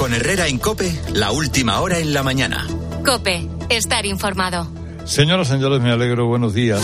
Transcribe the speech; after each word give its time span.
Con 0.00 0.14
Herrera 0.14 0.46
en 0.46 0.58
Cope, 0.58 0.98
la 1.12 1.30
última 1.30 1.78
hora 1.82 1.98
en 1.98 2.14
la 2.14 2.22
mañana. 2.22 2.66
Cope, 3.04 3.46
estar 3.68 4.06
informado. 4.06 4.66
Señoras, 5.04 5.48
señores, 5.48 5.82
me 5.82 5.90
alegro. 5.90 6.26
Buenos 6.26 6.54
días. 6.54 6.80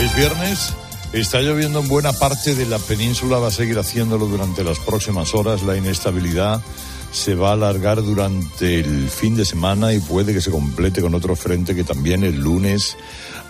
Es 0.00 0.16
viernes. 0.16 0.74
Está 1.20 1.40
lloviendo 1.40 1.80
en 1.80 1.88
buena 1.88 2.12
parte 2.12 2.54
de 2.54 2.64
la 2.64 2.78
península, 2.78 3.38
va 3.38 3.48
a 3.48 3.50
seguir 3.50 3.76
haciéndolo 3.76 4.26
durante 4.26 4.62
las 4.62 4.78
próximas 4.78 5.34
horas. 5.34 5.62
La 5.64 5.76
inestabilidad 5.76 6.62
se 7.10 7.34
va 7.34 7.50
a 7.50 7.52
alargar 7.54 8.02
durante 8.02 8.78
el 8.78 9.10
fin 9.10 9.34
de 9.34 9.44
semana 9.44 9.92
y 9.92 9.98
puede 9.98 10.32
que 10.32 10.40
se 10.40 10.52
complete 10.52 11.02
con 11.02 11.14
otro 11.16 11.34
frente 11.34 11.74
que 11.74 11.82
también 11.82 12.22
el 12.22 12.40
lunes 12.40 12.96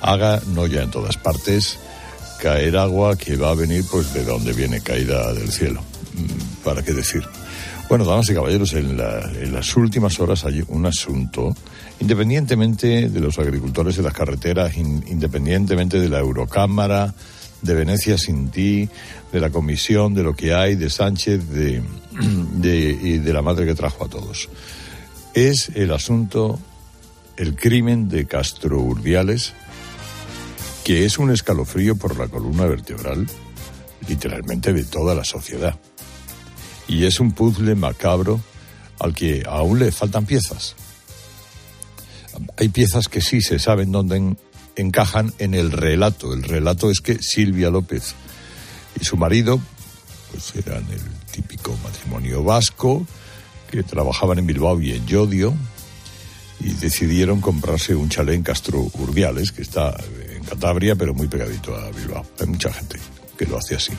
haga, 0.00 0.40
no 0.54 0.66
ya 0.66 0.82
en 0.82 0.90
todas 0.90 1.18
partes, 1.18 1.78
caer 2.40 2.78
agua 2.78 3.16
que 3.16 3.36
va 3.36 3.50
a 3.50 3.54
venir 3.54 3.84
pues 3.90 4.14
de 4.14 4.24
donde 4.24 4.54
viene 4.54 4.80
caída 4.80 5.32
del 5.34 5.52
cielo. 5.52 5.82
Mm, 6.14 6.64
¿Para 6.64 6.82
qué 6.82 6.94
decir? 6.94 7.22
Bueno, 7.88 8.06
damas 8.06 8.30
y 8.30 8.34
caballeros, 8.34 8.72
en, 8.72 8.96
las 8.96 9.76
últimas 9.76 10.18
horas 10.20 10.44
hay 10.44 10.64
un 10.68 10.86
asunto, 10.86 11.54
independientemente 12.00 13.08
de 13.08 13.20
los 13.20 13.38
agricultores 13.38 13.96
de 13.96 14.02
las 14.02 14.14
carreteras, 14.14 14.76
independientemente 14.76 16.00
de 16.00 16.08
la 16.08 16.18
Eurocámara, 16.18 17.14
de 17.62 17.74
Venecia 17.74 18.18
sin 18.18 18.50
ti, 18.50 18.88
de 19.32 19.40
la 19.40 19.50
comisión, 19.50 20.14
de 20.14 20.22
lo 20.22 20.34
que 20.34 20.54
hay, 20.54 20.76
de 20.76 20.90
Sánchez, 20.90 21.48
de, 21.50 21.82
y 23.02 23.18
de 23.18 23.32
la 23.32 23.42
madre 23.42 23.66
que 23.66 23.74
trajo 23.74 24.04
a 24.04 24.08
todos. 24.08 24.48
Es 25.34 25.70
el 25.74 25.92
asunto, 25.92 26.58
el 27.36 27.54
crimen 27.54 28.08
de 28.08 28.26
Castro 28.26 28.80
Urdiales, 28.80 29.52
que 30.84 31.04
es 31.04 31.18
un 31.18 31.30
escalofrío 31.30 31.96
por 31.96 32.18
la 32.18 32.28
columna 32.28 32.66
vertebral, 32.66 33.26
literalmente 34.08 34.72
de 34.72 34.84
toda 34.84 35.14
la 35.14 35.24
sociedad. 35.24 35.78
Y 36.86 37.04
es 37.04 37.20
un 37.20 37.32
puzzle 37.32 37.74
macabro 37.74 38.40
al 38.98 39.14
que 39.14 39.42
aún 39.46 39.78
le 39.78 39.92
faltan 39.92 40.24
piezas. 40.24 40.74
Hay 42.56 42.68
piezas 42.68 43.08
que 43.08 43.20
sí 43.20 43.40
se 43.40 43.58
saben 43.58 43.92
dónde 43.92 44.36
encajan 44.80 45.32
en 45.38 45.54
el 45.54 45.72
relato. 45.72 46.32
El 46.32 46.42
relato 46.42 46.90
es 46.90 47.00
que 47.00 47.20
Silvia 47.20 47.70
López 47.70 48.14
y 49.00 49.04
su 49.04 49.16
marido 49.16 49.60
pues 50.30 50.54
eran 50.54 50.84
el 50.90 51.00
típico 51.32 51.76
matrimonio 51.82 52.44
vasco 52.44 53.06
que 53.70 53.82
trabajaban 53.82 54.38
en 54.38 54.46
Bilbao 54.46 54.80
y 54.80 54.92
en 54.92 55.06
Yodio 55.06 55.54
y 56.60 56.72
decidieron 56.74 57.40
comprarse 57.40 57.94
un 57.94 58.08
chalet 58.08 58.34
en 58.34 58.42
Castro 58.42 58.80
Urbiales, 58.94 59.52
que 59.52 59.62
está 59.62 59.96
en 60.34 60.42
Cantabria, 60.44 60.96
pero 60.96 61.14
muy 61.14 61.28
pegadito 61.28 61.74
a 61.76 61.90
Bilbao. 61.90 62.26
Hay 62.40 62.46
mucha 62.46 62.72
gente 62.72 62.98
que 63.36 63.46
lo 63.46 63.58
hace 63.58 63.76
así. 63.76 63.92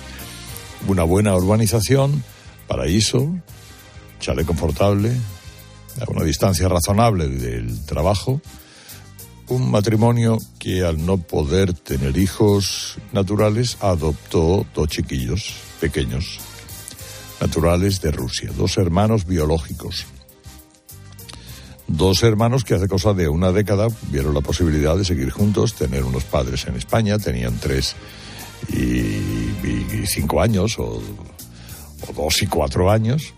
Una 0.88 1.03
buena 1.03 1.36
urbanización, 1.36 2.23
paraíso, 2.67 3.33
chalet 4.19 4.45
confortable, 4.45 5.11
a 6.02 6.11
una 6.11 6.23
distancia 6.23 6.67
razonable 6.67 7.27
del 7.27 7.86
trabajo 7.86 8.41
un 9.50 9.72
matrimonio 9.72 10.38
que 10.59 10.83
al 10.83 11.05
no 11.05 11.17
poder 11.17 11.73
tener 11.73 12.17
hijos 12.17 12.97
naturales 13.11 13.78
adoptó 13.81 14.66
dos 14.73 14.88
chiquillos 14.88 15.55
pequeños, 15.81 16.39
naturales 17.42 18.00
de 18.02 18.11
Rusia, 18.11 18.52
dos 18.55 18.77
hermanos 18.77 19.25
biológicos. 19.25 20.05
Dos 21.88 22.22
hermanos 22.22 22.64
que 22.64 22.75
hace 22.75 22.88
cosa 22.88 23.14
de 23.14 23.27
una 23.27 23.52
década 23.52 23.88
vieron 24.11 24.36
la 24.36 24.42
posibilidad 24.42 24.95
de 24.95 25.04
seguir 25.04 25.32
juntos, 25.32 25.73
tener 25.73 26.04
unos 26.04 26.23
padres 26.23 26.67
en 26.67 26.76
España, 26.76 27.17
tenían 27.17 27.58
tres 27.59 27.95
y, 28.71 30.05
cinco 30.05 30.42
años, 30.42 30.77
o, 30.77 31.02
dos 32.15 32.42
y 32.43 32.48
cuatro 32.48 32.92
años, 32.92 33.33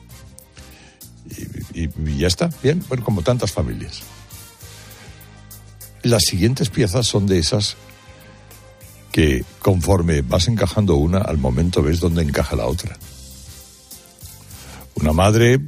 y, 1.74 1.84
y 1.84 2.18
ya 2.18 2.28
está, 2.28 2.50
bien, 2.62 2.84
bueno, 2.90 3.06
como 3.06 3.22
tantas 3.22 3.54
familias. 3.54 4.04
Las 6.04 6.24
siguientes 6.24 6.70
piezas 6.70 7.06
son 7.06 7.28
de 7.28 7.40
esas 7.40 7.78
que 9.12 9.44
conforme 9.60 10.22
vas 10.22 10.48
encajando 10.48 10.96
una, 10.96 11.20
al 11.20 11.38
momento 11.38 11.84
ves 11.84 12.00
dónde 12.00 12.24
encaja 12.24 12.56
la 12.56 12.66
otra. 12.66 12.98
Una 14.96 15.14
madre 15.14 15.60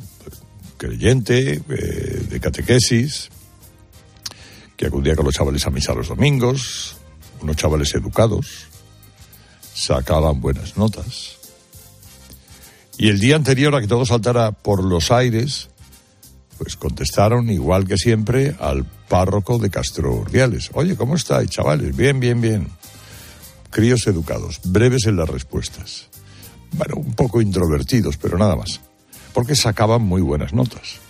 creyente, 0.77 1.61
eh, 1.69 2.25
de 2.29 2.39
catequesis, 2.39 3.29
que 4.75 4.87
acudía 4.87 5.15
con 5.15 5.25
los 5.25 5.35
chavales 5.35 5.65
a 5.65 5.69
misa 5.69 5.93
los 5.93 6.09
domingos, 6.09 6.97
unos 7.41 7.55
chavales 7.55 7.93
educados, 7.95 8.67
sacaban 9.73 10.41
buenas 10.41 10.77
notas. 10.77 11.37
Y 12.97 13.09
el 13.09 13.19
día 13.19 13.35
anterior 13.35 13.75
a 13.75 13.81
que 13.81 13.87
todo 13.87 14.05
saltara 14.05 14.51
por 14.51 14.83
los 14.83 15.11
aires, 15.11 15.69
pues 16.57 16.75
contestaron, 16.75 17.49
igual 17.49 17.87
que 17.87 17.97
siempre, 17.97 18.55
al 18.59 18.85
párroco 18.85 19.59
de 19.59 19.69
Castro 19.69 20.13
Urdiales. 20.13 20.69
Oye, 20.73 20.95
¿cómo 20.95 21.15
estáis, 21.15 21.49
chavales? 21.49 21.95
Bien, 21.95 22.19
bien, 22.19 22.41
bien. 22.41 22.67
Críos 23.69 24.07
educados, 24.07 24.59
breves 24.63 25.05
en 25.05 25.17
las 25.17 25.29
respuestas. 25.29 26.09
Bueno, 26.71 26.95
un 26.95 27.13
poco 27.13 27.41
introvertidos, 27.41 28.17
pero 28.17 28.37
nada 28.37 28.55
más. 28.55 28.81
Porque 29.33 29.55
sacaban 29.55 30.01
muy 30.03 30.21
buenas 30.21 30.53
notas 30.53 31.02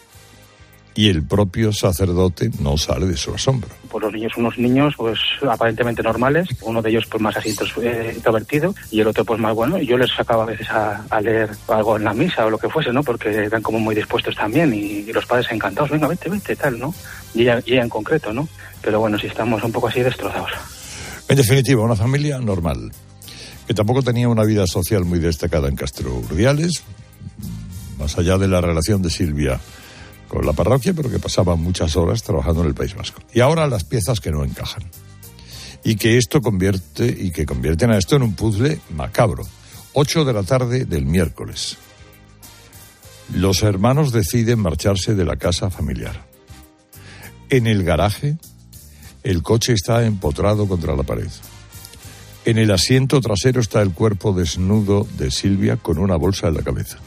y 0.96 1.10
el 1.10 1.24
propio 1.24 1.74
sacerdote 1.74 2.52
no 2.60 2.78
sale 2.78 3.08
de 3.08 3.18
su 3.18 3.34
asombro. 3.34 3.70
Pues 3.90 4.04
los 4.04 4.14
niños, 4.14 4.34
unos 4.38 4.58
niños 4.58 4.94
pues 4.98 5.20
aparentemente 5.48 6.04
normales, 6.04 6.48
uno 6.62 6.82
de 6.82 6.90
ellos 6.90 7.06
pues 7.10 7.22
más 7.22 7.36
así 7.36 7.56
eh, 7.82 8.14
introvertido 8.16 8.76
y 8.92 9.02
el 9.02 9.08
otro 9.08 9.26
pues 9.26 9.40
más 9.40 9.56
bueno. 9.56 9.80
Y 9.80 9.86
yo 9.86 9.98
les 9.98 10.12
sacaba 10.12 10.44
a 10.44 10.48
veces 10.48 10.68
a, 10.70 11.22
leer 11.22 11.50
algo 11.68 11.98
en 11.98 12.04
la 12.04 12.14
misa 12.14 12.46
o 12.46 12.50
lo 12.50 12.58
que 12.58 12.70
fuese, 12.70 12.92
¿no? 12.92 13.04
Porque 13.04 13.30
eran 13.30 13.62
como 13.62 13.80
muy 13.80 13.96
dispuestos 13.96 14.36
también 14.36 14.74
y, 14.74 15.04
los 15.14 15.26
padres 15.28 15.52
encantados, 15.52 15.92
venga, 15.92 16.08
vete, 16.08 16.28
vete, 16.28 16.56
tal, 16.56 16.80
¿no? 16.80 16.94
Y 17.36 17.44
ella, 17.44 17.62
en 17.66 17.90
concreto, 17.90 18.34
¿no? 18.34 18.48
Pero 18.82 19.00
bueno, 19.00 19.20
si 19.20 19.28
estamos 19.28 19.64
un 19.64 19.72
poco 19.72 19.88
así 19.88 20.02
destrozados. 20.02 20.50
En 21.28 21.38
definitiva, 21.38 21.84
una 21.84 21.96
familia 21.96 22.40
normal, 22.40 22.92
que 23.68 23.76
tampoco 23.76 24.02
tenía 24.02 24.28
una 24.28 24.44
vida 24.44 24.66
social 24.66 25.06
muy 25.06 25.20
destacada 25.20 25.68
en 25.70 25.76
Castro 25.76 26.16
Urdiales, 26.16 26.84
más 28.00 28.18
allá 28.18 28.40
de 28.40 28.48
la 28.48 28.60
relación 28.60 29.04
de 29.04 29.12
Silvia 29.12 29.60
con 30.34 30.48
la 30.48 30.54
parroquia, 30.54 30.96
pero 30.96 31.12
que 31.12 31.20
pasaban 31.20 31.62
muchas 31.62 31.96
horas 31.96 32.24
trabajando 32.24 32.62
en 32.62 32.68
el 32.70 32.74
País 32.74 32.96
Vasco. 32.96 33.22
Y 33.36 33.40
ahora 33.40 33.68
las 33.68 33.84
piezas 33.84 34.20
que 34.20 34.32
no 34.32 34.44
encajan. 34.44 34.84
Y 35.84 35.96
que 35.96 36.18
esto 36.18 36.42
convierte, 36.42 37.06
y 37.06 37.32
que 37.32 37.46
convierten 37.46 37.92
a 37.92 38.00
esto 38.00 38.16
en 38.16 38.24
un 38.24 38.34
puzzle 38.34 38.80
macabro. 38.96 39.44
8 39.94 40.26
de 40.26 40.34
la 40.34 40.42
tarde 40.42 40.86
del 40.86 41.06
miércoles. 41.06 41.78
Los 43.36 43.62
hermanos 43.62 44.12
deciden 44.12 44.58
marcharse 44.58 45.14
de 45.14 45.24
la 45.24 45.36
casa 45.36 45.70
familiar. 45.70 46.26
En 47.52 47.68
el 47.68 47.84
garaje, 47.84 48.38
el 49.22 49.44
coche 49.44 49.74
está 49.74 50.04
empotrado 50.04 50.68
contra 50.68 50.96
la 50.96 51.04
pared. 51.04 51.30
En 52.46 52.58
el 52.58 52.72
asiento 52.72 53.22
trasero 53.22 53.62
está 53.62 53.84
el 53.84 53.92
cuerpo 53.92 54.34
desnudo 54.34 55.08
de 55.16 55.30
Silvia 55.30 55.78
con 55.78 56.00
una 56.00 56.16
bolsa 56.16 56.48
en 56.48 56.56
la 56.56 56.64
cabeza. 56.64 56.98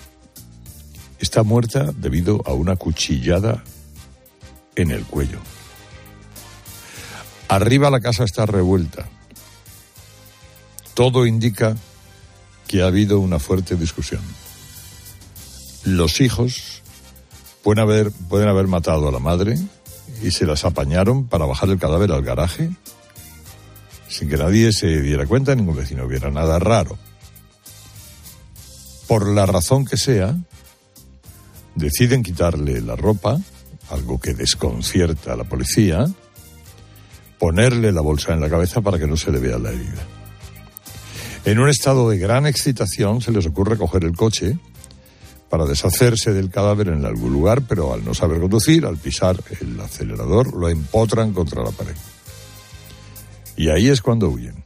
Está 1.19 1.43
muerta 1.43 1.93
debido 1.97 2.43
a 2.47 2.53
una 2.53 2.77
cuchillada 2.77 3.65
en 4.75 4.91
el 4.91 5.05
cuello. 5.05 5.39
Arriba 7.49 7.91
la 7.91 8.01
casa 8.01 8.25
está 8.25 8.47
revuelta. 8.47 9.09
Todo 10.95 11.27
indica 11.27 11.77
que 12.67 12.83
ha 12.83 12.87
habido 12.87 13.21
una 13.21 13.39
fuerte 13.39 13.77
discusión. 13.77 14.23
Los 15.85 16.21
hijos 16.21 16.83
pueden 17.63 17.81
haber, 17.81 18.11
pueden 18.11 18.49
haber 18.49 18.67
matado 18.67 19.09
a 19.09 19.13
la 19.13 19.19
madre 19.19 19.59
y 20.23 20.31
se 20.31 20.47
las 20.47 20.65
apañaron 20.65 21.27
para 21.27 21.47
bajar 21.47 21.69
el 21.69 21.79
cadáver 21.79 22.13
al 22.13 22.23
garaje 22.23 22.71
sin 24.09 24.29
que 24.29 24.37
nadie 24.37 24.73
se 24.73 25.03
diera 25.03 25.27
cuenta, 25.27 25.55
ningún 25.55 25.77
vecino 25.77 26.07
viera 26.07 26.31
nada 26.31 26.59
raro. 26.59 26.97
Por 29.07 29.29
la 29.29 29.47
razón 29.47 29.85
que 29.85 29.97
sea, 29.97 30.37
deciden 31.77 32.23
quitarle 32.23 32.81
la 32.81 32.97
ropa, 32.97 33.39
algo 33.91 34.19
que 34.19 34.35
desconcierta 34.35 35.35
a 35.35 35.37
la 35.37 35.45
policía, 35.45 36.07
ponerle 37.39 37.93
la 37.93 38.01
bolsa 38.01 38.33
en 38.33 38.41
la 38.41 38.51
cabeza 38.51 38.81
para 38.81 38.99
que 38.99 39.07
no 39.07 39.17
se 39.17 39.31
le 39.31 39.39
vea 39.39 39.59
la 39.59 39.71
herida. 39.71 40.05
En 41.45 41.61
un 41.61 41.69
estado 41.69 42.11
de 42.11 42.19
gran 42.19 42.47
excitación 42.47 43.21
se 43.21 43.31
les 43.31 43.47
ocurre 43.47 43.77
coger 43.77 44.05
el 44.05 44.17
coche 44.17 44.59
para 45.49 45.65
deshacerse 45.65 46.33
del 46.33 46.51
cadáver 46.51 46.89
en 46.89 47.05
algún 47.05 47.33
lugar, 47.33 47.63
pero 47.69 47.93
al 47.93 48.05
no 48.05 48.15
saber 48.15 48.41
conducir, 48.41 48.85
al 48.85 48.97
pisar 48.97 49.41
el 49.61 49.79
acelerador, 49.79 50.55
lo 50.55 50.69
empotran 50.69 51.33
contra 51.33 51.63
la 51.63 51.71
pared. 51.71 51.95
Y 53.57 53.69
ahí 53.69 53.89
es 53.89 54.01
cuando 54.01 54.29
huyen. 54.29 54.65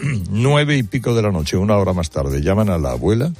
Nueve 0.30 0.76
y 0.76 0.82
pico 0.82 1.14
de 1.14 1.22
la 1.22 1.30
noche, 1.30 1.56
una 1.56 1.76
hora 1.76 1.92
más 1.92 2.10
tarde, 2.10 2.42
llaman 2.42 2.70
a 2.70 2.78
la 2.78 2.90
abuela 2.90 3.32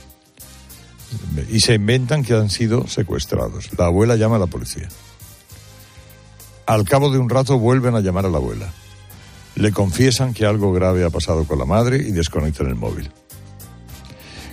y 1.50 1.60
se 1.60 1.74
inventan 1.74 2.22
que 2.22 2.34
han 2.34 2.50
sido 2.50 2.86
secuestrados. 2.86 3.70
La 3.78 3.86
abuela 3.86 4.16
llama 4.16 4.36
a 4.36 4.40
la 4.40 4.46
policía. 4.46 4.88
Al 6.66 6.84
cabo 6.84 7.10
de 7.10 7.18
un 7.18 7.28
rato 7.28 7.58
vuelven 7.58 7.94
a 7.94 8.00
llamar 8.00 8.26
a 8.26 8.30
la 8.30 8.38
abuela. 8.38 8.72
Le 9.56 9.72
confiesan 9.72 10.32
que 10.32 10.46
algo 10.46 10.72
grave 10.72 11.04
ha 11.04 11.10
pasado 11.10 11.44
con 11.44 11.58
la 11.58 11.64
madre 11.64 11.96
y 11.96 12.12
desconectan 12.12 12.68
el 12.68 12.76
móvil. 12.76 13.10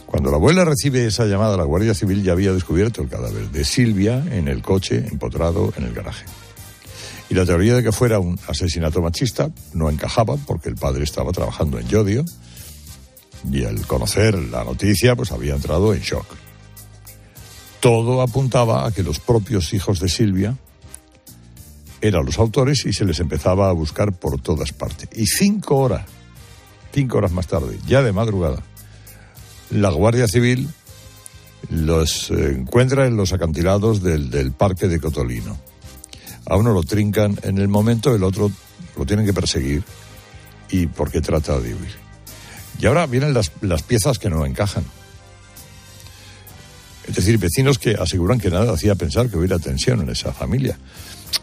Cuando 0.07 0.31
la 0.31 0.37
abuela 0.37 0.65
recibe 0.65 1.05
esa 1.05 1.25
llamada, 1.25 1.57
la 1.57 1.63
Guardia 1.63 1.93
Civil 1.93 2.23
ya 2.23 2.31
había 2.31 2.53
descubierto 2.53 3.01
el 3.01 3.09
cadáver 3.09 3.51
de 3.51 3.65
Silvia 3.65 4.23
en 4.31 4.47
el 4.47 4.61
coche 4.61 5.05
empotrado 5.11 5.73
en 5.77 5.83
el 5.83 5.93
garaje. 5.93 6.25
Y 7.29 7.35
la 7.35 7.45
teoría 7.45 7.75
de 7.75 7.83
que 7.83 7.91
fuera 7.91 8.19
un 8.19 8.39
asesinato 8.47 9.01
machista 9.01 9.51
no 9.73 9.89
encajaba 9.89 10.37
porque 10.37 10.69
el 10.69 10.75
padre 10.75 11.03
estaba 11.03 11.33
trabajando 11.33 11.77
en 11.77 11.87
Yodio 11.87 12.23
y 13.51 13.65
al 13.65 13.85
conocer 13.85 14.35
la 14.35 14.63
noticia 14.63 15.15
pues 15.15 15.31
había 15.31 15.55
entrado 15.55 15.93
en 15.93 16.01
shock. 16.01 16.25
Todo 17.79 18.21
apuntaba 18.21 18.85
a 18.85 18.91
que 18.91 19.03
los 19.03 19.19
propios 19.19 19.73
hijos 19.73 19.99
de 19.99 20.09
Silvia 20.09 20.57
eran 22.01 22.25
los 22.25 22.39
autores 22.39 22.85
y 22.85 22.93
se 22.93 23.05
les 23.05 23.19
empezaba 23.19 23.69
a 23.69 23.73
buscar 23.73 24.13
por 24.13 24.39
todas 24.41 24.71
partes. 24.71 25.09
Y 25.15 25.27
cinco 25.27 25.77
horas, 25.77 26.05
cinco 26.93 27.17
horas 27.17 27.31
más 27.31 27.47
tarde, 27.47 27.79
ya 27.87 28.01
de 28.01 28.11
madrugada, 28.11 28.61
la 29.69 29.89
Guardia 29.89 30.27
Civil 30.27 30.69
los 31.69 32.29
encuentra 32.31 33.07
en 33.07 33.17
los 33.17 33.33
acantilados 33.33 34.01
del, 34.01 34.29
del 34.29 34.51
parque 34.51 34.87
de 34.87 34.99
Cotolino. 34.99 35.57
A 36.45 36.55
uno 36.55 36.71
lo 36.71 36.83
trincan 36.83 37.37
en 37.43 37.57
el 37.57 37.67
momento, 37.67 38.15
el 38.15 38.23
otro 38.23 38.51
lo 38.95 39.05
tienen 39.05 39.25
que 39.25 39.33
perseguir 39.33 39.83
y 40.69 40.87
porque 40.87 41.21
trata 41.21 41.59
de 41.59 41.73
huir. 41.73 42.07
Y 42.79 42.85
ahora 42.85 43.05
vienen 43.07 43.33
las, 43.33 43.51
las 43.61 43.83
piezas 43.83 44.19
que 44.19 44.29
no 44.29 44.45
encajan. 44.45 44.83
Es 47.07 47.15
decir, 47.15 47.37
vecinos 47.37 47.79
que 47.79 47.95
aseguran 47.95 48.39
que 48.39 48.49
nada 48.49 48.73
hacía 48.73 48.95
pensar 48.95 49.29
que 49.29 49.37
hubiera 49.37 49.59
tensión 49.59 50.01
en 50.01 50.09
esa 50.09 50.33
familia. 50.33 50.77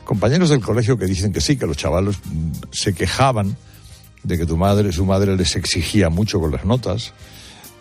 Compañeros 0.05 0.51
del 0.51 0.61
colegio 0.61 0.99
que 0.99 1.07
dicen 1.07 1.33
que 1.33 1.41
sí, 1.41 1.57
que 1.57 1.67
los 1.67 1.77
chavalos 1.77 2.19
mm, 2.25 2.53
se 2.71 2.93
quejaban 2.93 3.57
de 4.23 4.39
que 4.39 4.47
tu 4.47 4.57
madre, 4.57 4.93
su 4.93 5.05
madre 5.05 5.37
les 5.37 5.57
exigía 5.57 6.11
mucho 6.11 6.41
con 6.41 6.51
las 6.51 6.65
notas, 6.65 7.13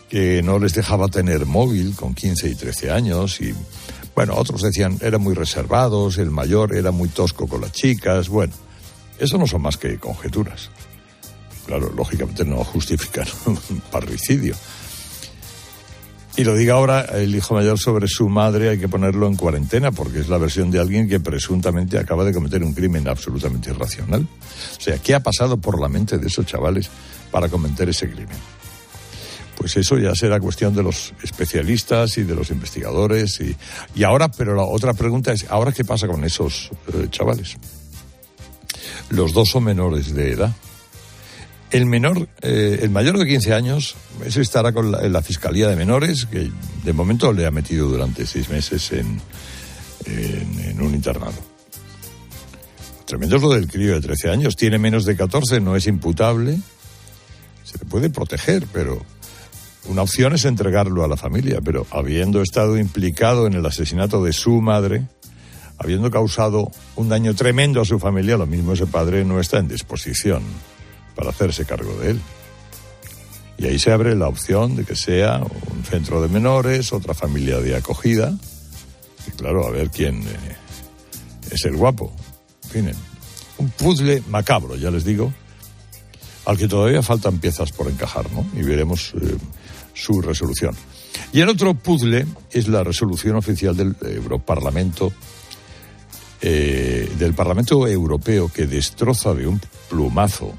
que 0.10 0.42
no 0.44 0.60
les 0.60 0.74
dejaba 0.74 1.08
tener 1.08 1.46
móvil 1.46 1.96
con 1.96 2.14
15 2.14 2.50
y 2.50 2.56
13 2.56 2.92
años 2.92 3.42
y 3.42 3.54
bueno, 4.16 4.36
otros 4.36 4.62
decían 4.62 4.98
eran 5.02 5.22
muy 5.22 5.34
reservados, 5.34 6.18
el 6.18 6.30
mayor 6.30 6.76
era 6.76 6.92
muy 6.92 7.10
tosco 7.10 7.48
con 7.48 7.62
las 7.62 7.72
chicas, 7.72 8.30
bueno, 8.30 8.54
eso 9.18 9.38
no 9.38 9.48
son 9.48 9.62
más 9.62 9.78
que 9.78 9.98
conjeturas. 9.98 10.70
Claro, 11.66 11.92
lógicamente 11.96 12.44
no 12.44 12.64
justifican 12.64 13.26
un 13.46 13.82
parricidio. 13.92 14.56
Y 16.36 16.44
lo 16.46 16.56
diga 16.56 16.74
ahora 16.74 17.02
el 17.02 17.36
hijo 17.36 17.54
mayor 17.54 17.78
sobre 17.78 18.08
su 18.08 18.28
madre, 18.28 18.70
hay 18.70 18.80
que 18.80 18.90
ponerlo 18.90 19.28
en 19.28 19.36
cuarentena 19.36 19.92
porque 19.92 20.20
es 20.20 20.30
la 20.30 20.40
versión 20.40 20.72
de 20.72 20.80
alguien 20.80 21.08
que 21.08 21.20
presuntamente 21.20 22.00
acaba 22.00 22.24
de 22.24 22.34
cometer 22.34 22.64
un 22.64 22.74
crimen 22.74 23.08
absolutamente 23.08 23.70
irracional. 23.70 24.22
O 24.78 24.82
sea, 24.82 24.98
¿qué 24.98 25.14
ha 25.14 25.22
pasado 25.22 25.58
por 25.58 25.80
la 25.80 25.90
mente 25.90 26.18
de 26.18 26.28
esos 26.28 26.48
chavales 26.48 26.90
para 27.30 27.50
cometer 27.50 27.88
ese 27.90 28.10
crimen? 28.10 28.38
Pues 29.56 29.78
eso 29.78 30.00
ya 30.00 30.16
será 30.16 30.40
cuestión 30.40 30.74
de 30.74 30.82
los 30.82 31.14
especialistas 31.22 32.18
y 32.18 32.24
de 32.24 32.34
los 32.34 32.50
investigadores. 32.50 33.40
Y, 33.40 33.56
y 33.94 34.04
ahora, 34.04 34.30
pero 34.30 34.56
la 34.56 34.64
otra 34.64 34.96
pregunta 34.96 35.32
es, 35.32 35.46
¿ahora 35.50 35.72
qué 35.72 35.86
pasa 35.86 36.08
con 36.08 36.24
esos 36.24 36.72
eh, 36.94 37.08
chavales? 37.12 37.58
Los 39.10 39.34
dos 39.34 39.50
son 39.50 39.66
menores 39.66 40.16
de 40.16 40.32
edad. 40.32 40.52
El 41.74 41.88
menor, 41.88 42.28
eh, 42.44 42.82
el 42.84 42.92
mayor 42.92 43.18
de 43.18 43.26
15 43.26 43.52
años, 43.52 43.96
ese 44.24 44.42
estará 44.42 44.74
con 44.74 44.92
la, 44.92 45.04
en 45.04 45.12
la 45.12 45.24
Fiscalía 45.24 45.68
de 45.68 45.76
Menores, 45.76 46.28
que 46.28 46.52
de 46.84 46.94
momento 46.94 47.34
le 47.34 47.48
ha 47.48 47.52
metido 47.52 47.90
durante 47.90 48.28
seis 48.28 48.48
meses 48.48 48.92
en, 48.92 49.20
en, 50.06 50.60
en 50.60 50.80
un 50.80 50.94
internado. 50.94 51.34
Tremendo 53.08 53.38
es 53.38 53.42
lo 53.42 53.50
del 53.50 53.68
crío 53.68 53.96
de 53.96 54.02
13 54.02 54.30
años. 54.30 54.56
Tiene 54.56 54.78
menos 54.78 55.04
de 55.04 55.16
14, 55.16 55.62
no 55.62 55.76
es 55.76 55.88
imputable. 55.88 56.60
Se 57.64 57.80
le 57.80 57.86
puede 57.86 58.12
proteger, 58.12 58.68
pero 58.72 59.04
una 59.86 60.04
opción 60.04 60.36
es 60.36 60.46
entregarlo 60.46 61.04
a 61.04 61.08
la 61.08 61.18
familia. 61.18 61.60
Pero 61.66 61.88
habiendo 61.90 62.44
estado 62.44 62.78
implicado 62.78 63.48
en 63.48 63.54
el 63.54 63.66
asesinato 63.66 64.24
de 64.24 64.34
su 64.34 64.62
madre, 64.62 65.08
habiendo 65.80 66.12
causado 66.12 66.70
un 66.96 67.10
daño 67.10 67.34
tremendo 67.34 67.82
a 67.82 67.86
su 67.86 67.98
familia, 67.98 68.38
lo 68.38 68.46
mismo 68.46 68.74
ese 68.74 68.86
padre 68.86 69.26
no 69.26 69.40
está 69.40 69.58
en 69.58 69.68
disposición 69.68 70.44
para 71.16 71.30
hacerse 71.30 71.66
cargo 71.66 71.94
de 71.96 72.12
él. 72.12 72.22
Y 73.58 73.68
ahí 73.68 73.80
se 73.80 73.92
abre 73.92 74.16
la 74.16 74.28
opción 74.28 74.76
de 74.76 74.84
que 74.84 74.96
sea 74.96 75.40
un 75.40 75.84
centro 75.84 76.22
de 76.22 76.28
menores, 76.28 76.92
otra 76.92 77.14
familia 77.14 77.60
de 77.60 77.76
acogida. 77.76 78.34
Y 79.28 79.32
claro, 79.32 79.66
a 79.68 79.72
ver 79.72 79.90
quién 79.90 80.22
eh, 80.24 80.56
es 81.52 81.66
el 81.66 81.76
guapo. 81.76 82.12
En 82.66 82.70
fin, 82.70 82.92
un 83.58 83.70
puzzle 83.70 84.24
macabro, 84.28 84.76
ya 84.76 84.92
les 84.92 85.06
digo, 85.06 85.32
al 86.46 86.58
que 86.58 86.68
todavía 86.68 87.02
faltan 87.02 87.40
piezas 87.40 87.72
por 87.72 87.88
encajar, 87.88 88.32
¿no? 88.32 88.46
Y 88.54 88.64
veremos 88.64 89.14
eh, 89.22 89.38
su 89.94 90.22
resolución. 90.22 90.76
Y 91.32 91.42
el 91.42 91.50
otro 91.50 91.74
puzzle 91.74 92.26
es 92.52 92.68
la 92.68 92.84
resolución 92.84 93.36
oficial 93.36 93.78
del 93.78 93.96
Europarlamento, 94.02 95.14
eh, 96.42 97.10
del 97.18 97.34
Parlamento 97.34 97.88
Europeo, 97.88 98.50
que 98.50 98.68
destroza 98.68 99.34
de 99.34 99.48
un 99.48 99.62
plumazo 99.90 100.54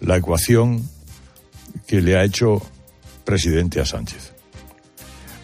la 0.00 0.16
ecuación 0.16 0.88
que 1.86 2.00
le 2.00 2.16
ha 2.16 2.24
hecho 2.24 2.62
presidente 3.24 3.80
a 3.80 3.86
Sánchez. 3.86 4.32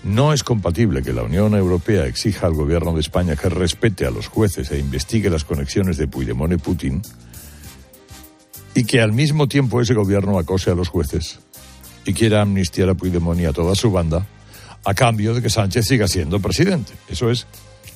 No 0.05 0.33
es 0.33 0.43
compatible 0.43 1.03
que 1.03 1.15
la 1.15 1.23
Unión 1.23 1.55
Europea 1.55 2.07
exija 2.07 2.47
al 2.47 2.55
gobierno 2.55 2.93
de 2.93 3.01
España 3.01 3.37
que 3.37 3.49
respete 3.49 4.07
a 4.07 4.11
los 4.11 4.29
jueces 4.29 4.71
e 4.71 4.79
investigue 4.79 5.31
las 5.31 5.45
conexiones 5.45 5.97
de 5.97 6.07
Puigdemont 6.07 6.53
y 6.53 6.57
Putin 6.59 7.01
y 8.75 8.85
que 8.85 9.01
al 9.01 9.13
mismo 9.13 9.49
tiempo 9.49 9.81
ese 9.81 9.95
gobierno 9.95 10.39
acose 10.39 10.71
a 10.71 10.75
los 10.75 10.89
jueces 10.89 11.39
y 12.05 12.13
quiera 12.13 12.43
amnistiar 12.43 12.91
a 12.91 12.95
Puigdemont 12.95 13.41
y 13.41 13.47
a 13.47 13.53
toda 13.53 13.75
su 13.75 13.91
banda 13.91 14.27
a 14.85 14.93
cambio 14.93 15.33
de 15.33 15.41
que 15.41 15.49
Sánchez 15.49 15.87
siga 15.87 16.07
siendo 16.07 16.41
presidente. 16.41 16.93
Eso 17.09 17.31
es 17.31 17.47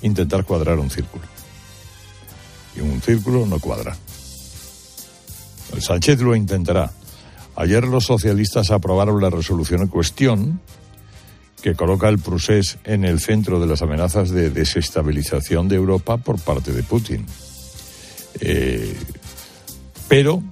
intentar 0.00 0.44
cuadrar 0.44 0.78
un 0.78 0.90
círculo. 0.90 1.24
Y 2.74 2.80
un 2.80 3.02
círculo 3.02 3.44
no 3.44 3.58
cuadra. 3.58 3.96
Sánchez 5.80 6.20
lo 6.20 6.34
intentará. 6.34 6.92
Ayer 7.56 7.84
los 7.84 8.04
socialistas 8.04 8.70
aprobaron 8.70 9.20
la 9.20 9.30
resolución 9.30 9.82
en 9.82 9.88
cuestión 9.88 10.60
que 11.62 11.74
coloca 11.74 12.08
el 12.08 12.18
procés 12.18 12.78
en 12.84 13.04
el 13.04 13.20
centro 13.20 13.58
de 13.58 13.66
las 13.66 13.82
amenazas 13.82 14.30
de 14.30 14.50
desestabilización 14.50 15.68
de 15.68 15.76
Europa 15.76 16.16
por 16.18 16.40
parte 16.40 16.72
de 16.72 16.82
Putin. 16.82 17.26
Eh, 18.40 18.94
pero 20.08 20.42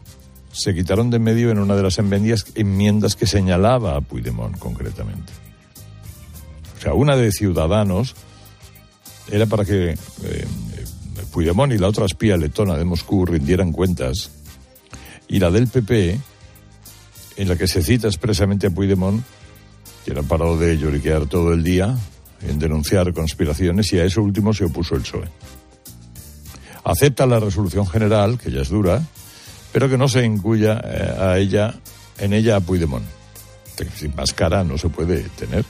se 0.52 0.74
quitaron 0.74 1.10
de 1.10 1.18
medio 1.18 1.50
en 1.50 1.58
una 1.58 1.76
de 1.76 1.82
las 1.82 1.98
enmiendas 1.98 3.14
que 3.14 3.26
señalaba 3.26 3.96
a 3.96 4.00
Puigdemont 4.00 4.58
concretamente. 4.58 5.32
O 6.78 6.80
sea, 6.80 6.94
una 6.94 7.14
de 7.16 7.30
Ciudadanos 7.30 8.14
era 9.30 9.46
para 9.46 9.64
que 9.64 9.90
eh, 9.90 10.46
Puigdemont 11.32 11.72
y 11.72 11.78
la 11.78 11.88
otra 11.88 12.06
espía 12.06 12.36
letona 12.36 12.76
de 12.76 12.84
Moscú 12.84 13.26
rindieran 13.26 13.70
cuentas 13.70 14.30
y 15.28 15.38
la 15.38 15.50
del 15.50 15.68
PP, 15.68 16.18
en 17.36 17.48
la 17.48 17.56
que 17.56 17.68
se 17.68 17.82
cita 17.82 18.06
expresamente 18.06 18.68
a 18.68 18.70
Puigdemont, 18.70 19.22
que 20.04 20.12
era 20.12 20.22
parado 20.22 20.58
de 20.58 20.78
lloriquear 20.78 21.26
todo 21.26 21.52
el 21.52 21.64
día 21.64 21.96
en 22.42 22.58
denunciar 22.58 23.12
conspiraciones 23.12 23.92
y 23.92 23.98
a 23.98 24.04
eso 24.04 24.22
último 24.22 24.52
se 24.54 24.64
opuso 24.64 24.94
el 24.94 25.02
PSOE. 25.02 25.28
Acepta 26.84 27.26
la 27.26 27.40
resolución 27.40 27.86
general, 27.86 28.38
que 28.38 28.50
ya 28.50 28.60
es 28.60 28.68
dura, 28.68 29.02
pero 29.72 29.88
que 29.88 29.98
no 29.98 30.08
se 30.08 30.24
incluya 30.24 30.80
eh, 30.84 31.16
a 31.18 31.38
ella, 31.38 31.74
en 32.18 32.32
ella 32.32 32.56
a 32.56 32.60
Puigdemont. 32.60 33.04
Sin 33.94 34.14
más 34.14 34.32
cara 34.32 34.64
no 34.64 34.78
se 34.78 34.88
puede 34.88 35.22
tener. 35.30 35.64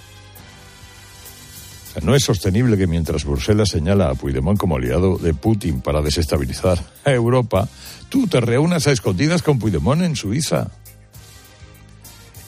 No 2.02 2.14
es 2.14 2.24
sostenible 2.24 2.76
que 2.76 2.86
mientras 2.86 3.24
Bruselas 3.24 3.70
señala 3.70 4.10
a 4.10 4.14
Puigdemont 4.14 4.58
como 4.58 4.76
aliado 4.76 5.16
de 5.16 5.32
Putin 5.32 5.80
para 5.80 6.02
desestabilizar 6.02 6.78
a 7.04 7.10
Europa, 7.10 7.68
tú 8.08 8.26
te 8.26 8.40
reúnas 8.40 8.86
a 8.86 8.92
escondidas 8.92 9.42
con 9.42 9.58
Puigdemont 9.58 10.02
en 10.02 10.16
Suiza. 10.16 10.70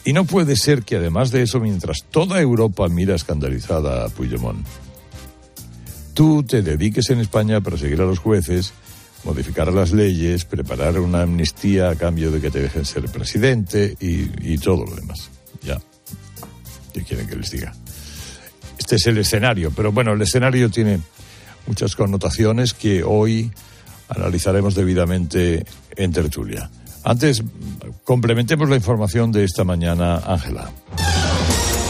Y 0.05 0.13
no 0.13 0.25
puede 0.25 0.57
ser 0.57 0.85
que 0.85 0.97
además 0.97 1.31
de 1.31 1.43
eso, 1.43 1.61
mientras 1.61 1.99
toda 2.11 2.41
Europa 2.41 2.89
mira 2.89 3.15
escandalizada 3.15 4.07
a 4.07 4.09
Puigdemont, 4.09 4.67
tú 6.15 6.43
te 6.43 6.63
dediques 6.63 7.11
en 7.11 7.21
España 7.21 7.59
a 7.59 7.61
perseguir 7.61 8.01
a 8.01 8.07
los 8.07 8.19
jueces, 8.19 8.73
modificar 9.25 9.73
las 9.73 9.93
leyes, 9.93 10.45
preparar 10.45 10.99
una 10.99 11.23
amnistía 11.23 11.91
a 11.91 11.97
cambio 11.97 12.31
de 12.31 12.41
que 12.41 12.51
te 12.51 12.61
dejen 12.61 12.85
ser 12.85 13.05
presidente 13.07 13.97
y, 14.01 14.53
y 14.53 14.59
todo 14.59 14.85
lo 14.87 14.95
demás. 14.95 15.31
Ya. 15.63 15.79
¿Qué 16.93 17.03
quieren 17.03 17.27
que 17.27 17.37
les 17.37 17.51
diga? 17.51 17.75
Este 18.79 18.97
es 18.97 19.07
el 19.07 19.19
escenario, 19.19 19.71
pero 19.77 19.93
bueno, 19.93 20.13
el 20.13 20.23
escenario 20.23 20.71
tiene 20.71 21.01
muchas 21.67 21.95
connotaciones 21.95 22.73
que 22.73 23.03
hoy 23.03 23.53
analizaremos 24.09 24.75
debidamente 24.75 25.65
en 25.97 26.13
tertulia. 26.13 26.71
Antes, 27.05 27.43
complementemos 28.05 28.69
la 28.69 28.77
información 28.77 29.33
de 29.33 29.45
esta 29.45 29.65
mañana, 29.65 30.17
Ángela. 30.27 30.71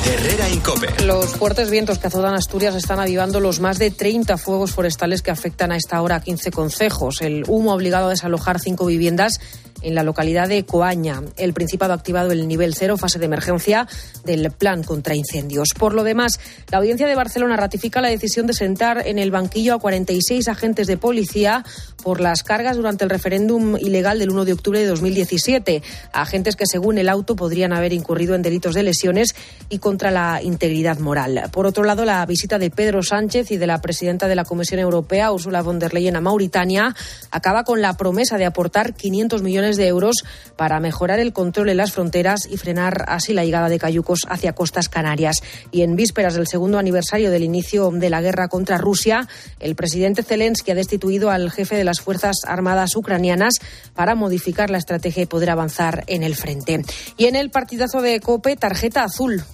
Herrera 0.07 0.49
Incope. 0.49 1.05
Los 1.05 1.27
fuertes 1.37 1.71
vientos 1.71 1.99
que 1.99 2.07
azotan 2.07 2.35
Asturias 2.35 2.75
están 2.75 2.99
avivando 2.99 3.41
los 3.41 3.61
más 3.61 3.79
de 3.79 3.91
30 3.91 4.39
fuegos 4.39 4.73
forestales 4.73 5.23
que 5.23 5.31
afectan 5.31 5.71
a 5.71 5.77
esta 5.77 6.01
hora 6.01 6.17
a 6.17 6.21
15 6.21 6.51
concejos. 6.51 7.21
El 7.21 7.45
humo 7.47 7.73
ha 7.73 7.75
obligado 7.75 8.07
a 8.07 8.11
desalojar 8.11 8.59
cinco 8.59 8.87
viviendas 8.87 9.41
en 9.83 9.95
la 9.95 10.03
localidad 10.03 10.49
de 10.49 10.65
Coaña. 10.65 11.23
El 11.37 11.53
Principado 11.53 11.93
ha 11.93 11.97
activado 11.97 12.33
el 12.33 12.49
nivel 12.49 12.75
cero, 12.75 12.97
fase 12.97 13.19
de 13.19 13.27
emergencia 13.27 13.87
del 14.25 14.51
plan 14.51 14.83
contra 14.83 15.15
incendios. 15.15 15.69
Por 15.79 15.95
lo 15.95 16.05
demás, 16.05 16.41
la 16.71 16.79
Audiencia 16.79 17.07
de 17.07 17.15
Barcelona 17.15 17.57
ratifica 17.57 18.01
la 18.01 18.09
decisión 18.09 18.47
de 18.47 18.53
sentar 18.53 19.07
en 19.07 19.19
el 19.19 19.31
banquillo 19.31 19.75
a 19.75 19.79
46 19.79 20.49
agentes 20.49 20.87
de 20.87 20.97
policía 20.97 21.65
por 22.03 22.21
las 22.21 22.43
cargas 22.43 22.77
durante 22.77 23.05
el 23.05 23.11
referéndum 23.11 23.77
ilegal 23.77 24.19
del 24.19 24.31
1 24.31 24.45
de 24.45 24.53
octubre 24.53 24.81
de 24.81 24.87
2017. 24.87 25.83
Agentes 26.13 26.57
que, 26.57 26.67
según 26.67 26.99
el 26.99 27.09
auto, 27.09 27.37
podrían 27.37 27.73
haber 27.73 27.93
incurrido 27.93 28.35
en 28.35 28.43
delitos 28.43 28.75
de 28.75 28.83
lesiones 28.83 29.35
y 29.69 29.79
contra 29.79 30.11
la 30.11 30.41
integridad 30.43 30.99
moral. 30.99 31.49
Por 31.53 31.67
otro 31.67 31.85
lado, 31.85 32.05
la 32.05 32.25
visita 32.27 32.59
de 32.59 32.71
Pedro 32.71 33.03
Sánchez 33.03 33.51
y 33.51 33.57
de 33.57 33.67
la 33.67 33.81
presidenta 33.81 34.29
de 34.29 34.37
la 34.37 34.45
Comisión 34.45 34.81
Europea, 34.81 35.33
Ursula 35.33 35.63
von 35.63 35.79
der 35.79 35.93
Leyen, 35.93 36.17
a 36.17 36.21
Mauritania, 36.21 36.95
acaba 37.31 37.65
con 37.65 37.83
la 37.83 37.97
promesa 37.97 38.39
de 38.39 38.47
aportar 38.47 38.95
500 38.95 39.43
millones 39.43 39.68
de 39.77 39.87
euros 39.87 40.25
para 40.57 40.81
mejorar 40.81 41.21
el 41.21 41.33
control 41.33 41.69
en 41.71 41.77
las 41.77 41.93
fronteras 41.93 42.47
y 42.51 42.57
frenar 42.57 43.05
así 43.09 43.33
la 43.33 43.45
llegada 43.45 43.69
de 43.69 43.79
cayucos 43.79 44.21
hacia 44.29 44.53
costas 44.53 44.89
canarias. 44.89 45.43
Y 45.71 45.83
en 45.83 45.97
vísperas 45.97 46.35
del 46.35 46.47
segundo 46.47 46.79
aniversario 46.79 47.31
del 47.31 47.45
inicio 47.45 47.91
de 47.91 48.11
la 48.11 48.21
guerra 48.21 48.49
contra 48.49 48.79
Rusia, 48.79 49.29
el 49.61 49.75
presidente 49.75 50.23
Zelensky 50.23 50.71
ha 50.71 50.75
destituido 50.75 51.31
al 51.31 51.51
jefe 51.51 51.77
de 51.77 51.85
las 51.85 52.01
Fuerzas 52.01 52.39
Armadas 52.47 52.97
ucranianas 52.97 53.55
para 53.95 54.15
modificar 54.15 54.71
la 54.71 54.79
estrategia 54.79 55.23
y 55.23 55.27
poder 55.27 55.51
avanzar 55.51 56.05
en 56.07 56.23
el 56.23 56.35
frente. 56.35 56.83
Y 57.17 57.27
en 57.27 57.37
el 57.37 57.51
partidazo 57.51 58.03
de 58.03 58.21
COPE, 58.21 58.57
tarjeta 58.57 59.05
azul 59.05 59.45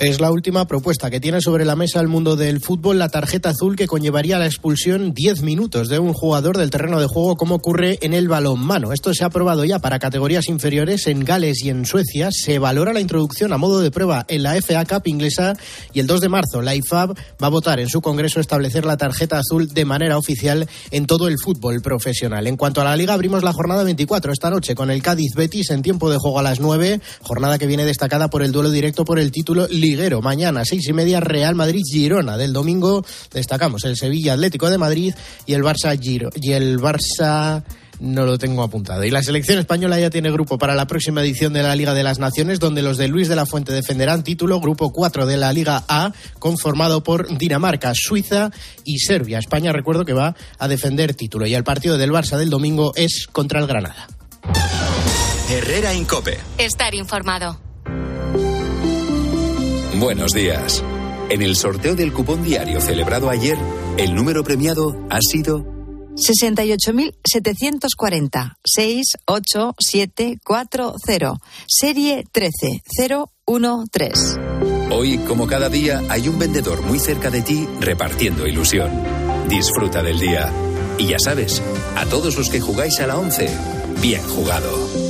es 0.00 0.18
la 0.18 0.30
última 0.30 0.66
propuesta 0.66 1.10
que 1.10 1.20
tiene 1.20 1.42
sobre 1.42 1.66
la 1.66 1.76
mesa 1.76 2.00
el 2.00 2.08
mundo 2.08 2.34
del 2.34 2.60
fútbol, 2.60 2.98
la 2.98 3.10
tarjeta 3.10 3.50
azul 3.50 3.76
que 3.76 3.86
conllevaría 3.86 4.38
la 4.38 4.46
expulsión 4.46 5.12
10 5.12 5.42
minutos 5.42 5.90
de 5.90 5.98
un 5.98 6.14
jugador 6.14 6.56
del 6.56 6.70
terreno 6.70 6.98
de 7.00 7.06
juego, 7.06 7.36
como 7.36 7.56
ocurre 7.56 7.98
en 8.00 8.14
el 8.14 8.26
balonmano. 8.26 8.94
Esto 8.94 9.12
se 9.12 9.24
ha 9.24 9.26
aprobado 9.26 9.62
ya 9.66 9.78
para 9.78 9.98
categorías 9.98 10.48
inferiores 10.48 11.06
en 11.06 11.22
Gales 11.22 11.62
y 11.62 11.68
en 11.68 11.84
Suecia. 11.84 12.30
Se 12.32 12.58
valora 12.58 12.94
la 12.94 13.02
introducción 13.02 13.52
a 13.52 13.58
modo 13.58 13.80
de 13.80 13.90
prueba 13.90 14.24
en 14.28 14.42
la 14.42 14.54
FA 14.62 14.86
Cup 14.86 15.02
inglesa 15.04 15.54
y 15.92 16.00
el 16.00 16.06
2 16.06 16.22
de 16.22 16.28
marzo 16.30 16.62
la 16.62 16.74
IFAB 16.74 17.14
va 17.42 17.46
a 17.46 17.50
votar 17.50 17.78
en 17.78 17.90
su 17.90 18.00
congreso 18.00 18.40
establecer 18.40 18.86
la 18.86 18.96
tarjeta 18.96 19.38
azul 19.38 19.68
de 19.68 19.84
manera 19.84 20.16
oficial 20.16 20.66
en 20.92 21.04
todo 21.04 21.28
el 21.28 21.36
fútbol 21.38 21.82
profesional. 21.82 22.46
En 22.46 22.56
cuanto 22.56 22.80
a 22.80 22.84
la 22.84 22.96
liga, 22.96 23.12
abrimos 23.12 23.42
la 23.42 23.52
jornada 23.52 23.84
24 23.84 24.32
esta 24.32 24.48
noche 24.48 24.74
con 24.74 24.90
el 24.90 25.02
Cádiz 25.02 25.34
Betis 25.36 25.68
en 25.68 25.82
tiempo 25.82 26.08
de 26.08 26.16
juego 26.16 26.38
a 26.38 26.42
las 26.42 26.58
9, 26.58 27.02
jornada 27.20 27.58
que 27.58 27.66
viene 27.66 27.84
destacada 27.84 28.30
por 28.30 28.42
el 28.42 28.50
duelo 28.50 28.70
directo 28.70 29.04
por 29.04 29.18
el 29.18 29.30
título 29.30 29.66
liguero. 29.90 30.22
Mañana, 30.22 30.64
seis 30.64 30.88
y 30.88 30.92
media, 30.92 31.20
Real 31.20 31.54
Madrid-Girona. 31.54 32.36
Del 32.36 32.52
domingo 32.52 33.04
destacamos 33.32 33.84
el 33.84 33.96
Sevilla 33.96 34.34
Atlético 34.34 34.70
de 34.70 34.78
Madrid 34.78 35.14
y 35.46 35.54
el 35.54 35.62
Barça 35.62 35.98
Giro. 36.00 36.30
Y 36.40 36.52
el 36.52 36.78
Barça 36.78 37.64
no 38.00 38.24
lo 38.24 38.38
tengo 38.38 38.62
apuntado. 38.62 39.04
Y 39.04 39.10
la 39.10 39.22
selección 39.22 39.58
española 39.58 39.98
ya 40.00 40.10
tiene 40.10 40.30
grupo 40.30 40.58
para 40.58 40.74
la 40.74 40.86
próxima 40.86 41.22
edición 41.22 41.52
de 41.52 41.62
la 41.62 41.76
Liga 41.76 41.94
de 41.94 42.02
las 42.02 42.18
Naciones, 42.18 42.58
donde 42.58 42.82
los 42.82 42.96
de 42.96 43.08
Luis 43.08 43.28
de 43.28 43.36
la 43.36 43.46
Fuente 43.46 43.72
defenderán 43.72 44.24
título, 44.24 44.60
grupo 44.60 44.90
4 44.92 45.26
de 45.26 45.36
la 45.36 45.52
Liga 45.52 45.84
A, 45.88 46.12
conformado 46.38 47.02
por 47.02 47.36
Dinamarca, 47.36 47.92
Suiza 47.94 48.50
y 48.84 48.98
Serbia. 48.98 49.38
España, 49.38 49.72
recuerdo 49.72 50.04
que 50.04 50.14
va 50.14 50.34
a 50.58 50.68
defender 50.68 51.14
título. 51.14 51.46
Y 51.46 51.54
el 51.54 51.64
partido 51.64 51.98
del 51.98 52.12
Barça 52.12 52.36
del 52.38 52.50
domingo 52.50 52.92
es 52.96 53.26
contra 53.30 53.60
el 53.60 53.66
Granada. 53.66 54.08
Herrera 55.50 55.92
Incope. 55.92 56.38
Estar 56.58 56.94
informado. 56.94 57.69
Buenos 60.00 60.32
días. 60.32 60.82
En 61.28 61.42
el 61.42 61.54
sorteo 61.56 61.94
del 61.94 62.14
cupón 62.14 62.42
diario 62.42 62.80
celebrado 62.80 63.28
ayer, 63.28 63.58
el 63.98 64.14
número 64.14 64.42
premiado 64.42 64.98
ha 65.10 65.18
sido 65.20 65.66
68.740 66.16 68.54
68740 68.64 71.34
serie 71.68 72.24
13013. 72.32 74.40
Hoy, 74.90 75.18
como 75.18 75.46
cada 75.46 75.68
día, 75.68 76.02
hay 76.08 76.28
un 76.28 76.38
vendedor 76.38 76.80
muy 76.80 76.98
cerca 76.98 77.28
de 77.28 77.42
ti 77.42 77.68
repartiendo 77.78 78.46
ilusión. 78.46 78.90
Disfruta 79.50 80.02
del 80.02 80.18
día. 80.18 80.50
Y 80.96 81.08
ya 81.08 81.18
sabes, 81.18 81.60
a 81.94 82.06
todos 82.06 82.38
los 82.38 82.48
que 82.48 82.60
jugáis 82.60 82.98
a 83.00 83.06
la 83.06 83.18
11, 83.18 83.50
bien 84.00 84.22
jugado. 84.22 85.09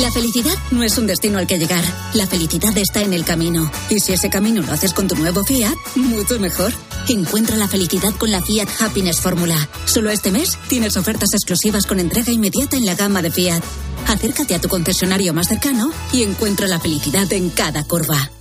La 0.00 0.10
felicidad 0.10 0.54
no 0.72 0.82
es 0.82 0.98
un 0.98 1.06
destino 1.06 1.38
al 1.38 1.46
que 1.46 1.56
llegar. 1.56 1.84
La 2.14 2.26
felicidad 2.26 2.76
está 2.76 3.02
en 3.02 3.12
el 3.12 3.24
camino. 3.24 3.70
Y 3.88 4.00
si 4.00 4.12
ese 4.12 4.28
camino 4.28 4.60
lo 4.60 4.72
haces 4.72 4.92
con 4.92 5.06
tu 5.06 5.14
nuevo 5.14 5.44
Fiat, 5.44 5.76
mucho 5.94 6.40
mejor. 6.40 6.72
Encuentra 7.08 7.56
la 7.56 7.68
felicidad 7.68 8.12
con 8.18 8.32
la 8.32 8.42
Fiat 8.42 8.68
Happiness 8.80 9.20
Fórmula. 9.20 9.68
Solo 9.84 10.10
este 10.10 10.32
mes 10.32 10.58
tienes 10.68 10.96
ofertas 10.96 11.32
exclusivas 11.32 11.86
con 11.86 12.00
entrega 12.00 12.32
inmediata 12.32 12.76
en 12.76 12.86
la 12.86 12.96
gama 12.96 13.22
de 13.22 13.30
Fiat. 13.30 13.62
Acércate 14.08 14.56
a 14.56 14.60
tu 14.60 14.68
concesionario 14.68 15.32
más 15.32 15.46
cercano 15.46 15.92
y 16.12 16.24
encuentra 16.24 16.66
la 16.66 16.80
felicidad 16.80 17.32
en 17.32 17.50
cada 17.50 17.84
curva. 17.84 18.32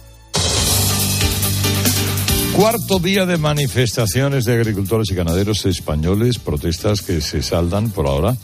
Cuarto 2.55 2.97
día 2.97 3.27
de 3.27 3.37
manifestaciones 3.37 4.45
de 4.45 4.53
agricultores 4.53 5.11
y 5.11 5.15
ganaderos 5.15 5.67
españoles, 5.67 6.39
protestas 6.39 7.03
que 7.03 7.21
se 7.21 7.43
saldan 7.43 7.91
por 7.91 8.07
ahora 8.07 8.35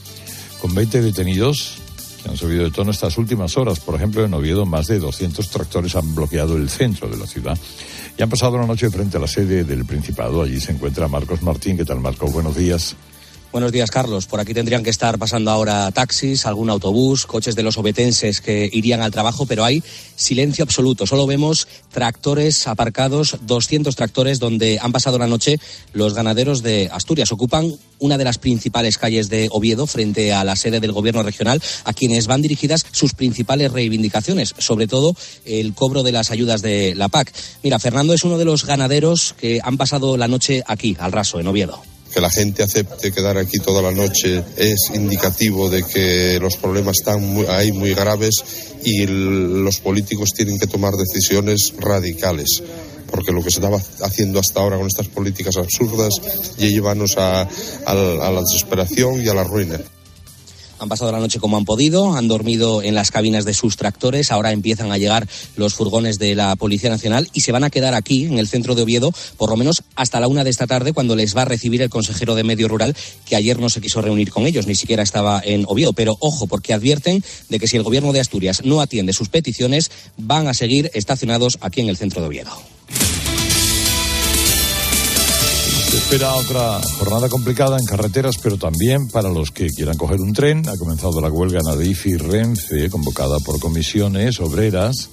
con 0.61 0.75
20 0.75 1.01
detenidos 1.01 1.79
han 2.27 2.37
subido 2.37 2.63
de 2.63 2.71
tono 2.71 2.91
estas 2.91 3.17
últimas 3.17 3.57
horas. 3.57 3.79
Por 3.79 3.95
ejemplo, 3.95 4.23
en 4.25 4.33
Oviedo 4.33 4.65
más 4.65 4.87
de 4.87 4.99
200 4.99 5.49
tractores 5.49 5.95
han 5.95 6.15
bloqueado 6.15 6.57
el 6.57 6.69
centro 6.69 7.07
de 7.09 7.17
la 7.17 7.27
ciudad 7.27 7.57
y 8.17 8.21
han 8.21 8.29
pasado 8.29 8.57
la 8.57 8.65
noche 8.65 8.89
frente 8.89 9.17
a 9.17 9.19
la 9.19 9.27
sede 9.27 9.63
del 9.63 9.85
Principado. 9.85 10.41
Allí 10.41 10.59
se 10.59 10.71
encuentra 10.71 11.07
Marcos 11.07 11.41
Martín. 11.41 11.77
¿Qué 11.77 11.85
tal, 11.85 11.99
Marcos? 11.99 12.33
Buenos 12.33 12.55
días. 12.55 12.95
Buenos 13.51 13.71
días, 13.71 13.89
Carlos. 13.89 14.27
Por 14.27 14.39
aquí 14.39 14.53
tendrían 14.53 14.83
que 14.83 14.91
estar 14.91 15.17
pasando 15.17 15.49
ahora 15.49 15.89
taxis, 15.91 16.45
algún 16.45 16.69
autobús, 16.69 17.25
coches 17.25 17.55
de 17.55 17.63
los 17.63 17.79
obetenses 17.79 18.41
que 18.41 18.69
irían 18.71 19.01
al 19.01 19.09
trabajo, 19.09 19.47
pero 19.47 19.65
hay 19.65 19.81
silencio 20.15 20.63
absoluto. 20.63 21.07
Solo 21.07 21.25
vemos 21.25 21.67
tractores 21.91 22.67
aparcados, 22.67 23.37
200 23.47 23.95
tractores 23.95 24.37
donde 24.37 24.77
han 24.79 24.91
pasado 24.91 25.17
la 25.17 25.25
noche 25.25 25.59
los 25.93 26.13
ganaderos 26.13 26.61
de 26.61 26.89
Asturias. 26.91 27.31
Ocupan 27.31 27.73
una 27.97 28.19
de 28.19 28.23
las 28.23 28.37
principales 28.37 28.99
calles 28.99 29.29
de 29.29 29.49
Oviedo 29.51 29.87
frente 29.87 30.31
a 30.31 30.43
la 30.43 30.55
sede 30.55 30.79
del 30.79 30.91
gobierno 30.91 31.23
regional, 31.23 31.59
a 31.85 31.93
quienes 31.93 32.27
van 32.27 32.43
dirigidas 32.43 32.85
sus 32.91 33.15
principales 33.15 33.71
reivindicaciones, 33.71 34.53
sobre 34.59 34.85
todo 34.85 35.15
el 35.45 35.73
cobro 35.73 36.03
de 36.03 36.11
las 36.11 36.29
ayudas 36.29 36.61
de 36.61 36.93
la 36.93 37.09
PAC. 37.09 37.33
Mira, 37.63 37.79
Fernando 37.79 38.13
es 38.13 38.23
uno 38.23 38.37
de 38.37 38.45
los 38.45 38.65
ganaderos 38.65 39.33
que 39.39 39.59
han 39.63 39.77
pasado 39.77 40.17
la 40.17 40.27
noche 40.27 40.61
aquí, 40.67 40.95
al 40.99 41.11
raso, 41.11 41.39
en 41.39 41.47
Oviedo 41.47 41.81
que 42.13 42.21
la 42.21 42.29
gente 42.29 42.63
acepte 42.63 43.11
quedar 43.11 43.37
aquí 43.37 43.59
toda 43.59 43.81
la 43.81 43.91
noche 43.91 44.43
es 44.57 44.91
indicativo 44.93 45.69
de 45.69 45.83
que 45.83 46.39
los 46.39 46.57
problemas 46.57 46.97
están 46.99 47.21
muy, 47.21 47.45
ahí 47.45 47.71
muy 47.71 47.93
graves 47.93 48.43
y 48.83 49.05
los 49.05 49.79
políticos 49.79 50.29
tienen 50.35 50.57
que 50.57 50.67
tomar 50.67 50.93
decisiones 50.93 51.73
radicales 51.77 52.63
porque 53.11 53.31
lo 53.31 53.43
que 53.43 53.51
se 53.51 53.59
estaba 53.59 53.79
haciendo 54.03 54.39
hasta 54.39 54.59
ahora 54.59 54.77
con 54.77 54.87
estas 54.87 55.07
políticas 55.07 55.57
absurdas 55.57 56.13
ya 56.57 56.67
llevanos 56.67 57.17
a 57.17 57.47
la 57.87 58.41
desesperación 58.41 59.21
y 59.23 59.27
a 59.27 59.33
la 59.33 59.43
ruina. 59.43 59.79
Han 60.79 60.89
pasado 60.89 61.11
la 61.11 61.19
noche 61.19 61.39
como 61.39 61.57
han 61.57 61.65
podido, 61.65 62.15
han 62.15 62.27
dormido 62.27 62.81
en 62.81 62.95
las 62.95 63.11
cabinas 63.11 63.45
de 63.45 63.53
sus 63.53 63.77
tractores, 63.77 64.31
ahora 64.31 64.51
empiezan 64.51 64.91
a 64.91 64.97
llegar 64.97 65.27
los 65.55 65.73
furgones 65.73 66.19
de 66.19 66.35
la 66.35 66.55
Policía 66.55 66.89
Nacional 66.89 67.29
y 67.33 67.41
se 67.41 67.51
van 67.51 67.63
a 67.63 67.69
quedar 67.69 67.93
aquí, 67.93 68.25
en 68.25 68.39
el 68.39 68.47
centro 68.47 68.75
de 68.75 68.83
Oviedo, 68.83 69.13
por 69.37 69.49
lo 69.49 69.57
menos 69.57 69.83
hasta 69.95 70.19
la 70.19 70.27
una 70.27 70.43
de 70.43 70.49
esta 70.49 70.67
tarde, 70.67 70.93
cuando 70.93 71.15
les 71.15 71.35
va 71.35 71.43
a 71.43 71.45
recibir 71.45 71.81
el 71.81 71.89
consejero 71.89 72.35
de 72.35 72.43
Medio 72.43 72.67
Rural, 72.67 72.95
que 73.25 73.35
ayer 73.35 73.59
no 73.59 73.69
se 73.69 73.81
quiso 73.81 74.01
reunir 74.01 74.31
con 74.31 74.47
ellos, 74.47 74.67
ni 74.67 74.75
siquiera 74.75 75.03
estaba 75.03 75.41
en 75.43 75.65
Oviedo. 75.67 75.93
Pero 75.93 76.17
ojo, 76.19 76.47
porque 76.47 76.73
advierten 76.73 77.23
de 77.49 77.59
que 77.59 77.67
si 77.67 77.77
el 77.77 77.83
gobierno 77.83 78.13
de 78.13 78.21
Asturias 78.21 78.61
no 78.63 78.81
atiende 78.81 79.13
sus 79.13 79.29
peticiones, 79.29 79.91
van 80.17 80.47
a 80.47 80.53
seguir 80.53 80.89
estacionados 80.93 81.57
aquí 81.61 81.81
en 81.81 81.89
el 81.89 81.97
centro 81.97 82.21
de 82.21 82.27
Oviedo. 82.27 82.51
Se 85.89 85.97
espera 85.97 86.35
otra 86.35 86.79
jornada 86.99 87.29
complicada 87.29 87.79
en 87.79 87.85
carreteras, 87.85 88.35
pero 88.37 88.57
también 88.57 89.07
para 89.07 89.29
los 89.29 89.49
que 89.49 89.69
quieran 89.69 89.97
coger 89.97 90.21
un 90.21 90.33
tren. 90.33 90.69
Ha 90.69 90.77
comenzado 90.77 91.19
la 91.19 91.29
huelga 91.29 91.61
Nadif 91.63 92.05
y 92.05 92.15
Renfe, 92.15 92.91
convocada 92.91 93.39
por 93.39 93.59
comisiones 93.59 94.39
obreras 94.39 95.09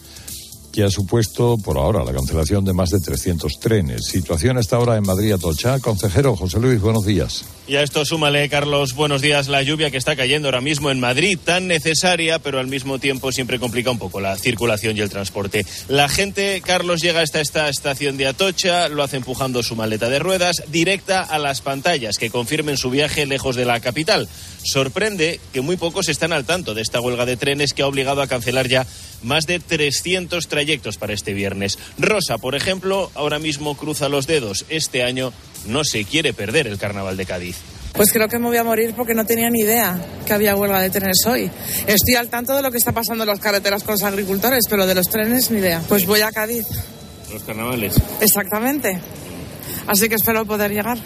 que 0.77 0.85
ha 0.85 0.91
supuesto 0.91 1.57
por 1.57 1.79
ahora 1.79 2.05
la 2.05 2.13
cancelación 2.13 2.63
de 2.63 2.75
más 2.75 2.91
de 2.91 3.01
300 3.01 3.59
trenes. 3.61 4.05
Situación 4.05 4.59
hasta 4.59 4.77
ahora 4.77 4.99
en 4.99 5.05
Madrid 5.05 5.33
Atocha. 5.33 5.81
Consejero 5.81 6.37
José 6.37 6.61
Luis, 6.61 6.83
buenos 6.83 7.07
días. 7.07 7.47
Y 7.67 7.77
a 7.77 7.83
esto 7.83 8.05
súmale, 8.05 8.47
Carlos, 8.51 8.95
buenos 8.95 9.23
días, 9.23 9.49
la 9.49 9.63
lluvia 9.63 9.91
que 9.91 9.97
está 9.97 10.15
cayendo 10.17 10.49
ahora 10.49 10.61
mismo 10.61 10.91
en 10.91 11.01
Madrid, 11.01 11.39
tan 11.43 11.67
necesaria, 11.67 12.41
pero 12.41 12.61
al 12.61 12.67
mismo 12.67 12.99
tiempo 12.99 13.33
siempre 13.33 13.59
complica 13.59 13.91
un 13.91 13.99
poco 13.99 14.21
la 14.21 14.37
circulación 14.37 14.99
y 14.99 15.01
el 15.01 15.09
transporte. 15.09 15.65
La 15.89 16.11
gente, 16.11 16.61
Carlos, 16.65 17.01
llega 17.01 17.23
hasta 17.23 17.41
esta 17.41 17.71
estación 17.71 18.19
de 18.19 18.27
Atocha, 18.27 18.89
lo 18.89 19.03
hace 19.03 19.17
empujando 19.17 19.63
su 19.63 19.77
maleta 19.77 20.11
de 20.11 20.19
ruedas, 20.19 20.63
directa 20.69 21.23
a 21.23 21.39
las 21.39 21.63
pantallas 21.63 22.19
que 22.19 22.31
confirmen 22.31 22.77
su 22.77 22.91
viaje 22.91 23.25
lejos 23.25 23.57
de 23.57 23.65
la 23.65 23.81
capital. 23.81 24.29
Sorprende 24.67 25.39
que 25.53 25.61
muy 25.61 25.77
pocos 25.77 26.09
están 26.09 26.33
al 26.33 26.45
tanto 26.45 26.75
de 26.75 26.83
esta 26.83 27.01
huelga 27.01 27.25
de 27.25 27.37
trenes 27.37 27.73
que 27.73 27.83
ha 27.83 27.87
obligado 27.87 28.21
a 28.21 28.27
cancelar 28.27 28.67
ya 28.67 28.85
más 29.23 29.47
de 29.47 29.61
300 29.61 30.49
trayectos 30.49 30.99
para 30.99 31.13
este 31.13 31.35
viernes. 31.35 31.79
Rosa, 31.99 32.39
por 32.39 32.57
ejemplo, 32.57 33.11
ahora 33.15 33.39
mismo 33.39 33.77
cruza 33.77 34.09
los 34.09 34.27
dedos. 34.27 34.65
Este 34.69 35.05
año 35.05 35.33
no 35.67 35.85
se 35.85 36.05
quiere 36.05 36.33
perder 36.33 36.67
el 36.67 36.79
Carnaval 36.79 37.17
de 37.17 37.27
Cádiz. 37.27 37.57
Pues 37.93 38.13
creo 38.13 38.29
que 38.29 38.39
me 38.39 38.49
voy 38.49 38.57
a 38.57 38.65
morir 38.65 38.93
porque 38.97 39.15
no 39.15 39.25
tenía 39.25 39.49
ni 39.51 39.61
idea 39.61 39.99
que 40.27 40.33
había 40.33 40.57
huelga 40.57 40.81
de 40.81 40.91
trenes 40.91 41.25
hoy. 41.27 41.49
Estoy 41.87 42.17
al 42.17 42.29
tanto 42.29 42.55
de 42.55 42.61
lo 42.61 42.73
que 42.73 42.79
está 42.79 42.93
pasando 42.93 43.23
en 43.23 43.29
las 43.29 43.41
carreteras 43.41 43.85
con 43.85 43.93
los 43.93 44.03
agricultores, 44.03 44.65
pero 44.69 44.85
de 44.85 44.97
los 44.97 45.07
trenes 45.07 45.51
ni 45.51 45.61
idea. 45.61 45.81
Pues 45.89 46.05
voy 46.07 46.23
a 46.23 46.33
Cádiz. 46.33 46.67
Los 47.33 47.43
carnavales. 47.45 47.95
Exactamente. 48.21 48.99
Así 49.87 50.09
que 50.09 50.17
espero 50.17 50.45
poder 50.45 50.73
llegar. 50.73 50.99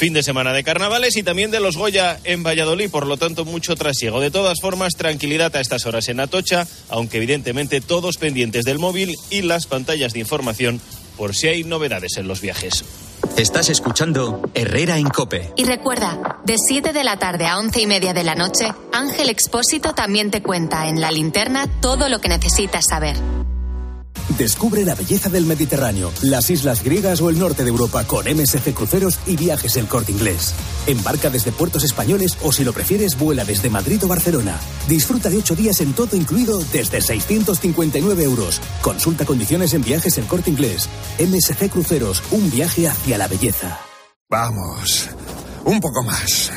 Fin 0.00 0.14
de 0.14 0.22
semana 0.22 0.54
de 0.54 0.64
carnavales 0.64 1.18
y 1.18 1.22
también 1.22 1.50
de 1.50 1.60
los 1.60 1.76
Goya 1.76 2.18
en 2.24 2.42
Valladolid, 2.42 2.90
por 2.90 3.06
lo 3.06 3.18
tanto 3.18 3.44
mucho 3.44 3.76
trasiego. 3.76 4.18
De 4.18 4.30
todas 4.30 4.58
formas, 4.58 4.94
tranquilidad 4.96 5.54
a 5.54 5.60
estas 5.60 5.84
horas 5.84 6.08
en 6.08 6.20
Atocha, 6.20 6.66
aunque 6.88 7.18
evidentemente 7.18 7.82
todos 7.82 8.16
pendientes 8.16 8.64
del 8.64 8.78
móvil 8.78 9.14
y 9.28 9.42
las 9.42 9.66
pantallas 9.66 10.14
de 10.14 10.20
información 10.20 10.80
por 11.18 11.36
si 11.36 11.48
hay 11.48 11.64
novedades 11.64 12.16
en 12.16 12.28
los 12.28 12.40
viajes. 12.40 12.82
Estás 13.36 13.68
escuchando 13.68 14.40
Herrera 14.54 14.96
en 14.96 15.10
Cope. 15.10 15.52
Y 15.56 15.64
recuerda, 15.64 16.38
de 16.46 16.56
7 16.56 16.94
de 16.94 17.04
la 17.04 17.18
tarde 17.18 17.44
a 17.44 17.58
11 17.58 17.82
y 17.82 17.86
media 17.86 18.14
de 18.14 18.24
la 18.24 18.34
noche, 18.34 18.72
Ángel 18.94 19.28
Expósito 19.28 19.92
también 19.92 20.30
te 20.30 20.40
cuenta 20.40 20.88
en 20.88 21.02
la 21.02 21.10
linterna 21.10 21.66
todo 21.82 22.08
lo 22.08 22.22
que 22.22 22.30
necesitas 22.30 22.86
saber. 22.88 23.16
Descubre 24.40 24.86
la 24.86 24.94
belleza 24.94 25.28
del 25.28 25.44
Mediterráneo, 25.44 26.10
las 26.22 26.48
islas 26.48 26.82
griegas 26.82 27.20
o 27.20 27.28
el 27.28 27.38
norte 27.38 27.62
de 27.62 27.68
Europa 27.68 28.04
con 28.04 28.24
MSC 28.24 28.72
Cruceros 28.72 29.18
y 29.26 29.36
Viajes 29.36 29.76
El 29.76 29.86
Corte 29.86 30.12
Inglés. 30.12 30.54
Embarca 30.86 31.28
desde 31.28 31.52
puertos 31.52 31.84
españoles 31.84 32.38
o 32.42 32.50
si 32.50 32.64
lo 32.64 32.72
prefieres 32.72 33.18
vuela 33.18 33.44
desde 33.44 33.68
Madrid 33.68 34.02
o 34.02 34.08
Barcelona. 34.08 34.58
Disfruta 34.88 35.28
de 35.28 35.36
ocho 35.36 35.54
días 35.54 35.82
en 35.82 35.92
todo 35.92 36.16
incluido 36.16 36.58
desde 36.72 37.02
659 37.02 38.24
euros. 38.24 38.62
Consulta 38.80 39.26
condiciones 39.26 39.74
en 39.74 39.82
Viajes 39.82 40.16
El 40.16 40.24
Corte 40.24 40.48
Inglés. 40.48 40.88
MSC 41.18 41.68
Cruceros, 41.68 42.22
un 42.30 42.50
viaje 42.50 42.88
hacia 42.88 43.18
la 43.18 43.28
belleza. 43.28 43.78
Vamos, 44.30 45.10
un 45.66 45.80
poco 45.80 46.02
más. 46.02 46.50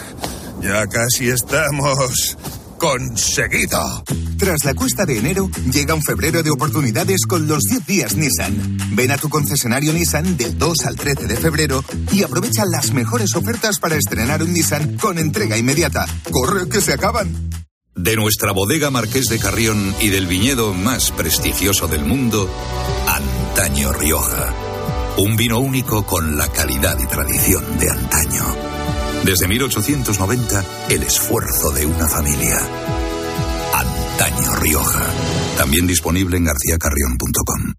Ya 0.61 0.87
casi 0.87 1.27
estamos 1.27 2.37
conseguido. 2.83 4.03
Tras 4.37 4.65
la 4.65 4.73
cuesta 4.73 5.05
de 5.05 5.17
enero, 5.17 5.49
llega 5.71 5.95
un 5.95 6.03
febrero 6.03 6.43
de 6.43 6.51
oportunidades 6.51 7.25
con 7.25 7.47
los 7.47 7.63
10 7.63 7.87
días 7.87 8.15
Nissan. 8.17 8.77
Ven 8.91 9.11
a 9.11 9.17
tu 9.17 9.29
concesionario 9.29 9.93
Nissan 9.93 10.35
del 10.35 10.57
2 10.57 10.85
al 10.85 10.97
13 10.97 11.27
de 11.27 11.37
febrero 11.37 11.81
y 12.11 12.23
aprovecha 12.23 12.65
las 12.65 12.91
mejores 12.91 13.35
ofertas 13.35 13.79
para 13.79 13.95
estrenar 13.95 14.43
un 14.43 14.51
Nissan 14.51 14.97
con 14.97 15.17
entrega 15.17 15.57
inmediata. 15.57 16.05
¡Corre 16.29 16.67
que 16.67 16.81
se 16.81 16.91
acaban! 16.91 17.49
De 17.95 18.17
nuestra 18.17 18.51
bodega 18.51 18.91
Marqués 18.91 19.27
de 19.27 19.39
Carrión 19.39 19.95
y 20.01 20.09
del 20.09 20.27
viñedo 20.27 20.73
más 20.73 21.11
prestigioso 21.11 21.87
del 21.87 22.03
mundo, 22.03 22.53
Antaño 23.07 23.93
Rioja. 23.93 24.53
Un 25.19 25.37
vino 25.37 25.57
único 25.59 26.05
con 26.05 26.37
la 26.37 26.49
calidad 26.49 26.99
y 26.99 27.05
tradición 27.05 27.63
de 27.79 27.89
antaño. 27.89 28.72
Desde 29.23 29.47
1890, 29.47 30.65
el 30.89 31.03
esfuerzo 31.03 31.71
de 31.71 31.85
una 31.85 32.07
familia. 32.09 32.59
Antaño 33.73 34.55
Rioja. 34.55 35.05
También 35.57 35.87
disponible 35.87 36.35
en 36.35 36.43
garcíacarrión.com. 36.43 37.73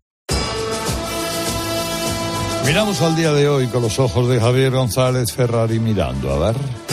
Miramos 2.65 3.03
al 3.03 3.15
día 3.15 3.33
de 3.33 3.47
hoy 3.47 3.67
con 3.67 3.83
los 3.83 3.99
ojos 3.99 4.27
de 4.31 4.41
Javier 4.41 4.73
González 4.73 5.35
Ferrari 5.35 5.79
mirando. 5.79 6.33
A 6.33 6.53
ver. 6.53 6.84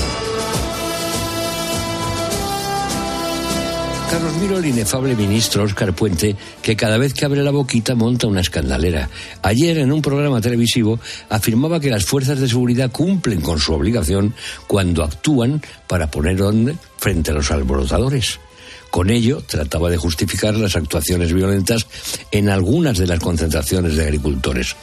Carlos, 4.12 4.36
miro 4.42 4.58
al 4.58 4.66
inefable 4.66 5.16
ministro 5.16 5.64
Óscar 5.64 5.94
Puente, 5.96 6.36
que 6.62 6.76
cada 6.76 6.98
vez 6.98 7.14
que 7.14 7.24
abre 7.24 7.42
la 7.42 7.52
boquita 7.52 7.96
monta 7.96 8.28
una 8.28 8.42
escandalera. 8.42 9.10
Ayer, 9.42 9.78
en 9.78 9.90
un 9.90 10.02
programa 10.02 10.42
televisivo, 10.42 11.00
afirmaba 11.30 11.80
que 11.80 11.90
las 11.90 12.04
fuerzas 12.04 12.38
de 12.38 12.50
seguridad 12.50 12.92
cumplen 12.92 13.40
con 13.40 13.58
su 13.58 13.72
obligación 13.72 14.34
cuando 14.68 15.06
actúan 15.06 15.62
para 15.88 16.12
poner 16.12 16.42
orden 16.42 16.78
frente 16.98 17.32
a 17.32 17.36
los 17.36 17.52
alborotadores. 17.52 18.42
Con 18.90 19.10
ello, 19.10 19.44
trataba 19.48 19.90
de 19.90 19.96
justificar 19.96 20.56
las 20.56 20.76
actuaciones 20.76 21.32
violentas 21.32 21.88
en 22.32 22.50
algunas 22.50 22.98
de 22.98 23.08
las 23.08 23.20
concentraciones 23.22 23.96
de 23.96 24.04
agricultores. 24.04 24.76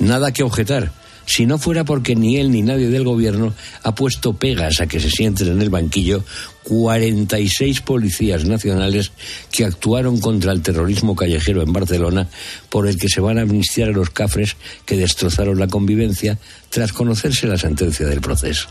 Nada 0.00 0.32
que 0.32 0.42
objetar 0.42 0.90
si 1.26 1.46
no 1.46 1.58
fuera 1.58 1.84
porque 1.84 2.14
ni 2.14 2.36
él 2.36 2.50
ni 2.50 2.62
nadie 2.62 2.88
del 2.88 3.04
gobierno 3.04 3.54
ha 3.82 3.94
puesto 3.94 4.34
pegas 4.34 4.80
a 4.80 4.86
que 4.86 5.00
se 5.00 5.10
sienten 5.10 5.48
en 5.48 5.62
el 5.62 5.70
banquillo 5.70 6.24
46 6.64 7.80
policías 7.80 8.44
nacionales 8.44 9.12
que 9.50 9.64
actuaron 9.64 10.20
contra 10.20 10.52
el 10.52 10.62
terrorismo 10.62 11.16
callejero 11.16 11.62
en 11.62 11.72
Barcelona, 11.72 12.28
por 12.70 12.86
el 12.86 12.96
que 12.98 13.08
se 13.08 13.20
van 13.20 13.38
a 13.38 13.42
amnistiar 13.42 13.88
a 13.88 13.92
los 13.92 14.10
cafres 14.10 14.56
que 14.86 14.96
destrozaron 14.96 15.58
la 15.58 15.66
convivencia 15.66 16.38
tras 16.70 16.92
conocerse 16.92 17.46
la 17.46 17.58
sentencia 17.58 18.06
del 18.06 18.20
proceso. 18.20 18.68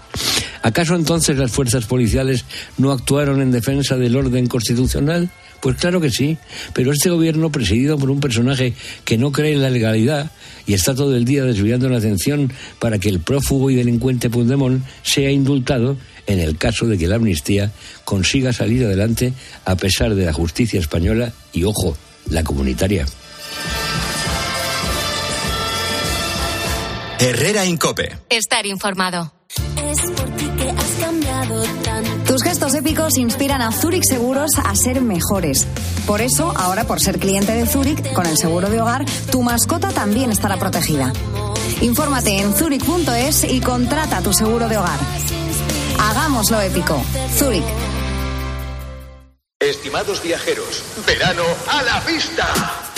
¿Acaso 0.63 0.95
entonces 0.95 1.37
las 1.37 1.51
fuerzas 1.51 1.85
policiales 1.85 2.45
no 2.77 2.91
actuaron 2.91 3.41
en 3.41 3.51
defensa 3.51 3.97
del 3.97 4.15
orden 4.15 4.47
constitucional? 4.47 5.29
Pues 5.62 5.78
claro 5.78 6.02
que 6.02 6.10
sí, 6.10 6.38
pero 6.74 6.91
este 6.91 7.10
gobierno, 7.10 7.52
presidido 7.52 7.97
por 7.97 8.10
un 8.10 8.19
personaje 8.19 8.74
que 9.06 9.17
no 9.17 9.32
cree 9.32 9.54
en 9.54 9.62
la 9.62 9.69
legalidad 9.69 10.32
y 10.65 10.74
está 10.74 10.95
todo 10.95 11.15
el 11.15 11.24
día 11.24 11.43
desviando 11.43 11.88
la 11.88 12.00
atención 12.00 12.52
para 12.80 12.97
que 12.97 13.10
el 13.10 13.19
prófugo 13.19 13.69
y 13.69 13.76
delincuente 13.76 14.30
Puigdemont 14.30 14.84
sea 15.04 15.30
indultado 15.30 15.97
en 16.26 16.39
el 16.39 16.58
caso 16.58 16.88
de 16.88 16.97
que 16.97 17.08
la 17.08 17.17
amnistía 17.17 17.71
consiga 18.06 18.54
salir 18.54 18.86
adelante 18.86 19.34
a 19.65 19.76
pesar 19.76 20.15
de 20.15 20.26
la 20.26 20.34
justicia 20.34 20.80
española 20.80 21.32
y, 21.54 21.63
ojo, 21.63 21.95
la 22.30 22.43
comunitaria. 22.43 23.06
Herrera 27.19 27.65
Incope. 27.65 28.17
Estar 28.30 28.65
informado. 28.65 29.32
Tus 32.31 32.43
gestos 32.43 32.73
épicos 32.75 33.17
inspiran 33.17 33.61
a 33.61 33.73
Zurich 33.73 34.05
Seguros 34.07 34.51
a 34.63 34.73
ser 34.73 35.01
mejores. 35.01 35.67
Por 36.07 36.21
eso, 36.21 36.53
ahora 36.55 36.85
por 36.85 37.01
ser 37.01 37.19
cliente 37.19 37.51
de 37.51 37.65
Zurich, 37.65 38.13
con 38.13 38.25
el 38.25 38.37
seguro 38.37 38.69
de 38.69 38.79
hogar, 38.79 39.03
tu 39.29 39.41
mascota 39.41 39.89
también 39.89 40.31
estará 40.31 40.55
protegida. 40.55 41.11
Infórmate 41.81 42.37
en 42.37 42.55
zurich.es 42.55 43.43
y 43.43 43.59
contrata 43.59 44.21
tu 44.21 44.31
seguro 44.31 44.69
de 44.69 44.77
hogar. 44.77 44.97
Hagámoslo 45.99 46.61
épico. 46.61 47.03
Zurich. 47.37 47.65
Estimados 49.59 50.23
viajeros, 50.23 50.83
verano 51.05 51.43
a 51.67 51.83
la 51.83 51.99
vista. 51.99 52.90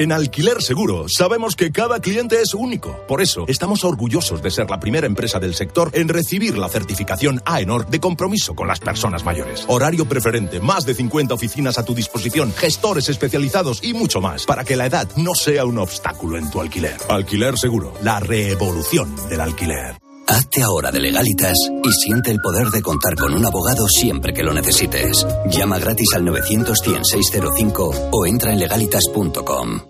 En 0.00 0.12
Alquiler 0.12 0.62
Seguro 0.62 1.10
sabemos 1.10 1.54
que 1.54 1.72
cada 1.72 2.00
cliente 2.00 2.40
es 2.40 2.54
único. 2.54 3.04
Por 3.06 3.20
eso 3.20 3.44
estamos 3.48 3.84
orgullosos 3.84 4.42
de 4.42 4.50
ser 4.50 4.70
la 4.70 4.80
primera 4.80 5.06
empresa 5.06 5.38
del 5.38 5.54
sector 5.54 5.90
en 5.92 6.08
recibir 6.08 6.56
la 6.56 6.70
certificación 6.70 7.42
AENOR 7.44 7.86
de 7.86 8.00
compromiso 8.00 8.54
con 8.54 8.66
las 8.66 8.80
personas 8.80 9.26
mayores. 9.26 9.66
Horario 9.68 10.06
preferente, 10.06 10.58
más 10.58 10.86
de 10.86 10.94
50 10.94 11.34
oficinas 11.34 11.76
a 11.76 11.84
tu 11.84 11.94
disposición, 11.94 12.50
gestores 12.54 13.10
especializados 13.10 13.84
y 13.84 13.92
mucho 13.92 14.22
más 14.22 14.46
para 14.46 14.64
que 14.64 14.74
la 14.74 14.86
edad 14.86 15.06
no 15.16 15.34
sea 15.34 15.66
un 15.66 15.76
obstáculo 15.76 16.38
en 16.38 16.50
tu 16.50 16.62
alquiler. 16.62 16.96
Alquiler 17.10 17.58
Seguro, 17.58 17.92
la 18.02 18.20
revolución 18.20 19.14
del 19.28 19.42
alquiler. 19.42 19.98
Hazte 20.26 20.62
ahora 20.62 20.90
de 20.90 21.00
legalitas 21.00 21.56
y 21.82 21.92
siente 21.92 22.30
el 22.30 22.40
poder 22.40 22.68
de 22.68 22.80
contar 22.80 23.16
con 23.16 23.34
un 23.34 23.44
abogado 23.44 23.86
siempre 23.88 24.32
que 24.32 24.44
lo 24.44 24.54
necesites. 24.54 25.26
Llama 25.50 25.78
gratis 25.78 26.14
al 26.14 26.24
900 26.24 26.78
605 26.78 28.08
o 28.12 28.26
entra 28.26 28.52
en 28.52 28.60
legalitas.com. 28.60 29.89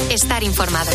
Estar 0.11 0.43
informado. 0.43 0.91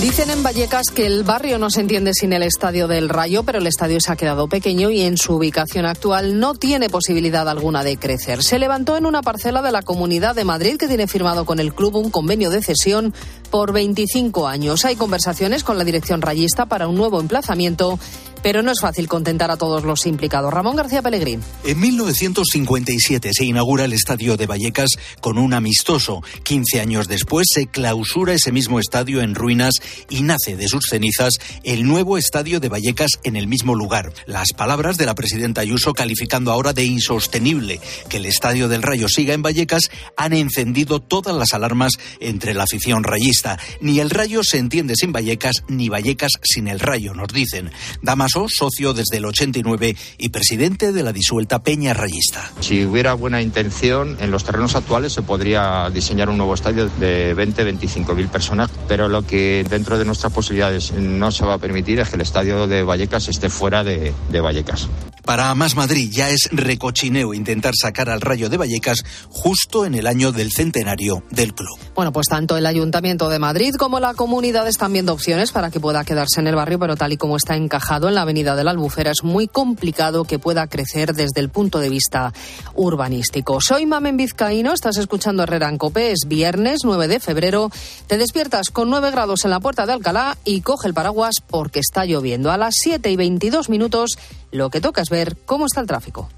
Dicen 0.00 0.30
en 0.30 0.42
Vallecas 0.42 0.86
que 0.92 1.06
el 1.06 1.22
barrio 1.22 1.58
no 1.58 1.70
se 1.70 1.80
entiende 1.80 2.12
sin 2.12 2.32
el 2.32 2.42
estadio 2.42 2.88
del 2.88 3.08
Rayo, 3.08 3.44
pero 3.44 3.58
el 3.58 3.68
estadio 3.68 4.00
se 4.00 4.10
ha 4.10 4.16
quedado 4.16 4.48
pequeño 4.48 4.90
y 4.90 5.02
en 5.02 5.16
su 5.16 5.34
ubicación 5.34 5.86
actual 5.86 6.40
no 6.40 6.54
tiene 6.54 6.90
posibilidad 6.90 7.48
alguna 7.48 7.84
de 7.84 7.96
crecer. 7.98 8.42
Se 8.42 8.58
levantó 8.58 8.96
en 8.96 9.06
una 9.06 9.22
parcela 9.22 9.62
de 9.62 9.70
la 9.70 9.82
Comunidad 9.82 10.34
de 10.34 10.44
Madrid 10.44 10.76
que 10.76 10.88
tiene 10.88 11.06
firmado 11.06 11.44
con 11.46 11.60
el 11.60 11.72
club 11.72 11.94
un 11.94 12.10
convenio 12.10 12.50
de 12.50 12.60
cesión 12.60 13.14
por 13.50 13.72
25 13.72 14.48
años. 14.48 14.84
Hay 14.84 14.96
conversaciones 14.96 15.62
con 15.62 15.78
la 15.78 15.84
dirección 15.84 16.20
rayista 16.20 16.66
para 16.66 16.88
un 16.88 16.96
nuevo 16.96 17.20
emplazamiento 17.20 17.98
pero 18.42 18.62
no 18.62 18.70
es 18.70 18.80
fácil 18.80 19.08
contentar 19.08 19.50
a 19.50 19.56
todos 19.56 19.84
los 19.84 20.06
implicados. 20.06 20.52
Ramón 20.52 20.76
García 20.76 21.02
Pellegrín. 21.02 21.42
En 21.64 21.80
1957 21.80 23.30
se 23.32 23.44
inaugura 23.44 23.84
el 23.84 23.92
estadio 23.92 24.36
de 24.36 24.46
Vallecas 24.46 24.90
con 25.20 25.38
un 25.38 25.54
amistoso. 25.54 26.22
15 26.42 26.80
años 26.80 27.08
después 27.08 27.46
se 27.52 27.66
clausura 27.66 28.34
ese 28.34 28.47
mismo 28.52 28.80
estadio 28.80 29.20
en 29.20 29.34
ruinas 29.34 29.74
y 30.08 30.22
nace 30.22 30.56
de 30.56 30.68
sus 30.68 30.86
cenizas 30.88 31.34
el 31.64 31.84
nuevo 31.84 32.16
estadio 32.16 32.60
de 32.60 32.68
Vallecas 32.68 33.12
en 33.24 33.36
el 33.36 33.48
mismo 33.48 33.74
lugar. 33.74 34.12
Las 34.26 34.52
palabras 34.56 34.96
de 34.96 35.06
la 35.06 35.14
presidenta 35.14 35.60
Ayuso 35.60 35.92
calificando 35.92 36.52
ahora 36.52 36.72
de 36.72 36.84
insostenible 36.84 37.80
que 38.08 38.16
el 38.16 38.26
estadio 38.26 38.68
del 38.68 38.82
Rayo 38.82 39.08
siga 39.08 39.34
en 39.34 39.42
Vallecas 39.42 39.90
han 40.16 40.32
encendido 40.32 41.00
todas 41.00 41.36
las 41.36 41.52
alarmas 41.52 41.92
entre 42.20 42.54
la 42.54 42.64
afición 42.64 43.04
rayista. 43.04 43.58
Ni 43.80 44.00
el 44.00 44.10
Rayo 44.10 44.42
se 44.42 44.58
entiende 44.58 44.94
sin 44.96 45.12
Vallecas, 45.12 45.64
ni 45.68 45.88
Vallecas 45.88 46.32
sin 46.42 46.68
el 46.68 46.80
Rayo, 46.80 47.14
nos 47.14 47.28
dicen. 47.28 47.70
Damas 48.02 48.32
socio 48.48 48.94
desde 48.94 49.16
el 49.16 49.24
89 49.24 49.96
y 50.18 50.28
presidente 50.28 50.92
de 50.92 51.02
la 51.02 51.12
disuelta 51.12 51.62
Peña 51.62 51.94
Rayista. 51.94 52.52
Si 52.60 52.84
hubiera 52.84 53.14
buena 53.14 53.42
intención, 53.42 54.16
en 54.20 54.30
los 54.30 54.44
terrenos 54.44 54.76
actuales 54.76 55.12
se 55.12 55.22
podría 55.22 55.90
diseñar 55.90 56.28
un 56.28 56.36
nuevo 56.36 56.54
estadio 56.54 56.88
de 57.00 57.34
20-25 57.36 58.14
mil 58.14 58.28
personas, 58.28 58.37
pero 58.86 59.08
lo 59.08 59.22
que 59.22 59.64
dentro 59.68 59.98
de 59.98 60.04
nuestras 60.04 60.32
posibilidades 60.32 60.92
no 60.92 61.30
se 61.30 61.44
va 61.44 61.54
a 61.54 61.58
permitir 61.58 62.00
es 62.00 62.08
que 62.08 62.16
el 62.16 62.22
estadio 62.22 62.66
de 62.66 62.82
Vallecas 62.82 63.28
esté 63.28 63.48
fuera 63.48 63.84
de, 63.84 64.12
de 64.30 64.40
Vallecas. 64.40 64.88
Para 65.28 65.54
Más 65.54 65.76
Madrid 65.76 66.08
ya 66.10 66.30
es 66.30 66.48
recochineo 66.52 67.34
intentar 67.34 67.74
sacar 67.78 68.08
al 68.08 68.22
Rayo 68.22 68.48
de 68.48 68.56
Vallecas 68.56 69.04
justo 69.28 69.84
en 69.84 69.94
el 69.94 70.06
año 70.06 70.32
del 70.32 70.50
centenario 70.50 71.22
del 71.30 71.52
club. 71.52 71.78
Bueno, 71.94 72.14
pues 72.14 72.28
tanto 72.28 72.56
el 72.56 72.64
Ayuntamiento 72.64 73.28
de 73.28 73.38
Madrid 73.38 73.74
como 73.74 74.00
la 74.00 74.14
comunidad 74.14 74.66
están 74.66 74.94
viendo 74.94 75.12
opciones 75.12 75.52
para 75.52 75.70
que 75.70 75.80
pueda 75.80 76.02
quedarse 76.02 76.40
en 76.40 76.46
el 76.46 76.54
barrio, 76.54 76.78
pero 76.78 76.96
tal 76.96 77.12
y 77.12 77.18
como 77.18 77.36
está 77.36 77.56
encajado 77.56 78.08
en 78.08 78.14
la 78.14 78.22
avenida 78.22 78.56
de 78.56 78.64
la 78.64 78.70
Albufera 78.70 79.10
es 79.10 79.22
muy 79.22 79.48
complicado 79.48 80.24
que 80.24 80.38
pueda 80.38 80.66
crecer 80.66 81.12
desde 81.12 81.42
el 81.42 81.50
punto 81.50 81.78
de 81.78 81.90
vista 81.90 82.32
urbanístico. 82.74 83.58
Soy 83.60 83.84
Mamen 83.84 84.16
Vizcaíno, 84.16 84.72
estás 84.72 84.96
escuchando 84.96 85.42
Herrera 85.42 85.68
en 85.68 85.76
Copé, 85.76 86.12
es 86.12 86.20
viernes 86.26 86.78
9 86.84 87.06
de 87.06 87.20
febrero, 87.20 87.70
te 88.06 88.16
despiertas 88.16 88.70
con 88.70 88.88
9 88.88 89.10
grados 89.10 89.44
en 89.44 89.50
la 89.50 89.60
puerta 89.60 89.84
de 89.84 89.92
Alcalá 89.92 90.38
y 90.46 90.62
coge 90.62 90.88
el 90.88 90.94
paraguas 90.94 91.42
porque 91.46 91.80
está 91.80 92.06
lloviendo. 92.06 92.50
A 92.50 92.56
las 92.56 92.76
7 92.82 93.10
y 93.10 93.16
22 93.16 93.68
minutos 93.68 94.16
lo 94.50 94.70
que 94.70 94.80
toca 94.80 95.02
es 95.02 95.10
ver 95.10 95.36
cómo 95.44 95.66
está 95.66 95.80
el 95.80 95.86
tráfico. 95.86 96.28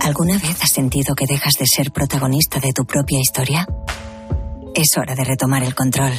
¿Alguna 0.00 0.38
vez 0.38 0.62
has 0.62 0.70
sentido 0.70 1.14
que 1.14 1.26
dejas 1.26 1.54
de 1.58 1.66
ser 1.66 1.90
protagonista 1.90 2.60
de 2.60 2.72
tu 2.72 2.84
propia 2.84 3.20
historia? 3.20 3.66
Es 4.74 4.96
hora 4.98 5.14
de 5.14 5.24
retomar 5.24 5.62
el 5.62 5.74
control. 5.74 6.12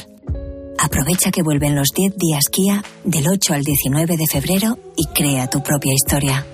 Aprovecha 0.77 1.31
que 1.31 1.43
vuelven 1.43 1.75
los 1.75 1.89
10 1.95 2.15
días 2.17 2.45
Kia 2.51 2.83
del 3.03 3.27
8 3.27 3.53
al 3.53 3.63
19 3.63 4.17
de 4.17 4.27
febrero 4.27 4.77
y 4.95 5.07
crea 5.07 5.47
tu 5.47 5.61
propia 5.61 5.93
historia. 5.93 6.45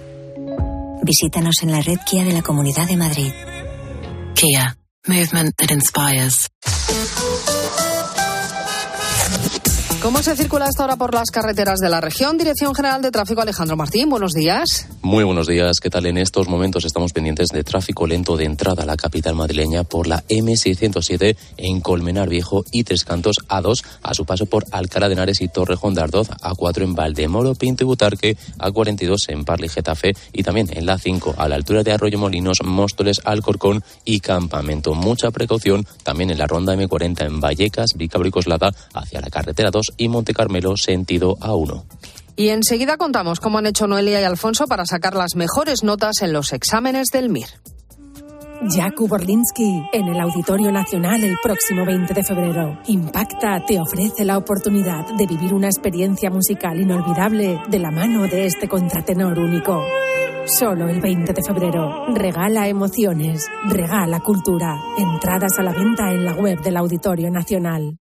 Visítanos 1.03 1.55
en 1.63 1.71
la 1.71 1.81
red 1.81 1.97
Kia 2.05 2.23
de 2.23 2.33
la 2.33 2.41
Comunidad 2.41 2.87
de 2.87 2.97
Madrid. 2.97 3.31
Kia, 4.35 4.77
movement 5.07 5.55
that 5.57 5.71
inspires. 5.71 6.47
¿Cómo 10.01 10.23
se 10.23 10.35
circula 10.35 10.65
hasta 10.65 10.81
ahora 10.81 10.95
por 10.95 11.13
las 11.13 11.29
carreteras 11.29 11.77
de 11.79 11.87
la 11.87 12.01
región? 12.01 12.35
Dirección 12.35 12.73
General 12.73 13.03
de 13.03 13.11
Tráfico 13.11 13.41
Alejandro 13.41 13.77
Martín, 13.77 14.09
buenos 14.09 14.33
días. 14.33 14.87
Muy 15.03 15.23
buenos 15.23 15.45
días, 15.45 15.79
¿qué 15.79 15.91
tal? 15.91 16.07
En 16.07 16.17
estos 16.17 16.47
momentos 16.47 16.85
estamos 16.85 17.13
pendientes 17.13 17.49
de 17.49 17.63
tráfico 17.63 18.07
lento 18.07 18.35
de 18.35 18.45
entrada 18.45 18.81
a 18.81 18.85
la 18.87 18.97
capital 18.97 19.35
madrileña 19.35 19.83
por 19.83 20.07
la 20.07 20.23
M607 20.23 21.37
en 21.57 21.81
Colmenar 21.81 22.29
Viejo 22.29 22.63
y 22.71 22.83
Tres 22.83 23.05
Cantos 23.05 23.37
A2 23.47 23.83
a 24.01 24.15
su 24.15 24.25
paso 24.25 24.47
por 24.47 24.65
Alcalá 24.71 25.07
de 25.07 25.13
Henares 25.13 25.39
y 25.39 25.49
Torrejón 25.49 25.93
de 25.93 26.01
Ardoz, 26.01 26.29
A4 26.29 26.81
en 26.81 26.95
Valdemoro, 26.95 27.53
Pinto 27.53 27.83
y 27.83 27.87
Butarque, 27.87 28.37
A42 28.57 29.29
en 29.29 29.45
Parla 29.45 29.67
y 29.67 29.69
Getafe 29.69 30.13
y 30.33 30.41
también 30.41 30.67
en 30.75 30.87
la 30.87 30.97
5 30.97 31.35
a 31.37 31.47
la 31.47 31.55
altura 31.55 31.83
de 31.83 31.91
Arroyo 31.91 32.17
Molinos, 32.17 32.63
Móstoles, 32.63 33.21
Alcorcón 33.23 33.83
y 34.03 34.19
Campamento. 34.19 34.95
Mucha 34.95 35.29
precaución 35.29 35.85
también 36.03 36.31
en 36.31 36.39
la 36.39 36.47
ronda 36.47 36.75
M40 36.75 37.23
en 37.23 37.39
Vallecas, 37.39 37.93
Vicabro 37.95 38.27
y 38.27 38.31
Coslada 38.31 38.73
hacia 38.95 39.21
la 39.21 39.29
carretera 39.29 39.69
2 39.69 39.90
y 39.97 40.09
Monte 40.09 40.33
Carmelo 40.33 40.77
sentido 40.77 41.37
A1. 41.37 41.83
Y 42.35 42.49
enseguida 42.49 42.97
contamos 42.97 43.39
cómo 43.39 43.57
han 43.57 43.67
hecho 43.67 43.87
Noelia 43.87 44.21
y 44.21 44.23
Alfonso 44.23 44.67
para 44.67 44.85
sacar 44.85 45.15
las 45.15 45.35
mejores 45.35 45.83
notas 45.83 46.21
en 46.21 46.33
los 46.33 46.53
exámenes 46.53 47.07
del 47.11 47.29
MIR. 47.29 47.47
Jakub 48.69 49.11
Orlinsky 49.11 49.83
en 49.91 50.07
el 50.07 50.19
Auditorio 50.19 50.71
Nacional 50.71 51.23
el 51.23 51.35
próximo 51.41 51.83
20 51.83 52.13
de 52.13 52.23
febrero. 52.23 52.79
Impacta 52.87 53.63
te 53.65 53.79
ofrece 53.79 54.23
la 54.23 54.37
oportunidad 54.37 55.05
de 55.17 55.25
vivir 55.25 55.53
una 55.53 55.67
experiencia 55.67 56.29
musical 56.29 56.79
inolvidable 56.79 57.59
de 57.69 57.79
la 57.79 57.89
mano 57.89 58.27
de 58.27 58.45
este 58.45 58.67
contratenor 58.67 59.39
único. 59.39 59.83
Solo 60.45 60.89
el 60.89 61.01
20 61.01 61.33
de 61.33 61.41
febrero. 61.43 62.05
Regala 62.13 62.67
emociones, 62.67 63.47
regala 63.67 64.19
cultura. 64.19 64.79
Entradas 64.97 65.57
a 65.57 65.63
la 65.63 65.73
venta 65.73 66.11
en 66.11 66.25
la 66.25 66.33
web 66.33 66.61
del 66.61 66.77
Auditorio 66.77 67.31
Nacional. 67.31 68.00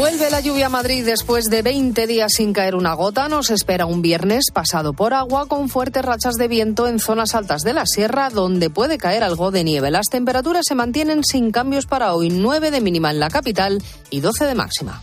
Vuelve 0.00 0.30
la 0.30 0.40
lluvia 0.40 0.64
a 0.64 0.68
Madrid 0.70 1.04
después 1.04 1.50
de 1.50 1.60
20 1.60 2.06
días 2.06 2.32
sin 2.34 2.54
caer 2.54 2.74
una 2.74 2.94
gota. 2.94 3.28
Nos 3.28 3.50
espera 3.50 3.84
un 3.84 4.00
viernes 4.00 4.46
pasado 4.50 4.94
por 4.94 5.12
agua 5.12 5.46
con 5.46 5.68
fuertes 5.68 6.02
rachas 6.02 6.36
de 6.36 6.48
viento 6.48 6.88
en 6.88 6.98
zonas 6.98 7.34
altas 7.34 7.60
de 7.60 7.74
la 7.74 7.84
sierra 7.84 8.30
donde 8.30 8.70
puede 8.70 8.96
caer 8.96 9.22
algo 9.22 9.50
de 9.50 9.62
nieve. 9.62 9.90
Las 9.90 10.06
temperaturas 10.06 10.64
se 10.66 10.74
mantienen 10.74 11.22
sin 11.22 11.50
cambios 11.50 11.84
para 11.84 12.14
hoy, 12.14 12.30
9 12.30 12.70
de 12.70 12.80
mínima 12.80 13.10
en 13.10 13.20
la 13.20 13.28
capital 13.28 13.82
y 14.08 14.20
12 14.20 14.46
de 14.46 14.54
máxima. 14.54 15.02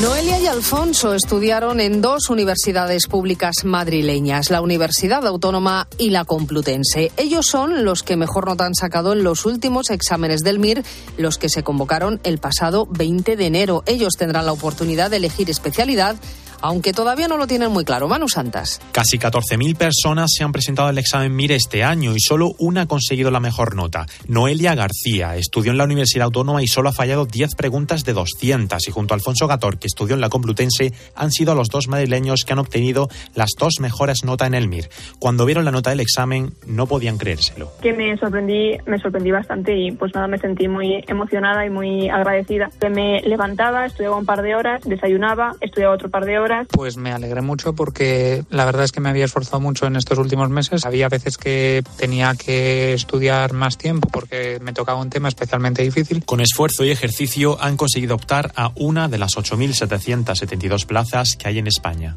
Noelia 0.00 0.38
y 0.38 0.46
Alfonso 0.46 1.14
estudiaron 1.14 1.80
en 1.80 2.02
dos 2.02 2.28
universidades 2.28 3.06
públicas 3.06 3.64
madrileñas, 3.64 4.50
la 4.50 4.60
Universidad 4.60 5.26
Autónoma 5.26 5.88
y 5.96 6.10
la 6.10 6.26
Complutense. 6.26 7.12
Ellos 7.16 7.46
son 7.46 7.82
los 7.82 8.02
que 8.02 8.16
mejor 8.16 8.46
nota 8.46 8.66
han 8.66 8.74
sacado 8.74 9.14
en 9.14 9.24
los 9.24 9.46
últimos 9.46 9.88
exámenes 9.88 10.42
del 10.42 10.58
MIR, 10.58 10.84
los 11.16 11.38
que 11.38 11.48
se 11.48 11.62
convocaron 11.62 12.20
el 12.24 12.36
pasado 12.36 12.86
20 12.90 13.36
de 13.36 13.46
enero. 13.46 13.84
Ellos 13.86 14.16
tendrán 14.18 14.44
la 14.44 14.52
oportunidad 14.52 15.10
de 15.10 15.16
elegir 15.16 15.48
especialidad 15.48 16.16
aunque 16.60 16.92
todavía 16.92 17.28
no 17.28 17.36
lo 17.36 17.46
tienen 17.46 17.70
muy 17.70 17.84
claro. 17.84 18.08
Manu 18.08 18.28
Santas. 18.28 18.80
Casi 18.92 19.18
14.000 19.18 19.76
personas 19.76 20.30
se 20.36 20.44
han 20.44 20.52
presentado 20.52 20.88
al 20.88 20.98
examen 20.98 21.34
MIR 21.34 21.52
este 21.52 21.84
año 21.84 22.14
y 22.14 22.20
solo 22.20 22.52
una 22.58 22.82
ha 22.82 22.86
conseguido 22.86 23.30
la 23.30 23.40
mejor 23.40 23.74
nota. 23.74 24.06
Noelia 24.28 24.74
García 24.74 25.36
estudió 25.36 25.72
en 25.72 25.78
la 25.78 25.84
Universidad 25.84 26.26
Autónoma 26.26 26.62
y 26.62 26.66
solo 26.66 26.88
ha 26.88 26.92
fallado 26.92 27.26
10 27.26 27.54
preguntas 27.56 28.04
de 28.04 28.12
200 28.12 28.88
y 28.88 28.90
junto 28.90 29.14
a 29.14 29.16
Alfonso 29.16 29.46
Gator, 29.46 29.78
que 29.78 29.86
estudió 29.86 30.14
en 30.14 30.20
la 30.20 30.28
Complutense, 30.28 30.92
han 31.14 31.30
sido 31.30 31.54
los 31.54 31.68
dos 31.68 31.88
madrileños 31.88 32.44
que 32.44 32.52
han 32.52 32.58
obtenido 32.58 33.08
las 33.34 33.50
dos 33.58 33.80
mejores 33.80 34.24
notas 34.24 34.48
en 34.48 34.54
el 34.54 34.68
MIR. 34.68 34.88
Cuando 35.18 35.44
vieron 35.44 35.64
la 35.64 35.70
nota 35.70 35.90
del 35.90 36.00
examen 36.00 36.52
no 36.66 36.86
podían 36.86 37.18
creérselo. 37.18 37.72
Que 37.80 37.92
me 37.92 38.16
sorprendí, 38.16 38.76
me 38.86 38.98
sorprendí 38.98 39.30
bastante 39.30 39.76
y 39.76 39.92
pues 39.92 40.14
nada, 40.14 40.26
me 40.26 40.38
sentí 40.38 40.68
muy 40.68 41.04
emocionada 41.06 41.64
y 41.66 41.70
muy 41.70 42.08
agradecida. 42.08 42.70
Me 42.90 43.20
levantaba, 43.22 43.86
estudiaba 43.86 44.16
un 44.16 44.26
par 44.26 44.42
de 44.42 44.54
horas, 44.54 44.82
desayunaba, 44.84 45.54
estudiaba 45.60 45.94
otro 45.94 46.08
par 46.08 46.24
de 46.24 46.38
horas. 46.38 46.45
Pues 46.70 46.96
me 46.96 47.12
alegré 47.12 47.40
mucho 47.40 47.74
porque 47.74 48.44
la 48.50 48.64
verdad 48.64 48.84
es 48.84 48.92
que 48.92 49.00
me 49.00 49.08
había 49.08 49.24
esforzado 49.24 49.60
mucho 49.60 49.86
en 49.86 49.96
estos 49.96 50.18
últimos 50.18 50.48
meses. 50.50 50.84
Había 50.84 51.08
veces 51.08 51.38
que 51.38 51.82
tenía 51.96 52.34
que 52.34 52.94
estudiar 52.94 53.52
más 53.52 53.78
tiempo 53.78 54.08
porque 54.10 54.58
me 54.60 54.72
tocaba 54.72 55.00
un 55.00 55.10
tema 55.10 55.28
especialmente 55.28 55.82
difícil. 55.82 56.24
Con 56.24 56.40
esfuerzo 56.40 56.84
y 56.84 56.90
ejercicio 56.90 57.60
han 57.60 57.76
conseguido 57.76 58.14
optar 58.14 58.52
a 58.56 58.72
una 58.76 59.08
de 59.08 59.18
las 59.18 59.36
8.772 59.36 60.86
plazas 60.86 61.36
que 61.36 61.48
hay 61.48 61.58
en 61.58 61.66
España. 61.66 62.14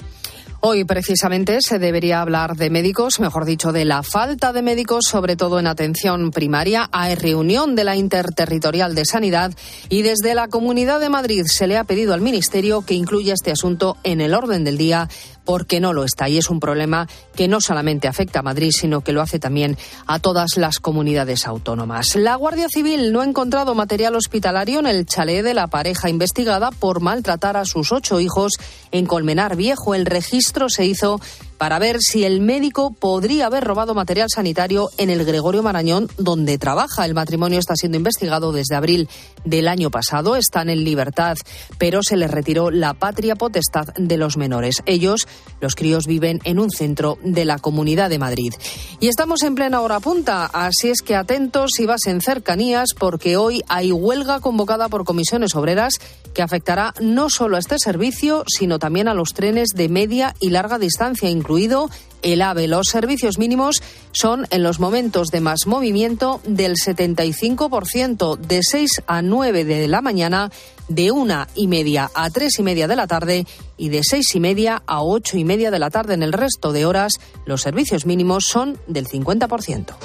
Hoy 0.62 0.84
precisamente 0.84 1.60
se 1.62 1.80
debería 1.80 2.20
hablar 2.20 2.58
de 2.58 2.70
médicos, 2.70 3.22
mejor 3.22 3.46
dicho, 3.46 3.72
de 3.72 3.86
la 3.86 4.04
falta 4.04 4.52
de 4.52 4.62
médicos, 4.62 5.06
sobre 5.10 5.38
todo 5.38 5.58
en 5.58 5.68
atención 5.68 6.32
primaria. 6.32 6.90
Hay 6.92 7.16
reunión 7.16 7.78
de 7.78 7.86
la 7.86 7.96
Interterritorial 7.96 8.94
de 8.94 9.06
Sanidad 9.06 9.54
y 9.88 10.02
desde 10.02 10.36
la 10.36 10.50
Comunidad 10.50 11.00
de 11.00 11.08
Madrid 11.08 11.46
se 11.46 11.66
le 11.66 11.78
ha 11.78 11.86
pedido 11.86 12.14
al 12.14 12.20
Ministerio 12.20 12.82
que 12.82 12.94
incluya 12.94 13.36
este 13.36 13.52
asunto 13.52 13.96
en 14.04 14.20
el 14.20 14.34
orden 14.34 14.66
del 14.66 14.78
día 14.78 15.08
porque 15.50 15.80
no 15.80 15.94
lo 15.94 16.04
está. 16.04 16.30
Y 16.30 16.38
es 16.38 16.52
un 16.52 16.60
problema 16.60 17.08
que 17.36 17.48
no 17.48 17.60
solamente 17.60 18.08
afecta 18.08 18.42
a 18.42 18.44
Madrid, 18.44 18.70
sino 18.72 19.02
que 19.02 19.14
lo 19.14 19.20
hace 19.20 19.40
también 19.40 19.80
a 20.06 20.20
todas 20.20 20.58
las 20.58 20.78
comunidades 20.78 21.48
autónomas. 21.48 22.16
La 22.16 22.36
Guardia 22.36 22.68
Civil 22.70 23.12
no 23.12 23.22
ha 23.22 23.26
encontrado 23.26 23.74
material 23.74 24.16
hospitalario 24.16 24.80
en 24.80 24.86
el 24.86 25.08
chalet 25.08 25.44
de 25.44 25.56
la 25.56 25.66
pareja 25.66 26.08
investigada 26.08 26.70
por 26.70 27.02
maltratar 27.02 27.58
a 27.58 27.66
sus 27.66 27.92
ocho 27.92 28.20
hijos 28.20 28.52
en 28.92 29.08
Colmenar 29.08 29.56
Viejo. 29.56 29.96
El 29.96 30.06
registro 30.06 30.70
se 30.70 30.86
hizo 30.86 31.20
para 31.60 31.78
ver 31.78 31.98
si 32.00 32.24
el 32.24 32.40
médico 32.40 32.92
podría 32.98 33.48
haber 33.48 33.66
robado 33.66 33.94
material 33.94 34.30
sanitario 34.34 34.90
en 34.98 35.10
el 35.10 35.26
Gregorio 35.26 35.62
Marañón, 35.62 36.08
donde 36.18 36.58
trabaja. 36.58 37.06
El 37.06 37.14
matrimonio 37.14 37.60
está 37.60 37.76
siendo 37.76 37.98
investigado 37.98 38.54
desde 38.54 38.76
abril 38.76 39.10
del 39.44 39.68
año 39.68 39.92
pasado. 39.92 40.38
Están 40.38 40.70
en 40.70 40.86
libertad, 40.86 41.38
pero 41.78 42.02
se 42.02 42.16
les 42.16 42.32
retiró 42.32 42.72
la 42.72 42.94
patria 42.94 43.36
potestad 43.36 43.88
de 43.98 44.16
los 44.16 44.38
menores. 44.38 44.82
Ellos, 44.86 45.28
los 45.60 45.76
críos, 45.76 46.08
viven 46.08 46.40
en 46.46 46.60
un 46.60 46.72
centro 46.72 47.18
de 47.24 47.44
la 47.44 47.60
Comunidad 47.60 48.10
de 48.10 48.20
Madrid. 48.20 48.54
Y 49.02 49.10
estamos 49.10 49.44
en 49.44 49.56
plena 49.56 49.82
hora 49.82 50.00
punta, 50.00 50.46
así 50.46 50.90
es 50.90 51.02
que 51.02 51.18
atentos 51.18 51.72
si 51.76 51.86
vas 51.86 52.08
en 52.08 52.22
cercanías, 52.22 52.92
porque 52.98 53.36
hoy 53.36 53.64
hay 53.68 53.92
huelga 53.92 54.40
convocada 54.40 54.88
por 54.88 55.04
comisiones 55.04 55.56
obreras 55.56 55.96
que 56.34 56.42
afectará 56.42 56.94
no 57.02 57.30
solo 57.30 57.58
a 57.58 57.60
este 57.60 57.80
servicio, 57.80 58.46
sino 58.48 58.80
también 58.80 59.10
a 59.10 59.14
los 59.14 59.34
trenes 59.34 59.70
de 59.76 59.90
media 59.90 60.36
y 60.40 60.52
larga 60.52 60.80
distancia, 60.80 61.30
incluido 61.50 61.90
el 62.22 62.44
AVE. 62.44 62.68
Los 62.68 62.88
servicios 62.92 63.40
mínimos 63.40 63.82
son 64.12 64.46
en 64.52 64.62
los 64.62 64.80
momentos 64.80 65.30
de 65.30 65.42
más 65.42 65.66
movimiento 65.66 66.42
del 66.46 66.76
75%, 66.76 68.38
de 68.38 68.60
6 68.62 69.02
a 69.08 69.24
9 69.24 69.66
de 69.66 69.88
la 69.88 70.02
mañana, 70.02 70.52
de 70.90 71.12
una 71.12 71.48
y 71.56 71.68
media 71.68 72.12
a 72.14 72.30
tres 72.30 72.60
y 72.60 72.64
media 72.64 72.88
de 72.88 72.96
la 72.96 73.08
tarde 73.08 73.46
y 73.78 73.90
de 73.90 74.02
seis 74.04 74.34
y 74.34 74.40
media 74.40 74.82
a 74.88 75.04
ocho 75.04 75.38
y 75.38 75.44
media 75.44 75.70
de 75.70 75.80
la 75.80 75.92
tarde. 75.92 76.16
En 76.16 76.24
el 76.24 76.34
resto 76.34 76.72
de 76.72 76.86
horas, 76.86 77.14
los 77.46 77.62
servicios 77.62 78.06
mínimos 78.08 78.46
son 78.46 78.80
del 78.88 79.08
50%. 79.08 79.96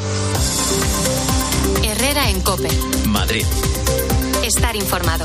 Herrera 1.84 2.28
en 2.28 2.40
Cope. 2.40 2.68
Madrid. 3.06 3.44
Estar 4.44 4.76
informado. 4.76 5.24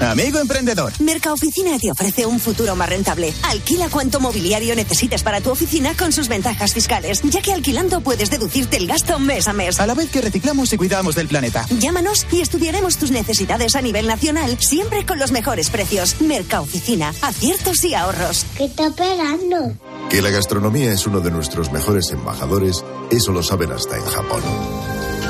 Amigo 0.00 0.38
emprendedor. 0.38 0.92
Mercaoficina 1.00 1.78
te 1.78 1.90
ofrece 1.90 2.24
un 2.24 2.40
futuro 2.40 2.74
más 2.74 2.88
rentable. 2.88 3.34
Alquila 3.42 3.90
cuanto 3.90 4.18
mobiliario 4.18 4.74
necesites 4.74 5.22
para 5.22 5.40
tu 5.40 5.50
oficina 5.50 5.94
con 5.96 6.10
sus 6.12 6.28
ventajas 6.28 6.72
fiscales, 6.72 7.20
ya 7.22 7.42
que 7.42 7.52
alquilando 7.52 8.00
puedes 8.00 8.30
deducirte 8.30 8.78
el 8.78 8.86
gasto 8.86 9.18
mes 9.18 9.46
a 9.46 9.52
mes. 9.52 9.78
A 9.78 9.86
la 9.86 9.94
vez 9.94 10.10
que 10.10 10.22
reciclamos 10.22 10.72
y 10.72 10.78
cuidamos 10.78 11.14
del 11.14 11.28
planeta. 11.28 11.66
Llámanos 11.78 12.26
y 12.32 12.40
estudiaremos 12.40 12.96
tus 12.96 13.10
necesidades 13.10 13.76
a 13.76 13.82
nivel 13.82 14.06
nacional, 14.06 14.58
siempre 14.58 15.04
con 15.04 15.18
los 15.18 15.32
mejores 15.32 15.68
precios. 15.70 16.20
Mercaoficina, 16.20 17.14
aciertos 17.20 17.84
y 17.84 17.94
ahorros. 17.94 18.46
¿Qué 18.56 18.64
está 18.64 18.86
esperando? 18.86 19.76
Que 20.08 20.22
la 20.22 20.30
gastronomía 20.30 20.92
es 20.92 21.06
uno 21.06 21.20
de 21.20 21.30
nuestros 21.30 21.70
mejores 21.70 22.10
embajadores, 22.10 22.84
eso 23.10 23.32
lo 23.32 23.42
saben 23.42 23.70
hasta 23.70 23.96
en 23.96 24.04
Japón. 24.04 24.42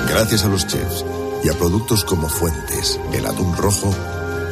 Gracias 0.09 0.45
a 0.45 0.49
los 0.49 0.67
chefs 0.67 1.05
y 1.43 1.49
a 1.49 1.55
productos 1.55 2.05
como 2.05 2.29
Fuentes, 2.29 2.99
el 3.13 3.27
atún 3.27 3.57
rojo, 3.57 3.95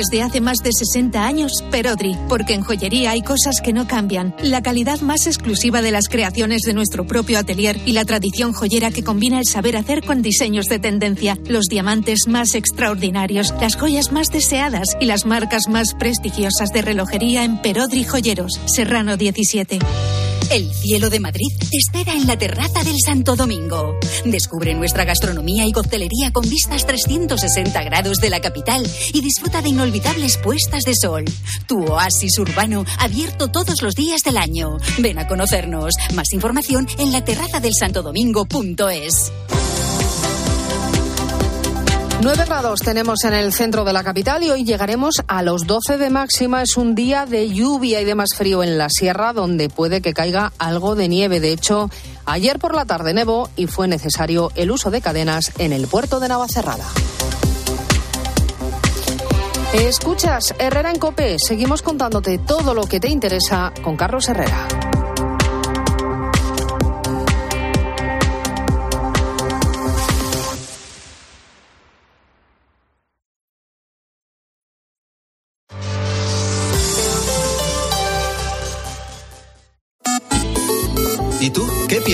Desde 0.00 0.22
hace 0.22 0.40
más 0.40 0.60
de 0.62 0.72
60 0.72 1.26
años, 1.26 1.62
Perodri, 1.70 2.16
porque 2.26 2.54
en 2.54 2.62
joyería 2.62 3.10
hay 3.10 3.20
cosas 3.20 3.60
que 3.60 3.74
no 3.74 3.86
cambian. 3.86 4.34
La 4.42 4.62
calidad 4.62 5.02
más 5.02 5.26
exclusiva 5.26 5.82
de 5.82 5.90
las 5.90 6.08
creaciones 6.08 6.62
de 6.62 6.72
nuestro 6.72 7.06
propio 7.06 7.38
atelier 7.38 7.78
y 7.84 7.92
la 7.92 8.06
tradición 8.06 8.54
joyera 8.54 8.92
que 8.92 9.04
combina 9.04 9.38
el 9.38 9.44
saber 9.44 9.76
hacer 9.76 10.02
con 10.02 10.22
diseños 10.22 10.68
de 10.68 10.78
tendencia, 10.78 11.36
los 11.46 11.66
diamantes 11.66 12.28
más 12.28 12.54
extraordinarios, 12.54 13.52
las 13.60 13.76
joyas 13.76 14.10
más 14.10 14.28
deseadas 14.28 14.96
y 15.00 15.04
las 15.04 15.26
marcas 15.26 15.68
más 15.68 15.92
prestigiosas 15.92 16.72
de 16.72 16.80
relojería 16.80 17.44
en 17.44 17.60
Perodri 17.60 18.04
Joyeros, 18.04 18.58
Serrano 18.64 19.18
17. 19.18 19.80
El 20.50 20.74
cielo 20.74 21.10
de 21.10 21.20
Madrid 21.20 21.46
te 21.70 21.76
espera 21.76 22.12
en 22.12 22.26
la 22.26 22.36
terraza 22.36 22.82
del 22.82 22.96
Santo 22.98 23.36
Domingo. 23.36 23.96
Descubre 24.24 24.74
nuestra 24.74 25.04
gastronomía 25.04 25.64
y 25.64 25.70
coctelería 25.70 26.32
con 26.32 26.48
vistas 26.48 26.84
360 26.86 27.84
grados 27.84 28.18
de 28.18 28.30
la 28.30 28.40
capital 28.40 28.84
y 29.12 29.20
disfruta 29.20 29.62
de 29.62 29.68
inolvidables 29.68 29.89
puestas 30.42 30.84
de 30.84 30.94
sol. 30.94 31.24
Tu 31.66 31.84
oasis 31.84 32.38
urbano 32.38 32.84
abierto 32.98 33.48
todos 33.48 33.82
los 33.82 33.94
días 33.94 34.22
del 34.22 34.36
año. 34.36 34.76
Ven 34.98 35.18
a 35.18 35.26
conocernos. 35.26 35.94
Más 36.14 36.32
información 36.32 36.86
en 36.98 37.12
la 37.12 37.24
terraza 37.24 37.60
del 37.60 37.72
Santo 37.74 38.02
Domingo.es. 38.02 39.32
9 42.22 42.44
grados 42.44 42.80
tenemos 42.80 43.24
en 43.24 43.32
el 43.32 43.52
centro 43.52 43.82
de 43.82 43.94
la 43.94 44.04
capital 44.04 44.42
y 44.42 44.50
hoy 44.50 44.64
llegaremos 44.64 45.14
a 45.26 45.42
los 45.42 45.66
12 45.66 45.96
de 45.96 46.10
máxima. 46.10 46.62
Es 46.62 46.76
un 46.76 46.94
día 46.94 47.24
de 47.24 47.48
lluvia 47.48 48.00
y 48.00 48.04
de 48.04 48.14
más 48.14 48.34
frío 48.36 48.62
en 48.62 48.76
la 48.76 48.90
sierra, 48.90 49.32
donde 49.32 49.70
puede 49.70 50.02
que 50.02 50.12
caiga 50.12 50.52
algo 50.58 50.94
de 50.94 51.08
nieve. 51.08 51.40
De 51.40 51.52
hecho, 51.52 51.90
ayer 52.26 52.58
por 52.58 52.74
la 52.74 52.84
tarde 52.84 53.14
nevó 53.14 53.48
y 53.56 53.66
fue 53.66 53.88
necesario 53.88 54.52
el 54.54 54.70
uso 54.70 54.90
de 54.90 55.00
cadenas 55.00 55.52
en 55.58 55.72
el 55.72 55.86
puerto 55.86 56.20
de 56.20 56.28
Navacerrada. 56.28 56.84
Escuchas 59.72 60.52
Herrera 60.58 60.90
en 60.90 60.98
Cope. 60.98 61.36
Seguimos 61.38 61.80
contándote 61.80 62.38
todo 62.38 62.74
lo 62.74 62.82
que 62.86 62.98
te 62.98 63.08
interesa 63.08 63.72
con 63.82 63.96
Carlos 63.96 64.28
Herrera. 64.28 64.66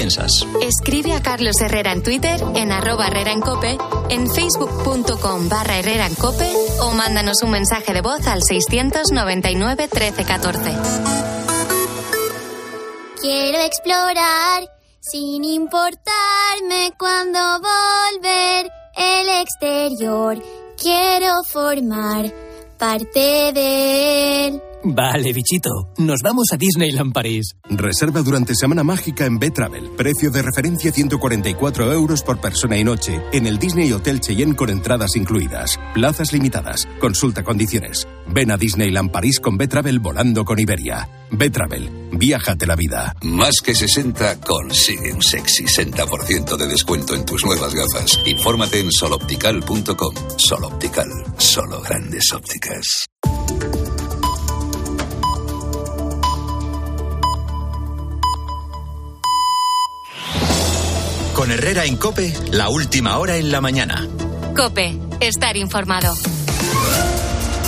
Piensas? 0.07 0.47
Escribe 0.63 1.13
a 1.13 1.23
Carlos 1.23 1.61
Herrera 1.61 1.93
en 1.93 2.03
Twitter, 2.03 2.41
en 2.55 2.71
arroba 2.71 3.09
Herrera 3.09 3.33
en 3.33 3.41
Cope, 3.41 3.77
en 4.09 4.31
facebook.com 4.31 5.49
barra 5.49 5.79
Herrera 5.79 6.07
en 6.07 6.15
Cope 6.15 6.51
o 6.81 6.93
mándanos 6.93 7.43
un 7.43 7.51
mensaje 7.51 7.93
de 7.93 8.01
voz 8.03 8.27
al 8.27 8.43
699 8.43 9.89
1314. 9.93 10.73
Quiero 13.21 13.59
explorar 13.59 14.71
sin 15.01 15.45
importarme 15.45 16.93
cuando 16.99 17.39
volver 17.61 18.71
el 18.97 19.29
exterior. 19.41 20.41
Quiero 20.81 21.43
formar 21.45 22.33
parte 22.79 23.53
de 23.53 24.47
él. 24.47 24.63
Vale, 24.85 25.33
bichito. 25.33 25.93
Nos 25.99 26.21
vamos 26.23 26.47
a 26.53 26.57
Disneyland 26.57 27.13
París. 27.13 27.57
Reserva 27.69 28.23
durante 28.23 28.55
Semana 28.55 28.85
Mágica 28.85 29.27
en 29.27 29.39
B-Travel. 29.39 29.91
Precio 29.97 30.31
de 30.31 30.43
referencia 30.43 30.93
144 30.93 31.93
euros 31.93 32.23
por 32.23 32.41
persona 32.41 32.77
y 32.77 32.85
noche. 32.85 33.21
En 33.33 33.47
el 33.47 33.59
Disney 33.59 33.93
Hotel 33.93 34.21
Cheyenne 34.21 34.55
con 34.55 34.71
entradas 34.71 35.17
incluidas. 35.17 35.79
Plazas 35.95 36.33
limitadas. 36.33 36.87
Consulta 37.01 37.43
condiciones. 37.43 38.07
Ven 38.29 38.51
a 38.51 38.57
Disneyland 38.57 39.11
París 39.11 39.41
con 39.41 39.57
Betravel 39.57 39.99
volando 39.99 40.45
con 40.45 40.59
Iberia. 40.59 41.09
Betravel, 41.31 41.91
viájate 42.13 42.67
la 42.67 42.77
vida. 42.77 43.15
Más 43.23 43.57
que 43.65 43.75
60 43.75 44.41
consigue 44.41 45.13
un 45.13 45.23
sexy 45.23 45.65
60% 45.65 46.57
de 46.57 46.67
descuento 46.67 47.15
en 47.15 47.25
tus 47.25 47.45
nuevas 47.45 47.75
gafas. 47.75 48.21
Infórmate 48.27 48.81
en 48.81 48.93
soloptical.com. 48.93 50.15
Soloptical, 50.37 51.09
solo 51.39 51.81
grandes 51.83 52.33
ópticas. 52.33 53.07
Con 61.37 61.51
Herrera 61.51 61.85
en 61.85 61.99
Cope, 61.99 62.33
la 62.51 62.71
última 62.71 63.19
hora 63.19 63.37
en 63.37 63.53
la 63.53 63.61
mañana. 63.61 64.09
Cope, 64.57 64.99
estar 65.21 65.55
informado. 65.59 66.15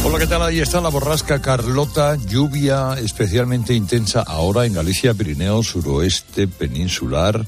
Hola, 0.03 0.19
¿qué 0.19 0.27
tal? 0.27 0.41
Ahí 0.41 0.61
está 0.61 0.81
la 0.81 0.89
borrasca 0.89 1.43
Carlota, 1.43 2.17
lluvia 2.17 2.95
especialmente 2.99 3.75
intensa 3.75 4.23
ahora 4.23 4.65
en 4.65 4.73
Galicia, 4.73 5.13
Pirineo, 5.13 5.63
suroeste, 5.63 6.49
peninsular, 6.49 7.45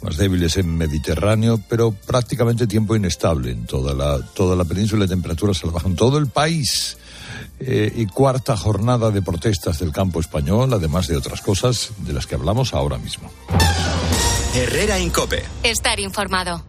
más 0.00 0.16
débiles 0.16 0.56
en 0.56 0.78
Mediterráneo, 0.78 1.60
pero 1.68 1.92
prácticamente 1.92 2.66
tiempo 2.66 2.96
inestable 2.96 3.50
en 3.50 3.66
toda 3.66 3.92
la, 3.92 4.24
toda 4.32 4.56
la 4.56 4.64
península, 4.64 5.06
temperaturas 5.06 5.58
se 5.58 5.66
bajan 5.66 5.94
todo 5.94 6.16
el 6.16 6.28
país. 6.28 6.96
Eh, 7.60 7.92
y 7.94 8.06
cuarta 8.06 8.56
jornada 8.56 9.10
de 9.10 9.20
protestas 9.20 9.78
del 9.78 9.92
campo 9.92 10.20
español, 10.20 10.72
además 10.72 11.06
de 11.06 11.18
otras 11.18 11.42
cosas 11.42 11.90
de 11.98 12.14
las 12.14 12.26
que 12.26 12.34
hablamos 12.34 12.72
ahora 12.72 12.96
mismo. 12.96 13.30
Herrera 14.54 15.00
Incope. 15.00 15.42
Estar 15.64 15.98
informado. 15.98 16.64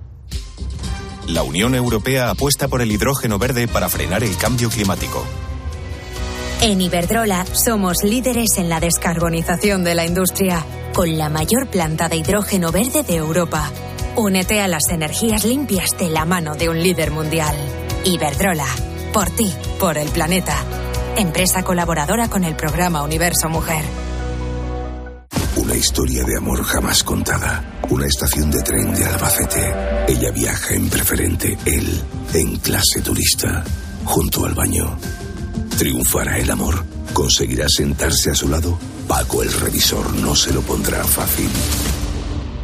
La 1.28 1.44
Unión 1.44 1.76
Europea 1.76 2.32
apuesta 2.32 2.68
por 2.68 2.82
el 2.82 2.92
hidrógeno 2.92 3.38
verde 3.38 3.68
para 3.68 3.90
frenar 3.90 4.24
el 4.24 4.36
cambio 4.38 4.72
climático. 4.72 5.24
En 6.62 6.82
Iberdrola 6.82 7.46
somos 7.54 8.04
líderes 8.04 8.58
en 8.58 8.70
la 8.70 8.80
descarbonización 8.80 9.84
de 9.84 9.94
la 9.94 10.04
industria, 10.04 10.66
con 10.96 11.16
la 11.16 11.30
mayor 11.30 11.68
planta 11.68 12.10
de 12.10 12.18
hidrógeno 12.18 12.72
verde 12.72 13.04
de 13.04 13.18
Europa. 13.18 13.70
Únete 14.16 14.62
a 14.62 14.68
las 14.68 14.90
energías 14.90 15.44
limpias 15.46 15.96
de 16.00 16.10
la 16.10 16.26
mano 16.26 16.56
de 16.56 16.70
un 16.70 16.82
líder 16.82 17.12
mundial. 17.12 17.56
Iberdrola, 18.04 18.68
por 19.14 19.30
ti, 19.30 19.54
por 19.80 20.00
el 20.00 20.10
planeta. 20.10 20.58
Empresa 21.18 21.62
colaboradora 21.62 22.30
con 22.30 22.46
el 22.46 22.56
programa 22.56 23.04
Universo 23.04 23.48
Mujer. 23.48 23.86
Una 25.58 25.76
historia 25.76 26.24
de 26.24 26.38
amor 26.38 26.64
jamás 26.64 27.04
contada. 27.04 27.75
Una 27.90 28.08
estación 28.08 28.50
de 28.50 28.62
tren 28.62 28.94
de 28.94 29.06
Albacete. 29.06 29.74
Ella 30.08 30.32
viaja 30.32 30.74
en 30.74 30.90
preferente, 30.90 31.58
él 31.66 32.02
en 32.34 32.58
clase 32.58 33.02
turista, 33.04 33.64
junto 34.04 34.46
al 34.46 34.54
baño. 34.54 34.98
¿Triunfará 35.78 36.38
el 36.40 36.50
amor? 36.50 36.84
¿Conseguirá 37.14 37.68
sentarse 37.70 38.32
a 38.32 38.36
su 38.36 38.50
lado? 38.50 38.78
Paco 39.08 39.44
el 39.44 39.54
revisor 39.54 40.14
no 40.16 40.36
se 40.36 40.52
lo 40.52 40.62
pondrá 40.62 41.04
fácil. 41.04 41.50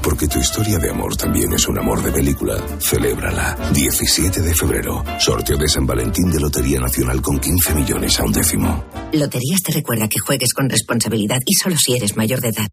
Porque 0.02 0.28
tu 0.28 0.40
historia 0.40 0.80
de 0.80 0.90
amor 0.90 1.16
también 1.16 1.54
es 1.54 1.68
un 1.68 1.78
amor 1.78 2.02
de 2.04 2.12
película. 2.12 2.58
Celébrala. 2.80 3.56
17 3.74 4.42
de 4.42 4.56
febrero. 4.56 5.04
Sorteo 5.20 5.58
de 5.58 5.68
San 5.68 5.86
Valentín 5.86 6.32
de 6.32 6.40
Lotería 6.40 6.80
Nacional 6.80 7.22
con 7.22 7.40
15 7.40 7.76
millones 7.76 8.20
a 8.20 8.24
un 8.24 8.32
décimo. 8.32 8.84
Loterías 9.14 9.62
te 9.62 9.72
recuerda 9.72 10.08
que 10.08 10.20
juegues 10.20 10.54
con 10.54 10.68
responsabilidad 10.68 11.40
y 11.46 11.54
solo 11.54 11.76
si 11.78 11.96
eres 11.96 12.18
mayor 12.18 12.42
de 12.42 12.50
edad. 12.50 12.68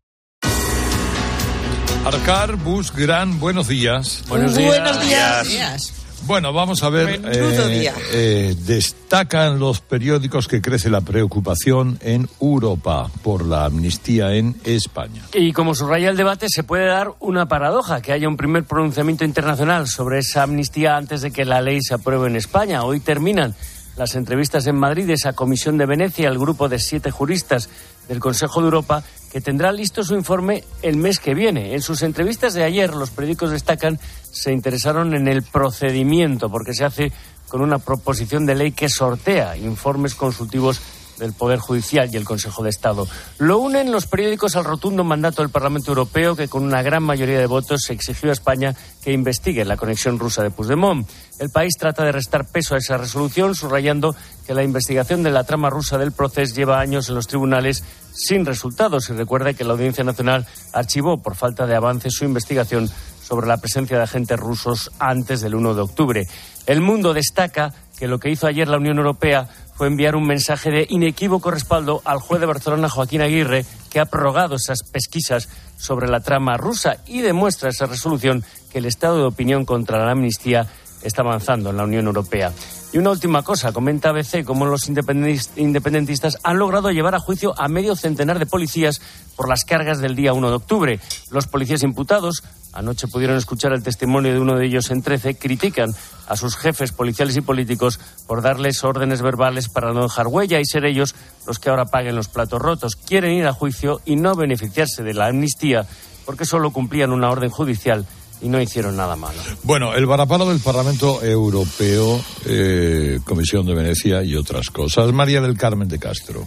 Arcar 2.09 2.57
Bus 2.57 2.91
Gran, 2.91 3.39
buenos 3.39 3.69
días. 3.69 4.25
Buenos 4.29 4.57
días. 4.57 4.83
Buenos 4.83 5.07
días. 5.07 5.93
Bueno, 6.23 6.55
vamos 6.55 6.83
a 6.83 6.89
ver. 6.89 7.21
Eh, 7.23 7.93
eh, 8.15 8.57
destacan 8.65 9.59
los 9.59 9.83
periódicos 9.83 10.49
que 10.49 10.63
crece 10.63 10.89
la 10.89 11.03
preocupación 11.03 11.99
en 12.01 12.27
Europa 12.41 13.11
por 13.23 13.45
la 13.45 13.67
amnistía 13.67 14.33
en 14.33 14.57
España. 14.65 15.23
Y 15.35 15.53
como 15.53 15.75
subraya 15.75 16.09
el 16.09 16.17
debate, 16.17 16.47
se 16.49 16.63
puede 16.63 16.87
dar 16.87 17.13
una 17.21 17.47
paradoja, 17.47 18.01
que 18.01 18.13
haya 18.13 18.27
un 18.27 18.39
primer 18.39 18.65
pronunciamiento 18.65 19.27
internacional 19.27 19.87
sobre 19.87 20.21
esa 20.21 20.45
amnistía 20.45 20.97
antes 20.97 21.21
de 21.21 21.31
que 21.31 21.45
la 21.45 21.61
ley 21.61 21.83
se 21.83 21.93
apruebe 21.93 22.29
en 22.29 22.37
España. 22.37 22.85
Hoy 22.85 23.01
terminan 23.01 23.55
las 23.99 24.15
entrevistas 24.15 24.67
en 24.67 24.77
Madrid 24.77 25.07
de 25.07 25.15
esa 25.15 25.35
comisión 25.35 25.77
de 25.77 25.85
Venecia, 25.85 26.31
el 26.31 26.39
grupo 26.39 26.71
de 26.71 26.79
siete 26.79 27.11
juristas 27.11 27.69
del 28.09 28.21
Consejo 28.21 28.61
de 28.61 28.67
Europa, 28.67 29.03
que 29.31 29.41
tendrá 29.41 29.73
listo 29.73 30.03
su 30.03 30.15
informe 30.15 30.65
el 30.83 30.97
mes 30.97 31.19
que 31.19 31.35
viene. 31.35 31.75
En 31.75 31.83
sus 31.83 32.03
entrevistas 32.03 32.55
de 32.55 32.65
ayer, 32.65 32.95
los 32.95 33.11
periódicos 33.11 33.51
destacan, 33.51 33.99
se 34.31 34.53
interesaron 34.53 35.15
en 35.15 35.29
el 35.29 35.43
procedimiento, 35.43 36.51
porque 36.51 36.75
se 36.75 36.85
hace 36.85 37.13
con 37.49 37.63
una 37.63 37.79
proposición 37.79 38.47
de 38.47 38.55
ley 38.55 38.73
que 38.73 38.89
sortea 38.89 39.57
informes 39.57 40.15
consultivos 40.15 40.81
del 41.19 41.33
Poder 41.33 41.59
Judicial 41.59 42.09
y 42.13 42.17
el 42.17 42.25
Consejo 42.25 42.63
de 42.63 42.71
Estado. 42.71 43.07
Lo 43.39 43.59
unen 43.59 43.93
los 43.93 44.07
periódicos 44.07 44.57
al 44.57 44.65
rotundo 44.65 45.05
mandato 45.05 45.43
del 45.43 45.51
Parlamento 45.51 45.91
Europeo 45.91 46.37
que 46.37 46.49
con 46.49 46.65
una 46.65 46.83
gran 46.83 47.03
mayoría 47.03 47.39
de 47.39 47.47
votos 47.47 47.91
exigió 47.91 48.31
a 48.31 48.33
España 48.33 48.75
que 49.03 49.13
investigue 49.13 49.65
la 49.65 49.77
conexión 49.77 50.19
rusa 50.19 50.43
de 50.43 50.51
Puigdemont. 50.51 51.09
El 51.39 51.51
país 51.51 51.75
trata 51.79 52.05
de 52.05 52.13
restar 52.13 52.47
peso 52.47 52.75
a 52.75 52.79
esa 52.79 52.97
resolución, 52.97 53.55
subrayando 53.55 54.15
que 54.47 54.55
la 54.55 54.65
investigación 54.65 55.23
de 55.23 55.31
la 55.31 55.45
trama 55.45 55.71
rusa 55.71 55.99
del 55.99 56.13
proceso 56.13 56.55
lleva 56.55 56.81
años 56.81 57.09
en 57.09 57.15
los 57.15 57.27
tribunales 57.27 57.85
sin 58.13 58.45
resultados 58.45 59.09
y 59.11 59.13
recuerda 59.13 59.55
que 59.55 59.65
la 59.65 59.75
Audiencia 59.75 60.05
Nacional 60.05 60.47
archivó 60.73 61.23
por 61.23 61.37
falta 61.37 61.67
de 61.67 61.77
avance 61.77 62.11
su 62.11 62.25
investigación 62.25 62.91
sobre 63.23 63.47
la 63.47 63.59
presencia 63.59 63.99
de 63.99 64.05
agentes 64.05 64.39
rusos 64.39 64.91
antes 64.99 65.43
del 65.43 65.55
1 65.55 65.75
de 65.75 65.81
octubre. 65.83 66.27
El 66.67 66.81
mundo 66.81 67.13
destaca 67.13 67.75
que 67.99 68.09
lo 68.09 68.19
que 68.19 68.31
hizo 68.31 68.47
ayer 68.47 68.69
la 68.69 68.77
Unión 68.77 68.99
Europea 68.99 69.49
fue 69.75 69.87
enviar 69.87 70.17
un 70.17 70.27
mensaje 70.27 70.71
de 70.71 70.87
inequívoco 70.89 71.51
respaldo 71.51 72.03
al 72.05 72.19
juez 72.19 72.41
de 72.41 72.47
Barcelona, 72.47 72.89
Joaquín 72.89 73.23
Aguirre, 73.23 73.65
que 73.91 74.01
ha 74.01 74.07
prorrogado 74.07 74.57
esas 74.57 74.83
pesquisas 74.83 75.49
sobre 75.77 76.09
la 76.09 76.21
trama 76.21 76.57
rusa 76.57 76.99
y 77.07 77.21
demuestra 77.21 77.71
esa 77.71 77.87
resolución 77.87 78.45
que 78.71 78.79
el 78.79 78.87
estado 78.87 79.19
de 79.19 79.25
opinión 79.25 79.65
contra 79.65 80.05
la 80.05 80.13
amnistía 80.13 80.67
está 81.03 81.23
avanzando 81.23 81.71
en 81.71 81.77
la 81.77 81.85
Unión 81.85 82.07
Europea. 82.07 82.53
Y 82.91 82.97
una 82.97 83.11
última 83.11 83.43
cosa, 83.43 83.71
comenta 83.73 84.09
ABC 84.09 84.45
cómo 84.47 84.65
los 84.65 84.89
independentistas 84.89 86.39
han 86.43 86.59
logrado 86.59 86.91
llevar 86.91 87.15
a 87.15 87.19
juicio 87.19 87.53
a 87.59 87.69
medio 87.69 87.95
centenar 87.95 88.39
de 88.39 88.47
policías 88.47 89.03
por 89.37 89.47
las 89.47 89.65
cargas 89.65 90.01
del 90.01 90.17
día 90.17 90.33
1 90.33 90.49
de 90.49 90.57
octubre. 90.57 91.01
Los 91.31 91.47
policías 91.47 91.83
imputados, 91.83 92.43
anoche 92.73 93.07
pudieron 93.07 93.37
escuchar 93.37 93.75
el 93.75 93.83
testimonio 93.83 94.33
de 94.33 94.41
uno 94.41 94.57
de 94.57 94.65
ellos 94.65 94.91
en 94.91 95.03
13, 95.03 95.35
critican 95.35 95.91
a 96.29 96.37
sus 96.37 96.57
jefes 96.57 96.93
policiales 96.93 97.37
y 97.37 97.43
políticos 97.43 98.01
por 98.27 98.41
darles 98.41 98.83
órdenes 98.83 99.21
verbales 99.21 99.69
para 99.69 99.93
no 99.93 100.05
dejar 100.05 100.27
huella 100.27 100.59
y 100.59 100.65
ser 100.65 100.87
ellos 100.87 101.15
los 101.47 101.59
que 101.59 101.69
ahora 101.69 101.85
paguen 101.85 102.17
los 102.17 102.29
platos 102.29 102.63
rotos. 102.63 102.97
Quieren 102.97 103.33
ir 103.33 103.47
a 103.47 103.53
juicio 103.53 104.01
y 104.07 104.17
no 104.17 104.35
beneficiarse 104.35 105.03
de 105.03 105.13
la 105.13 105.27
amnistía 105.27 105.87
porque 106.25 106.47
solo 106.47 106.71
cumplían 106.71 107.13
una 107.13 107.31
orden 107.31 107.51
judicial 107.51 108.07
y 108.41 108.49
no 108.49 108.61
hicieron 108.61 108.97
nada 108.97 109.17
malo. 109.17 109.41
Bueno, 109.63 109.95
el 109.95 110.07
varapalo 110.07 110.49
del 110.49 110.61
Parlamento 110.61 111.23
Europeo, 111.23 112.21
eh, 112.47 113.21
Comisión 113.25 113.67
de 113.67 113.75
Venecia 113.75 114.23
y 114.23 114.35
otras 114.37 114.71
cosas. 114.71 115.13
María 115.13 115.41
del 115.41 115.57
Carmen 115.57 115.89
de 115.89 115.99
Castro. 115.99 116.47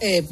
Eh, 0.00 0.24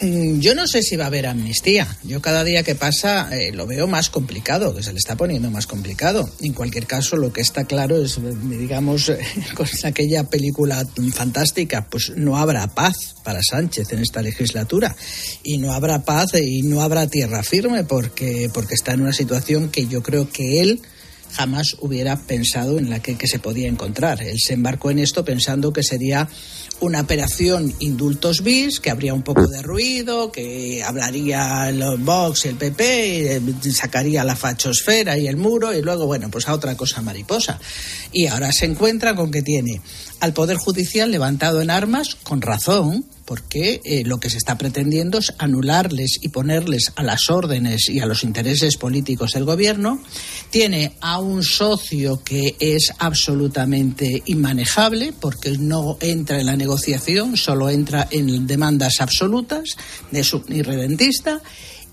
yo 0.00 0.54
no 0.54 0.66
sé 0.66 0.82
si 0.82 0.96
va 0.96 1.04
a 1.04 1.06
haber 1.06 1.26
amnistía. 1.26 1.86
Yo 2.02 2.20
cada 2.20 2.44
día 2.44 2.62
que 2.62 2.74
pasa 2.74 3.28
eh, 3.36 3.52
lo 3.52 3.66
veo 3.66 3.86
más 3.86 4.10
complicado, 4.10 4.74
que 4.74 4.82
se 4.82 4.92
le 4.92 4.98
está 4.98 5.16
poniendo 5.16 5.50
más 5.50 5.66
complicado. 5.66 6.28
En 6.40 6.52
cualquier 6.52 6.86
caso, 6.86 7.16
lo 7.16 7.32
que 7.32 7.40
está 7.40 7.64
claro 7.64 8.02
es, 8.02 8.18
digamos, 8.48 9.10
con 9.54 9.66
aquella 9.84 10.24
película 10.24 10.86
fantástica, 11.12 11.86
pues 11.88 12.12
no 12.16 12.36
habrá 12.36 12.66
paz 12.68 13.14
para 13.24 13.40
Sánchez 13.42 13.92
en 13.92 14.00
esta 14.00 14.22
legislatura 14.22 14.94
y 15.42 15.58
no 15.58 15.72
habrá 15.72 16.04
paz 16.04 16.34
y 16.34 16.62
no 16.62 16.82
habrá 16.82 17.06
tierra 17.06 17.42
firme 17.42 17.84
porque 17.84 18.50
porque 18.52 18.74
está 18.74 18.92
en 18.92 19.02
una 19.02 19.12
situación 19.12 19.70
que 19.70 19.86
yo 19.86 20.02
creo 20.02 20.30
que 20.30 20.60
él 20.60 20.80
jamás 21.32 21.76
hubiera 21.80 22.16
pensado 22.16 22.78
en 22.78 22.90
la 22.90 23.00
que, 23.00 23.16
se 23.26 23.38
podía 23.38 23.68
encontrar. 23.68 24.22
Él 24.22 24.38
se 24.38 24.54
embarcó 24.54 24.90
en 24.90 24.98
esto 24.98 25.24
pensando 25.24 25.72
que 25.72 25.82
sería 25.82 26.28
una 26.80 27.00
operación 27.00 27.74
indultos 27.80 28.42
bis, 28.42 28.80
que 28.80 28.90
habría 28.90 29.14
un 29.14 29.22
poco 29.22 29.46
de 29.46 29.62
ruido, 29.62 30.30
que 30.30 30.82
hablaría 30.82 31.70
los 31.72 32.02
Vox 32.02 32.44
y 32.44 32.48
el 32.48 32.56
PP, 32.56 33.42
y 33.64 33.70
sacaría 33.72 34.24
la 34.24 34.36
fachosfera 34.36 35.16
y 35.18 35.26
el 35.26 35.36
muro, 35.36 35.74
y 35.74 35.82
luego, 35.82 36.06
bueno, 36.06 36.30
pues 36.30 36.48
a 36.48 36.54
otra 36.54 36.76
cosa 36.76 37.02
mariposa. 37.02 37.58
Y 38.12 38.26
ahora 38.26 38.52
se 38.52 38.66
encuentra 38.66 39.14
con 39.14 39.30
que 39.30 39.42
tiene 39.42 39.80
al 40.20 40.32
Poder 40.32 40.56
Judicial 40.56 41.10
levantado 41.10 41.60
en 41.62 41.70
armas, 41.70 42.14
con 42.14 42.42
razón, 42.42 43.06
porque 43.26 43.80
eh, 43.84 44.04
lo 44.06 44.18
que 44.18 44.30
se 44.30 44.38
está 44.38 44.56
pretendiendo 44.56 45.18
es 45.18 45.34
anularles 45.38 46.18
y 46.22 46.28
ponerles 46.28 46.92
a 46.96 47.02
las 47.02 47.28
órdenes 47.28 47.88
y 47.88 48.00
a 48.00 48.06
los 48.06 48.24
intereses 48.24 48.76
políticos 48.76 49.32
del 49.32 49.44
gobierno. 49.44 50.00
Tiene 50.50 50.92
a 51.00 51.18
un 51.18 51.42
socio 51.42 52.22
que 52.24 52.56
es 52.60 52.92
absolutamente 52.98 54.22
inmanejable, 54.26 55.12
porque 55.20 55.58
no 55.58 55.98
entra 56.00 56.40
en 56.40 56.46
la 56.46 56.56
negociación, 56.56 57.36
solo 57.36 57.68
entra 57.68 58.06
en 58.10 58.46
demandas 58.46 59.00
absolutas, 59.00 59.76
es 60.12 60.32
un 60.32 60.44
irredentista 60.48 61.42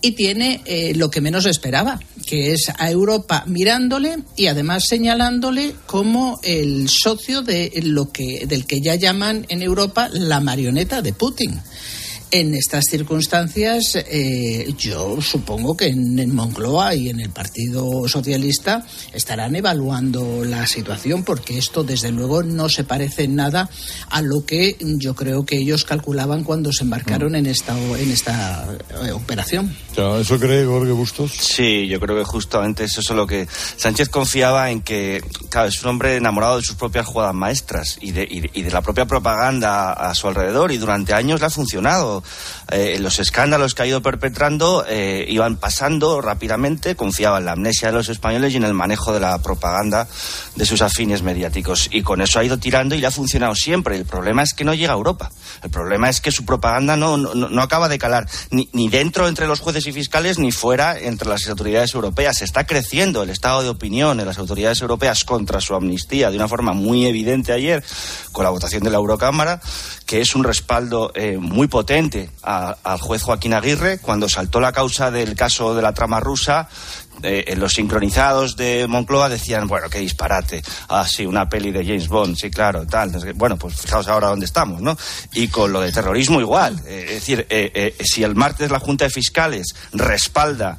y 0.03 0.11
tiene 0.11 0.61
eh, 0.65 0.93
lo 0.95 1.09
que 1.09 1.21
menos 1.21 1.45
esperaba, 1.45 1.97
que 2.27 2.51
es 2.51 2.69
a 2.77 2.91
Europa 2.91 3.45
mirándole 3.47 4.17
y 4.35 4.47
además 4.47 4.83
señalándole 4.85 5.73
como 5.85 6.41
el 6.43 6.89
socio 6.89 7.41
de 7.41 7.71
lo 7.85 8.11
que 8.11 8.45
del 8.45 8.65
que 8.65 8.81
ya 8.81 8.95
llaman 8.95 9.45
en 9.47 9.61
Europa 9.61 10.09
la 10.11 10.41
marioneta 10.41 11.01
de 11.01 11.13
Putin. 11.13 11.57
En 12.35 12.55
estas 12.55 12.85
circunstancias, 12.89 13.95
eh, 13.95 14.73
yo 14.75 15.21
supongo 15.21 15.77
que 15.77 15.85
en, 15.85 16.33
Moncloa 16.33 16.95
y 16.95 17.09
en 17.09 17.19
el 17.19 17.29
Partido 17.29 18.07
Socialista 18.07 18.83
estarán 19.13 19.55
evaluando 19.55 20.43
la 20.43 20.65
situación, 20.65 21.23
porque 21.23 21.59
esto, 21.59 21.83
desde 21.83 22.11
luego, 22.11 22.41
no 22.41 22.69
se 22.69 22.85
parece 22.85 23.25
en 23.25 23.35
nada 23.35 23.69
a 24.09 24.23
lo 24.23 24.47
que 24.47 24.77
yo 24.79 25.13
creo 25.13 25.45
que 25.45 25.57
ellos 25.57 25.83
calculaban 25.83 26.43
cuando 26.43 26.73
se 26.73 26.85
embarcaron 26.85 27.35
en 27.35 27.45
esta, 27.45 27.77
en 27.77 28.09
esta 28.09 28.67
eh, 29.03 29.11
operación. 29.11 29.71
¿Eso 29.95 30.39
cree 30.39 30.65
Jorge 30.65 30.91
Bustos? 30.91 31.33
Sí, 31.33 31.87
yo 31.87 31.99
creo 31.99 32.17
que 32.17 32.23
justamente 32.23 32.85
eso 32.85 33.01
es 33.01 33.09
lo 33.11 33.27
que 33.27 33.47
Sánchez 33.77 34.09
confiaba 34.09 34.71
en 34.71 34.81
que, 34.81 35.23
claro, 35.51 35.67
es 35.67 35.83
un 35.83 35.89
hombre 35.91 36.15
enamorado 36.15 36.57
de 36.57 36.63
sus 36.63 36.77
propias 36.77 37.05
jugadas 37.05 37.35
maestras 37.35 37.99
y 38.01 38.11
de, 38.11 38.27
y 38.27 38.63
de 38.63 38.71
la 38.71 38.81
propia 38.81 39.05
propaganda 39.05 39.93
a 39.93 40.15
su 40.15 40.27
alrededor, 40.27 40.71
y 40.71 40.79
durante 40.79 41.13
años 41.13 41.39
le 41.39 41.45
ha 41.45 41.51
funcionado 41.51 42.22
eh, 42.71 42.97
los 42.99 43.19
escándalos 43.19 43.73
que 43.73 43.83
ha 43.83 43.87
ido 43.87 44.01
perpetrando 44.01 44.85
eh, 44.87 45.25
iban 45.29 45.57
pasando 45.57 46.21
rápidamente, 46.21 46.95
confiaba 46.95 47.39
en 47.39 47.45
la 47.45 47.53
amnesia 47.53 47.89
de 47.89 47.93
los 47.93 48.09
españoles 48.09 48.53
y 48.53 48.57
en 48.57 48.63
el 48.63 48.73
manejo 48.73 49.13
de 49.13 49.19
la 49.19 49.41
propaganda 49.41 50.07
de 50.55 50.65
sus 50.65 50.81
afines 50.81 51.23
mediáticos. 51.23 51.89
Y 51.91 52.01
con 52.01 52.21
eso 52.21 52.39
ha 52.39 52.43
ido 52.43 52.57
tirando 52.57 52.95
y 52.95 52.99
le 52.99 53.07
ha 53.07 53.11
funcionado 53.11 53.55
siempre. 53.55 53.95
El 53.95 54.05
problema 54.05 54.43
es 54.43 54.53
que 54.53 54.63
no 54.63 54.73
llega 54.73 54.93
a 54.93 54.95
Europa. 54.95 55.31
El 55.61 55.69
problema 55.69 56.09
es 56.09 56.21
que 56.21 56.31
su 56.31 56.45
propaganda 56.45 56.95
no, 56.95 57.17
no, 57.17 57.61
acaba 57.61 57.89
de 57.89 57.99
calar 57.99 58.27
ni, 58.51 58.69
ni, 58.73 58.89
dentro 58.89 59.27
entre 59.27 59.47
los 59.47 59.59
jueces 59.59 59.85
y 59.87 59.93
fiscales 59.93 60.39
ni 60.39 60.51
fuera 60.51 60.97
entre 60.99 61.29
las 61.29 61.47
autoridades 61.47 61.93
europeas. 61.93 62.41
Está 62.41 62.65
creciendo 62.65 63.23
el 63.23 63.29
estado 63.29 63.63
de 63.63 63.69
opinión 63.69 64.19
en 64.19 64.25
las 64.25 64.37
autoridades 64.37 64.81
europeas 64.81 65.23
contra 65.23 65.61
su 65.61 65.75
amnistía 65.75 66.29
de 66.29 66.37
una 66.37 66.47
forma 66.47 66.73
muy 66.73 67.05
evidente 67.05 67.53
ayer 67.53 67.83
con 68.31 68.43
la 68.43 68.49
votación 68.49 68.83
de 68.83 68.89
la 68.89 68.97
Eurocámara, 68.97 69.61
que 70.05 70.21
es 70.21 70.35
un 70.35 70.43
respaldo 70.43 71.11
eh, 71.15 71.37
muy 71.37 71.67
potente 71.67 72.12
al 72.43 72.99
juez 72.99 73.23
Joaquín 73.23 73.53
Aguirre 73.53 73.99
cuando 73.99 74.29
saltó 74.29 74.59
la 74.59 74.71
causa 74.71 75.11
del 75.11 75.35
caso 75.35 75.75
de 75.75 75.81
la 75.81 75.93
trama 75.93 76.19
rusa 76.19 76.69
eh, 77.21 77.55
los 77.57 77.73
sincronizados 77.73 78.55
de 78.57 78.85
Moncloa 78.87 79.29
decían, 79.29 79.67
bueno, 79.67 79.89
qué 79.89 79.99
disparate. 79.99 80.61
Ah, 80.89 81.05
una 81.25 81.47
peli 81.47 81.71
de 81.71 81.85
James 81.85 82.07
Bond, 82.07 82.35
sí, 82.35 82.49
claro, 82.49 82.85
tal. 82.85 83.11
Bueno, 83.35 83.57
pues 83.57 83.75
fijaos 83.75 84.07
ahora 84.07 84.27
dónde 84.27 84.45
estamos, 84.45 84.81
¿no? 84.81 84.97
Y 85.33 85.47
con 85.47 85.71
lo 85.71 85.79
de 85.79 85.91
terrorismo 85.91 86.41
igual. 86.41 86.81
Eh, 86.85 87.05
es 87.07 87.13
decir, 87.15 87.45
eh, 87.49 87.95
si 88.03 88.23
el 88.23 88.35
martes 88.35 88.71
la 88.71 88.79
Junta 88.79 89.05
de 89.05 89.11
Fiscales 89.11 89.73
respalda 89.93 90.77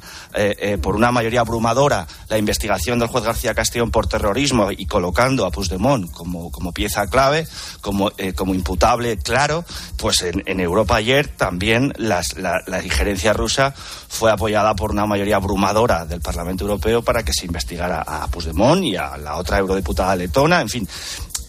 por 0.81 0.97
una 0.97 1.13
mayoría 1.13 1.39
abrumadora 1.39 2.05
la 2.27 2.37
investigación 2.37 2.99
del 2.99 3.07
juez 3.07 3.23
García 3.23 3.53
Castellón 3.53 3.89
por 3.89 4.07
terrorismo 4.07 4.69
y 4.69 4.85
colocando 4.85 5.45
a 5.45 5.51
Puigdemont 5.51 6.11
como, 6.11 6.51
como 6.51 6.73
pieza 6.73 7.07
clave, 7.07 7.47
como, 7.79 8.11
como 8.35 8.53
imputable 8.53 9.17
claro, 9.17 9.63
pues 9.95 10.23
en, 10.23 10.59
Europa 10.59 10.97
ayer 10.97 11.29
también 11.29 11.93
las, 11.95 12.37
la, 12.37 12.61
la 12.67 12.83
injerencia 12.83 13.31
rusa 13.31 13.73
fue 14.09 14.29
apoyada 14.29 14.75
por 14.75 14.91
una 14.91 15.05
mayoría 15.05 15.37
abrumadora 15.37 16.05
del 16.05 16.21
Parlamento 16.25 16.63
Europeo 16.63 17.03
para 17.03 17.23
que 17.23 17.33
se 17.33 17.45
investigara 17.45 18.01
a 18.01 18.27
Puigdemont 18.27 18.83
y 18.83 18.95
a 18.95 19.15
la 19.17 19.35
otra 19.35 19.59
eurodiputada 19.59 20.15
letona. 20.15 20.59
En 20.59 20.69
fin, 20.69 20.87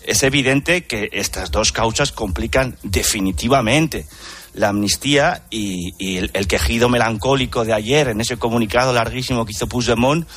es 0.06 0.22
evidente 0.22 0.84
que 0.84 1.08
estas 1.12 1.50
dos 1.50 1.72
causas 1.72 2.12
complican 2.12 2.76
definitivamente 2.82 4.06
la 4.52 4.68
amnistía 4.68 5.42
y, 5.50 6.18
el, 6.18 6.46
quejido 6.46 6.88
melancólico 6.88 7.64
de 7.64 7.72
ayer 7.72 8.08
en 8.08 8.20
ese 8.20 8.36
comunicado 8.36 8.92
larguísimo 8.92 9.44
que 9.46 9.52
hizo 9.52 9.66
Puigdemont 9.66 10.28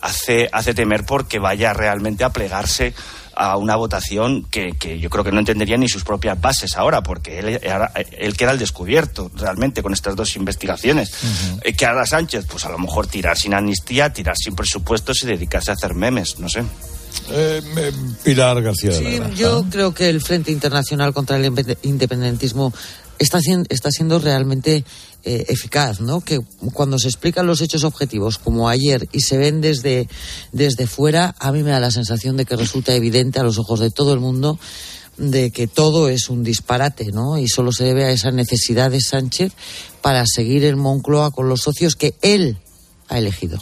hace, 0.00 0.48
hace 0.52 0.74
temer 0.74 1.04
porque 1.04 1.38
vaya 1.38 1.72
realmente 1.74 2.24
a 2.24 2.30
plegarse 2.30 2.94
a 3.38 3.56
una 3.56 3.76
votación 3.76 4.44
que, 4.50 4.98
yo 5.00 5.10
creo 5.10 5.22
que 5.22 5.30
no 5.30 5.38
entendería 5.38 5.76
ni 5.76 5.88
sus 5.88 6.02
propias 6.02 6.40
bases 6.40 6.76
ahora, 6.76 7.02
porque 7.04 7.38
él, 7.38 7.60
él 8.18 8.36
queda 8.36 8.50
al 8.50 8.58
descubierto 8.58 9.30
realmente 9.36 9.80
con 9.80 9.92
estas 9.92 10.16
dos 10.16 10.34
investigaciones. 10.34 11.12
Eh, 11.62 11.72
¿Qué 11.72 11.86
hará 11.86 12.04
Sánchez? 12.04 12.46
Pues 12.50 12.64
a 12.64 12.70
lo 12.70 12.78
mejor 12.78 13.06
tirar 13.06 13.38
sin 13.38 13.54
amnistía, 13.54 14.12
tirar 14.12 14.34
sin 14.36 14.56
presupuestos 14.56 15.22
y 15.22 15.26
dedicarse 15.26 15.70
a 15.70 15.74
hacer 15.74 15.94
memes, 15.94 16.40
no 16.40 16.48
sé. 16.48 16.64
Eh, 17.30 17.62
Pilar 18.24 18.60
García. 18.60 18.92
Sí, 18.92 19.20
yo 19.36 19.64
creo 19.70 19.94
que 19.94 20.08
el 20.08 20.20
Frente 20.20 20.50
Internacional 20.50 21.14
contra 21.14 21.36
el 21.36 21.76
Independentismo 21.82 22.72
está, 23.20 23.38
está 23.68 23.90
siendo 23.92 24.18
realmente 24.18 24.84
eh, 25.24 25.46
eficaz, 25.48 26.00
¿no? 26.00 26.20
Que 26.20 26.40
cuando 26.72 26.98
se 26.98 27.08
explican 27.08 27.46
los 27.46 27.60
hechos 27.60 27.84
objetivos, 27.84 28.38
como 28.38 28.68
ayer, 28.68 29.08
y 29.12 29.20
se 29.20 29.36
ven 29.36 29.60
desde, 29.60 30.08
desde 30.52 30.86
fuera, 30.86 31.34
a 31.38 31.52
mí 31.52 31.62
me 31.62 31.70
da 31.70 31.80
la 31.80 31.90
sensación 31.90 32.36
de 32.36 32.44
que 32.44 32.56
resulta 32.56 32.94
evidente 32.94 33.38
a 33.38 33.42
los 33.42 33.58
ojos 33.58 33.80
de 33.80 33.90
todo 33.90 34.12
el 34.12 34.20
mundo 34.20 34.58
de 35.18 35.50
que 35.50 35.66
todo 35.66 36.08
es 36.08 36.28
un 36.30 36.44
disparate, 36.44 37.06
¿no? 37.12 37.38
Y 37.38 37.48
solo 37.48 37.72
se 37.72 37.84
debe 37.84 38.04
a 38.04 38.12
esa 38.12 38.30
necesidad 38.30 38.90
de 38.90 39.00
Sánchez 39.00 39.52
para 40.00 40.24
seguir 40.26 40.64
en 40.64 40.78
Moncloa 40.78 41.32
con 41.32 41.48
los 41.48 41.62
socios 41.62 41.96
que 41.96 42.14
él 42.22 42.58
ha 43.08 43.18
elegido. 43.18 43.58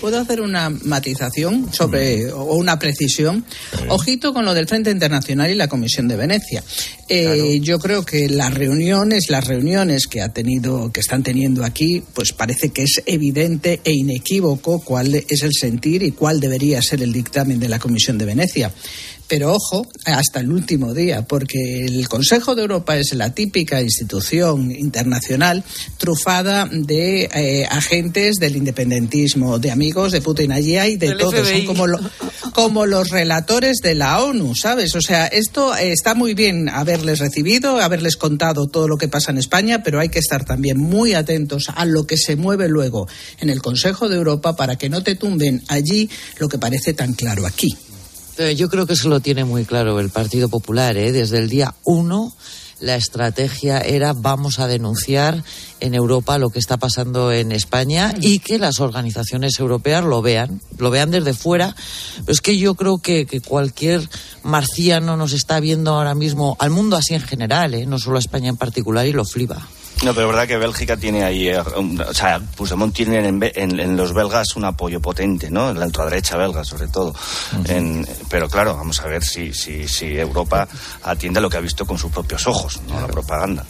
¿Puedo 0.00 0.20
hacer 0.20 0.40
una 0.40 0.70
matización 0.70 1.72
sobre 1.72 2.30
o 2.32 2.54
una 2.54 2.78
precisión? 2.78 3.44
Ojito 3.88 4.32
con 4.32 4.44
lo 4.44 4.54
del 4.54 4.68
Frente 4.68 4.90
Internacional 4.90 5.50
y 5.50 5.54
la 5.54 5.66
Comisión 5.68 6.06
de 6.06 6.16
Venecia. 6.16 6.62
Eh, 7.10 7.60
yo 7.60 7.78
creo 7.78 8.04
que 8.04 8.28
las 8.28 8.52
reuniones, 8.52 9.30
las 9.30 9.46
reuniones 9.46 10.06
que 10.06 10.20
ha 10.20 10.28
tenido, 10.28 10.92
que 10.92 11.00
están 11.00 11.22
teniendo 11.22 11.64
aquí, 11.64 12.02
pues 12.12 12.32
parece 12.32 12.68
que 12.68 12.82
es 12.82 13.02
evidente 13.06 13.80
e 13.84 13.92
inequívoco 13.92 14.80
cuál 14.80 15.14
es 15.14 15.42
el 15.42 15.52
sentir 15.52 16.02
y 16.02 16.12
cuál 16.12 16.38
debería 16.38 16.82
ser 16.82 17.02
el 17.02 17.12
dictamen 17.12 17.60
de 17.60 17.68
la 17.68 17.78
Comisión 17.78 18.18
de 18.18 18.26
Venecia. 18.26 18.72
Pero 19.28 19.52
ojo, 19.52 19.86
hasta 20.06 20.40
el 20.40 20.50
último 20.50 20.94
día, 20.94 21.22
porque 21.22 21.84
el 21.84 22.08
Consejo 22.08 22.54
de 22.54 22.62
Europa 22.62 22.96
es 22.96 23.12
la 23.12 23.34
típica 23.34 23.82
institución 23.82 24.70
internacional 24.70 25.62
trufada 25.98 26.66
de 26.72 27.24
eh, 27.34 27.66
agentes 27.70 28.36
del 28.36 28.56
independentismo, 28.56 29.58
de 29.58 29.70
amigos 29.70 30.12
de 30.12 30.22
Putin. 30.22 30.50
Allí 30.50 30.78
hay 30.78 30.96
de 30.96 31.14
todo, 31.14 31.44
son 31.44 31.66
como, 31.66 31.84
como 32.54 32.86
los 32.86 33.10
relatores 33.10 33.78
de 33.82 33.94
la 33.94 34.22
ONU, 34.22 34.54
¿sabes? 34.54 34.94
O 34.94 35.02
sea, 35.02 35.26
esto 35.26 35.76
está 35.76 36.14
muy 36.14 36.32
bien 36.32 36.70
haberles 36.98 37.20
recibido, 37.20 37.80
haberles 37.80 38.16
contado 38.16 38.66
todo 38.66 38.88
lo 38.88 38.96
que 38.96 39.06
pasa 39.06 39.30
en 39.30 39.38
España, 39.38 39.82
pero 39.84 40.00
hay 40.00 40.08
que 40.08 40.18
estar 40.18 40.44
también 40.44 40.78
muy 40.78 41.14
atentos 41.14 41.68
a 41.74 41.84
lo 41.84 42.06
que 42.06 42.16
se 42.16 42.34
mueve 42.34 42.68
luego 42.68 43.06
en 43.38 43.50
el 43.50 43.62
Consejo 43.62 44.08
de 44.08 44.16
Europa 44.16 44.56
para 44.56 44.76
que 44.76 44.88
no 44.88 45.04
te 45.04 45.14
tumben 45.14 45.62
allí 45.68 46.10
lo 46.40 46.48
que 46.48 46.58
parece 46.58 46.94
tan 46.94 47.14
claro 47.14 47.46
aquí. 47.46 47.76
Eh, 48.38 48.56
yo 48.56 48.68
creo 48.68 48.84
que 48.86 48.94
eso 48.94 49.08
lo 49.08 49.20
tiene 49.20 49.44
muy 49.44 49.64
claro 49.64 50.00
el 50.00 50.10
Partido 50.10 50.48
Popular. 50.48 50.96
¿eh? 50.96 51.12
Desde 51.12 51.38
el 51.38 51.48
día 51.48 51.74
uno 51.84 52.34
la 52.80 52.96
estrategia 52.96 53.80
era 53.80 54.12
vamos 54.12 54.58
a 54.58 54.66
denunciar 54.66 55.42
en 55.80 55.94
Europa 55.94 56.38
lo 56.38 56.50
que 56.50 56.58
está 56.58 56.76
pasando 56.76 57.32
en 57.32 57.52
España 57.52 58.14
y 58.20 58.38
que 58.38 58.58
las 58.58 58.80
organizaciones 58.80 59.58
europeas 59.58 60.04
lo 60.04 60.22
vean, 60.22 60.60
lo 60.78 60.90
vean 60.90 61.10
desde 61.10 61.34
fuera. 61.34 61.74
Pero 62.16 62.32
es 62.32 62.40
que 62.40 62.58
yo 62.58 62.74
creo 62.74 62.98
que, 62.98 63.26
cualquier 63.46 64.08
marciano 64.42 65.16
nos 65.16 65.32
está 65.32 65.60
viendo 65.60 65.94
ahora 65.94 66.14
mismo, 66.14 66.56
al 66.58 66.70
mundo 66.70 66.96
así 66.96 67.14
en 67.14 67.22
general, 67.22 67.74
¿eh? 67.74 67.86
no 67.86 67.98
solo 67.98 68.16
a 68.16 68.20
España 68.20 68.48
en 68.48 68.56
particular, 68.56 69.06
y 69.06 69.12
lo 69.12 69.24
flipa. 69.24 69.68
No, 70.04 70.14
pero 70.14 70.28
es 70.28 70.32
verdad 70.32 70.46
que 70.46 70.56
Bélgica 70.56 70.96
tiene 70.96 71.24
ahí, 71.24 71.48
eh, 71.48 71.58
o 71.58 72.14
sea, 72.14 72.38
Puigdemont 72.38 72.94
tiene 72.94 73.26
en, 73.26 73.96
los 73.96 74.14
belgas 74.14 74.54
un 74.54 74.64
apoyo 74.64 75.00
potente, 75.00 75.50
¿no? 75.50 75.70
En 75.70 75.80
la 75.80 75.86
ultraderecha 75.86 76.36
belga, 76.36 76.64
sobre 76.64 76.86
todo. 76.86 77.14
pero 78.28 78.48
claro, 78.48 78.76
vamos 78.76 79.00
a 79.00 79.08
ver 79.08 79.24
si, 79.24 79.52
si, 79.52 79.88
si 79.88 80.16
Europa 80.16 80.68
atiende 81.02 81.40
a 81.40 81.42
lo 81.42 81.50
que 81.50 81.56
ha 81.56 81.60
visto 81.60 81.84
con 81.84 81.98
sus 81.98 82.12
propios 82.12 82.46
ojos, 82.46 82.80
¿no? 82.88 83.00
La 83.00 83.08
propaganda. 83.08 83.64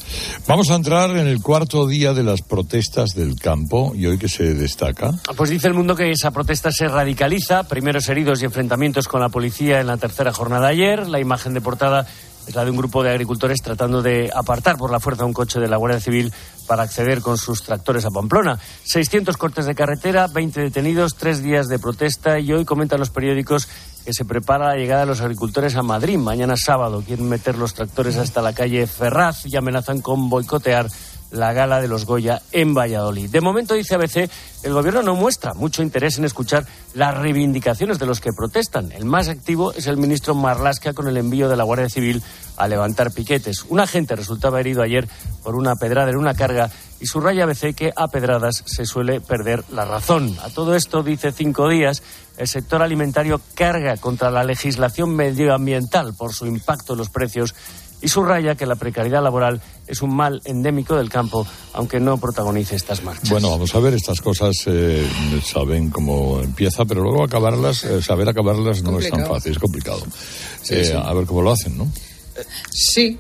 Vamos 0.47 0.71
a 0.71 0.75
entrar 0.75 1.11
en 1.11 1.27
el 1.27 1.41
cuarto 1.41 1.87
día 1.87 2.13
de 2.13 2.23
las 2.23 2.43
protestas 2.43 3.15
del 3.15 3.37
campo 3.37 3.95
y 3.95 4.07
hoy 4.07 4.19
que 4.19 4.29
se 4.29 4.55
destaca. 4.55 5.13
Pues 5.35 5.49
dice 5.49 5.69
el 5.69 5.75
mundo 5.75 5.97
que 5.97 6.11
esa 6.11 6.31
protesta 6.31 6.71
se 6.71 6.89
radicaliza, 6.89 7.63
primeros 7.65 8.09
heridos 8.09 8.43
y 8.43 8.45
enfrentamientos 8.45 9.09
con 9.09 9.23
la 9.23 9.31
policía 9.31 9.81
en 9.81 9.87
la 9.87 9.97
tercera 9.97 10.33
jornada 10.33 10.69
ayer, 10.69 11.09
la 11.09 11.21
imagen 11.21 11.55
de 11.55 11.63
portada 11.63 12.07
es 12.49 12.55
la 12.55 12.65
de 12.65 12.71
un 12.71 12.79
grupo 12.79 13.03
de 13.03 13.11
agricultores 13.11 13.61
tratando 13.63 14.01
de 14.01 14.31
apartar 14.35 14.79
por 14.79 14.91
la 14.91 15.01
fuerza 15.01 15.27
un 15.27 15.35
coche 15.35 15.61
de 15.61 15.69
la 15.69 15.77
Guardia 15.77 16.01
Civil 16.01 16.33
para 16.67 16.83
acceder 16.83 17.21
con 17.21 17.37
sus 17.37 17.63
tractores 17.63 18.07
a 18.07 18.11
Pamplona. 18.11 18.59
600 18.85 19.37
cortes 19.37 19.67
de 19.67 19.75
carretera, 19.75 20.27
20 20.29 20.63
detenidos, 20.63 21.15
tres 21.15 21.43
días 21.43 21.69
de 21.69 21.79
protesta 21.79 22.39
y 22.39 22.51
hoy 22.53 22.65
comentan 22.65 23.01
los 23.01 23.11
periódicos 23.11 23.69
que 24.05 24.15
se 24.15 24.25
prepara 24.25 24.69
la 24.69 24.77
llegada 24.77 25.03
de 25.03 25.09
los 25.09 25.21
agricultores 25.21 25.77
a 25.77 25.83
Madrid 25.83 26.17
mañana 26.17 26.55
sábado. 26.57 27.03
Quieren 27.07 27.29
meter 27.29 27.59
los 27.59 27.75
tractores 27.75 28.17
hasta 28.17 28.41
la 28.41 28.55
calle 28.55 28.87
Ferraz 28.87 29.45
y 29.45 29.55
amenazan 29.55 30.01
con 30.01 30.31
boicotear 30.31 30.89
la 31.31 31.53
gala 31.53 31.81
de 31.81 31.89
los 31.89 32.07
Goya 32.07 32.43
en 32.53 32.75
Valladolid. 32.75 33.31
De 33.31 33.41
momento, 33.41 33.75
dice 33.75 33.95
ABC, 33.95 34.31
el 34.63 34.73
gobierno 34.73 35.03
no 35.03 35.15
muestra 35.15 35.55
mucho 35.55 35.83
interés 35.83 36.19
en 36.19 36.25
escuchar 36.25 36.67
las 36.95 37.17
reivindicaciones 37.17 37.99
de 37.99 38.07
los 38.07 38.21
que 38.21 38.33
protestan. 38.33 38.93
El 38.93 39.05
más 39.05 39.29
activo 39.29 39.73
es 39.73 39.87
el 39.87 39.97
ministro 39.97 40.35
Marlasca 40.35 40.93
con 40.93 41.09
el 41.09 41.17
envío 41.17 41.49
de 41.49 41.57
la 41.57 41.65
Guardia 41.65 41.89
Civil 41.89 42.23
a 42.57 42.67
levantar 42.67 43.13
piquetes. 43.13 43.65
Un 43.69 43.81
agente 43.81 44.17
resultaba 44.17 44.61
herido 44.61 44.83
ayer 44.83 45.09
por 45.43 45.55
una 45.55 45.77
pedrada 45.77 46.11
en 46.11 46.17
una 46.17 46.35
carga 46.35 46.71
y 47.01 47.07
subraya 47.07 47.45
ABC 47.45 47.75
que 47.75 47.93
a 47.95 48.09
pedradas 48.09 48.65
se 48.67 48.85
suele 48.85 49.21
perder 49.21 49.65
la 49.71 49.85
razón. 49.85 50.37
A 50.43 50.51
todo 50.51 50.75
esto, 50.75 51.03
dice 51.03 51.31
cinco 51.31 51.69
días, 51.69 52.03
el 52.37 52.49
sector 52.49 52.83
alimentario 52.83 53.41
carga 53.55 53.97
contra 53.97 54.31
la 54.31 54.45
legislación 54.45 55.15
medioambiental 55.15 56.15
por 56.15 56.33
su 56.33 56.47
impacto 56.47 56.95
en 56.95 56.99
los 56.99 57.11
precios 57.11 57.55
y 58.01 58.09
subraya 58.09 58.55
que 58.55 58.67
la 58.67 58.77
precariedad 58.77 59.23
laboral 59.23 59.61
es 59.87 60.03
un 60.03 60.15
mal 60.15 60.41
endémico 60.45 60.97
del 60.97 61.09
campo, 61.09 61.47
aunque 61.73 61.99
no 62.01 62.19
protagonice 62.19 62.77
estas 62.77 63.03
marchas. 63.03 63.31
Bueno, 63.31 63.51
vamos 63.51 63.75
a 63.75 63.81
ver, 63.81 63.95
estas 63.95 64.21
cosas 64.21 64.55
eh, 64.67 65.09
saben 65.45 65.91
cómo 65.91 66.41
empieza, 66.41 66.85
pero 66.85 67.03
luego 67.03 67.25
acabarlas, 67.25 67.85
eh, 67.85 68.03
saber 68.03 68.29
acabarlas 68.29 68.83
no 68.83 68.99
es 68.99 69.11
tan 69.11 69.27
fácil, 69.27 69.53
es 69.53 69.59
complicado. 69.59 70.03
Eh, 70.71 70.95
a 70.95 71.13
ver 71.15 71.27
cómo 71.27 71.43
lo 71.43 71.53
hacen, 71.53 71.77
¿no? 71.77 71.91
Sí, 72.71 73.19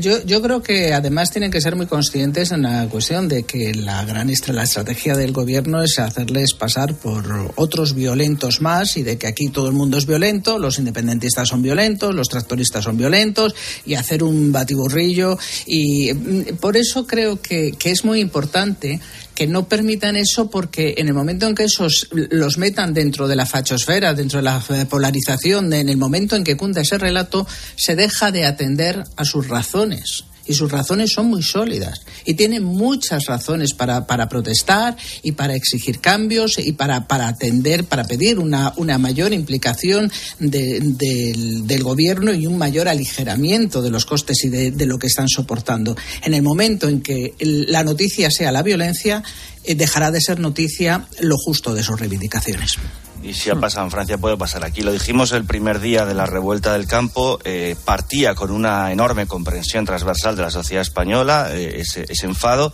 yo, 0.00 0.24
yo 0.24 0.40
creo 0.42 0.62
que 0.62 0.94
además 0.94 1.30
tienen 1.30 1.50
que 1.50 1.60
ser 1.60 1.74
muy 1.74 1.86
conscientes 1.86 2.52
en 2.52 2.62
la 2.62 2.86
cuestión 2.88 3.28
de 3.28 3.42
que 3.42 3.74
la 3.74 4.04
gran 4.04 4.30
estrategia 4.30 5.16
del 5.16 5.32
gobierno 5.32 5.82
es 5.82 5.98
hacerles 5.98 6.54
pasar 6.54 6.94
por 6.94 7.52
otros 7.56 7.94
violentos 7.94 8.60
más 8.60 8.96
y 8.96 9.02
de 9.02 9.18
que 9.18 9.26
aquí 9.26 9.48
todo 9.48 9.66
el 9.66 9.72
mundo 9.72 9.98
es 9.98 10.06
violento, 10.06 10.58
los 10.58 10.78
independentistas 10.78 11.48
son 11.48 11.62
violentos, 11.62 12.14
los 12.14 12.28
tractoristas 12.28 12.84
son 12.84 12.96
violentos 12.96 13.54
y 13.84 13.94
hacer 13.94 14.22
un 14.22 14.52
batiburrillo. 14.52 15.36
Y 15.66 16.12
mm, 16.12 16.56
por 16.60 16.76
eso 16.76 17.06
creo 17.06 17.40
que 17.40 17.74
es 17.84 18.04
muy 18.04 18.20
importante 18.20 19.00
que 19.40 19.46
no 19.46 19.68
permitan 19.68 20.16
eso 20.16 20.50
porque 20.50 20.96
en 20.98 21.08
el 21.08 21.14
momento 21.14 21.46
en 21.46 21.54
que 21.54 21.64
esos 21.64 22.08
los 22.12 22.58
metan 22.58 22.92
dentro 22.92 23.26
de 23.26 23.36
la 23.36 23.46
fachosfera, 23.46 24.12
dentro 24.12 24.36
de 24.36 24.42
la 24.42 24.62
polarización, 24.86 25.72
en 25.72 25.88
el 25.88 25.96
momento 25.96 26.36
en 26.36 26.44
que 26.44 26.58
cunda 26.58 26.82
ese 26.82 26.98
relato, 26.98 27.46
se 27.74 27.96
deja 27.96 28.32
de 28.32 28.44
atender 28.44 29.02
a 29.16 29.24
sus 29.24 29.48
razones 29.48 30.24
y 30.50 30.54
sus 30.54 30.72
razones 30.72 31.12
son 31.12 31.26
muy 31.26 31.44
sólidas 31.44 32.00
y 32.24 32.34
tienen 32.34 32.64
muchas 32.64 33.26
razones 33.26 33.72
para, 33.72 34.08
para 34.08 34.28
protestar 34.28 34.96
y 35.22 35.32
para 35.32 35.54
exigir 35.54 36.00
cambios 36.00 36.58
y 36.58 36.72
para, 36.72 37.06
para 37.06 37.28
atender, 37.28 37.84
para 37.84 38.02
pedir 38.02 38.40
una, 38.40 38.72
una 38.76 38.98
mayor 38.98 39.32
implicación 39.32 40.10
del, 40.40 40.98
del, 40.98 41.82
gobierno 41.84 42.34
y 42.34 42.48
un 42.48 42.58
mayor 42.58 42.88
aligeramiento 42.88 43.80
de 43.80 43.90
los 43.90 44.04
costes 44.04 44.44
y 44.44 44.48
de, 44.48 44.72
de, 44.72 44.86
lo 44.86 44.98
que 44.98 45.06
están 45.06 45.28
soportando. 45.28 45.96
En 46.24 46.34
el 46.34 46.42
momento 46.42 46.88
en 46.88 47.00
que 47.00 47.34
la 47.38 47.84
noticia 47.84 48.28
sea 48.28 48.50
la 48.50 48.64
violencia, 48.64 49.22
eh, 49.62 49.76
dejará 49.76 50.10
de 50.10 50.20
ser 50.20 50.40
noticia 50.40 51.06
lo 51.20 51.36
justo 51.38 51.74
de 51.74 51.84
sus 51.84 51.98
reivindicaciones. 51.98 52.76
Y 53.22 53.34
si 53.34 53.50
ha 53.50 53.54
pasado 53.54 53.84
en 53.84 53.90
Francia, 53.90 54.16
puede 54.16 54.36
pasar 54.38 54.64
aquí. 54.64 54.80
Lo 54.80 54.92
dijimos 54.92 55.32
el 55.32 55.44
primer 55.44 55.80
día 55.80 56.06
de 56.06 56.14
la 56.14 56.24
revuelta 56.24 56.72
del 56.72 56.86
campo, 56.86 57.38
eh, 57.44 57.76
partía 57.84 58.34
con 58.34 58.50
una 58.50 58.92
enorme 58.92 59.26
comprensión 59.26 59.84
transversal 59.84 60.36
de 60.36 60.42
la 60.42 60.50
sociedad 60.50 60.80
española, 60.80 61.50
eh, 61.52 61.80
ese, 61.80 62.06
ese, 62.08 62.26
enfado, 62.26 62.72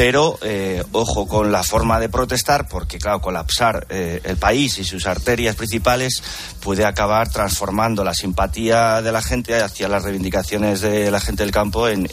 pero 0.00 0.38
eh, 0.40 0.82
ojo 0.92 1.26
con 1.26 1.52
la 1.52 1.62
forma 1.62 2.00
de 2.00 2.08
protestar, 2.08 2.66
porque 2.68 2.98
claro, 2.98 3.20
colapsar 3.20 3.86
eh, 3.90 4.22
el 4.24 4.38
país 4.38 4.78
y 4.78 4.84
sus 4.84 5.06
arterias 5.06 5.56
principales 5.56 6.22
puede 6.60 6.86
acabar 6.86 7.28
transformando 7.28 8.02
la 8.02 8.14
simpatía 8.14 9.02
de 9.02 9.12
la 9.12 9.20
gente 9.20 9.60
hacia 9.60 9.88
las 9.88 10.02
reivindicaciones 10.02 10.80
de 10.80 11.10
la 11.10 11.20
gente 11.20 11.42
del 11.42 11.52
campo 11.52 11.86
en, 11.86 12.08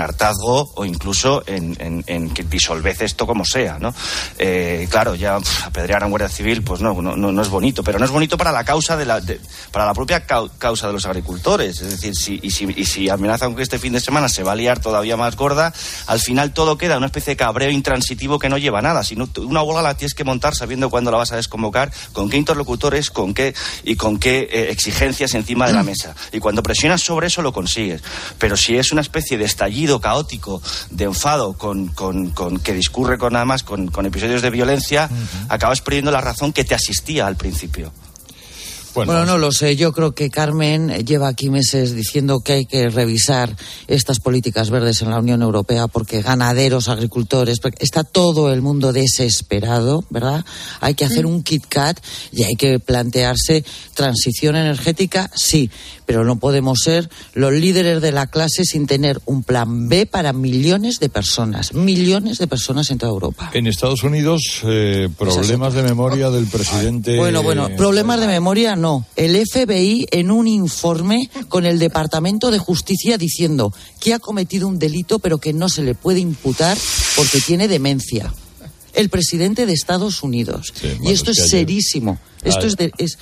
hartazgo 0.00 0.72
o 0.74 0.84
incluso 0.84 1.44
en, 1.46 2.02
en, 2.08 2.30
que 2.30 2.42
disolvece 2.42 3.04
esto 3.04 3.24
como 3.24 3.44
sea, 3.44 3.78
¿no? 3.78 3.94
Eh, 4.36 4.88
claro, 4.90 5.14
ya 5.14 5.38
pff, 5.38 5.66
apedrear 5.66 6.02
a 6.02 6.06
un 6.06 6.10
guardia 6.10 6.28
civil, 6.28 6.64
pues 6.64 6.80
no, 6.80 7.00
no, 7.00 7.14
no, 7.14 7.42
es 7.42 7.48
bonito, 7.50 7.84
pero 7.84 8.00
no 8.00 8.04
es 8.04 8.10
bonito 8.10 8.36
para 8.36 8.50
la 8.50 8.64
causa 8.64 8.96
de 8.96 9.04
la, 9.04 9.22
para 9.70 9.86
la 9.86 9.94
propia 9.94 10.26
causa 10.26 10.88
de 10.88 10.92
los 10.92 11.06
agricultores, 11.06 11.80
es 11.82 11.88
decir, 11.88 12.16
si, 12.16 12.50
si, 12.50 12.64
y 12.76 12.84
si 12.84 13.08
amenazan 13.08 13.54
que 13.54 13.62
este 13.62 13.78
fin 13.78 13.92
de 13.92 14.00
semana 14.00 14.28
se 14.28 14.42
va 14.42 14.52
a 14.52 14.56
liar 14.56 14.80
todavía 14.80 15.16
más 15.16 15.36
gorda, 15.36 15.72
al 16.08 16.18
final 16.18 16.52
todo 16.52 16.76
queda 16.76 16.96
una 16.96 17.06
especie 17.06 17.27
cabreo 17.36 17.70
intransitivo 17.70 18.38
que 18.38 18.48
no 18.48 18.58
lleva 18.58 18.78
a 18.80 18.82
nada. 18.82 19.02
Si 19.02 19.16
no, 19.16 19.28
una 19.38 19.62
huelga 19.62 19.82
la 19.82 19.96
tienes 19.96 20.14
que 20.14 20.24
montar 20.24 20.54
sabiendo 20.54 20.90
cuándo 20.90 21.10
la 21.10 21.18
vas 21.18 21.32
a 21.32 21.36
desconvocar, 21.36 21.92
con 22.12 22.28
qué 22.30 22.36
interlocutores, 22.36 23.10
con 23.10 23.34
qué 23.34 23.54
y 23.84 23.96
con 23.96 24.18
qué 24.18 24.48
eh, 24.50 24.70
exigencias 24.70 25.34
encima 25.34 25.66
de 25.66 25.72
la 25.72 25.82
mesa. 25.82 26.14
Y 26.32 26.38
cuando 26.38 26.62
presionas 26.62 27.02
sobre 27.02 27.28
eso 27.28 27.42
lo 27.42 27.52
consigues. 27.52 28.02
Pero 28.38 28.56
si 28.56 28.76
es 28.76 28.92
una 28.92 29.00
especie 29.00 29.38
de 29.38 29.44
estallido 29.44 30.00
caótico, 30.00 30.62
de 30.90 31.04
enfado, 31.04 31.54
con, 31.54 31.88
con, 31.88 32.30
con 32.30 32.58
que 32.58 32.74
discurre 32.74 33.18
con 33.18 33.36
además 33.36 33.62
con, 33.62 33.88
con 33.88 34.06
episodios 34.06 34.42
de 34.42 34.50
violencia, 34.50 35.08
uh 35.10 35.14
-huh. 35.14 35.46
acabas 35.48 35.80
perdiendo 35.80 36.10
la 36.10 36.20
razón 36.20 36.52
que 36.52 36.64
te 36.64 36.74
asistía 36.74 37.26
al 37.26 37.36
principio. 37.36 37.92
Bueno, 38.94 39.12
bueno, 39.12 39.26
no 39.26 39.38
lo 39.38 39.52
sé. 39.52 39.76
Yo 39.76 39.92
creo 39.92 40.12
que 40.12 40.30
Carmen 40.30 41.04
lleva 41.04 41.28
aquí 41.28 41.50
meses 41.50 41.94
diciendo 41.94 42.40
que 42.40 42.52
hay 42.54 42.66
que 42.66 42.88
revisar 42.88 43.54
estas 43.86 44.18
políticas 44.18 44.70
verdes 44.70 45.02
en 45.02 45.10
la 45.10 45.18
Unión 45.18 45.42
Europea 45.42 45.86
porque 45.88 46.22
ganaderos, 46.22 46.88
agricultores, 46.88 47.58
está 47.78 48.04
todo 48.04 48.52
el 48.52 48.62
mundo 48.62 48.92
desesperado, 48.92 50.04
¿verdad? 50.10 50.44
Hay 50.80 50.94
que 50.94 51.04
hacer 51.04 51.26
un 51.26 51.42
Kit 51.42 51.66
Kat 51.68 51.98
y 52.32 52.44
hay 52.44 52.56
que 52.56 52.78
plantearse 52.78 53.64
transición 53.94 54.56
energética, 54.56 55.30
sí, 55.34 55.70
pero 56.08 56.24
no 56.24 56.38
podemos 56.38 56.78
ser 56.82 57.10
los 57.34 57.52
líderes 57.52 58.00
de 58.00 58.12
la 58.12 58.28
clase 58.28 58.64
sin 58.64 58.86
tener 58.86 59.20
un 59.26 59.42
plan 59.42 59.90
B 59.90 60.06
para 60.06 60.32
millones 60.32 61.00
de 61.00 61.10
personas, 61.10 61.74
millones 61.74 62.38
de 62.38 62.46
personas 62.46 62.90
en 62.90 62.96
toda 62.96 63.12
Europa. 63.12 63.50
En 63.52 63.66
Estados 63.66 64.02
Unidos, 64.04 64.62
eh, 64.64 65.10
problemas 65.18 65.74
de 65.74 65.82
memoria 65.82 66.30
del 66.30 66.46
presidente. 66.46 67.18
Bueno, 67.18 67.42
bueno, 67.42 67.68
problemas 67.76 68.18
de 68.20 68.26
memoria 68.26 68.74
no. 68.74 69.04
El 69.16 69.36
FBI 69.36 70.06
en 70.10 70.30
un 70.30 70.48
informe 70.48 71.28
con 71.50 71.66
el 71.66 71.78
Departamento 71.78 72.50
de 72.50 72.58
Justicia 72.58 73.18
diciendo 73.18 73.74
que 74.00 74.14
ha 74.14 74.18
cometido 74.18 74.66
un 74.66 74.78
delito 74.78 75.18
pero 75.18 75.36
que 75.36 75.52
no 75.52 75.68
se 75.68 75.82
le 75.82 75.94
puede 75.94 76.20
imputar 76.20 76.78
porque 77.16 77.42
tiene 77.42 77.68
demencia. 77.68 78.32
El 78.94 79.10
presidente 79.10 79.66
de 79.66 79.74
Estados 79.74 80.22
Unidos. 80.22 80.72
Sí, 80.72 80.88
y 81.02 81.12
esto 81.12 81.32
es, 81.32 81.50
serísimo. 81.50 82.18
Esto 82.44 82.66
es, 82.66 82.76
de, 82.78 82.92
es 82.96 83.18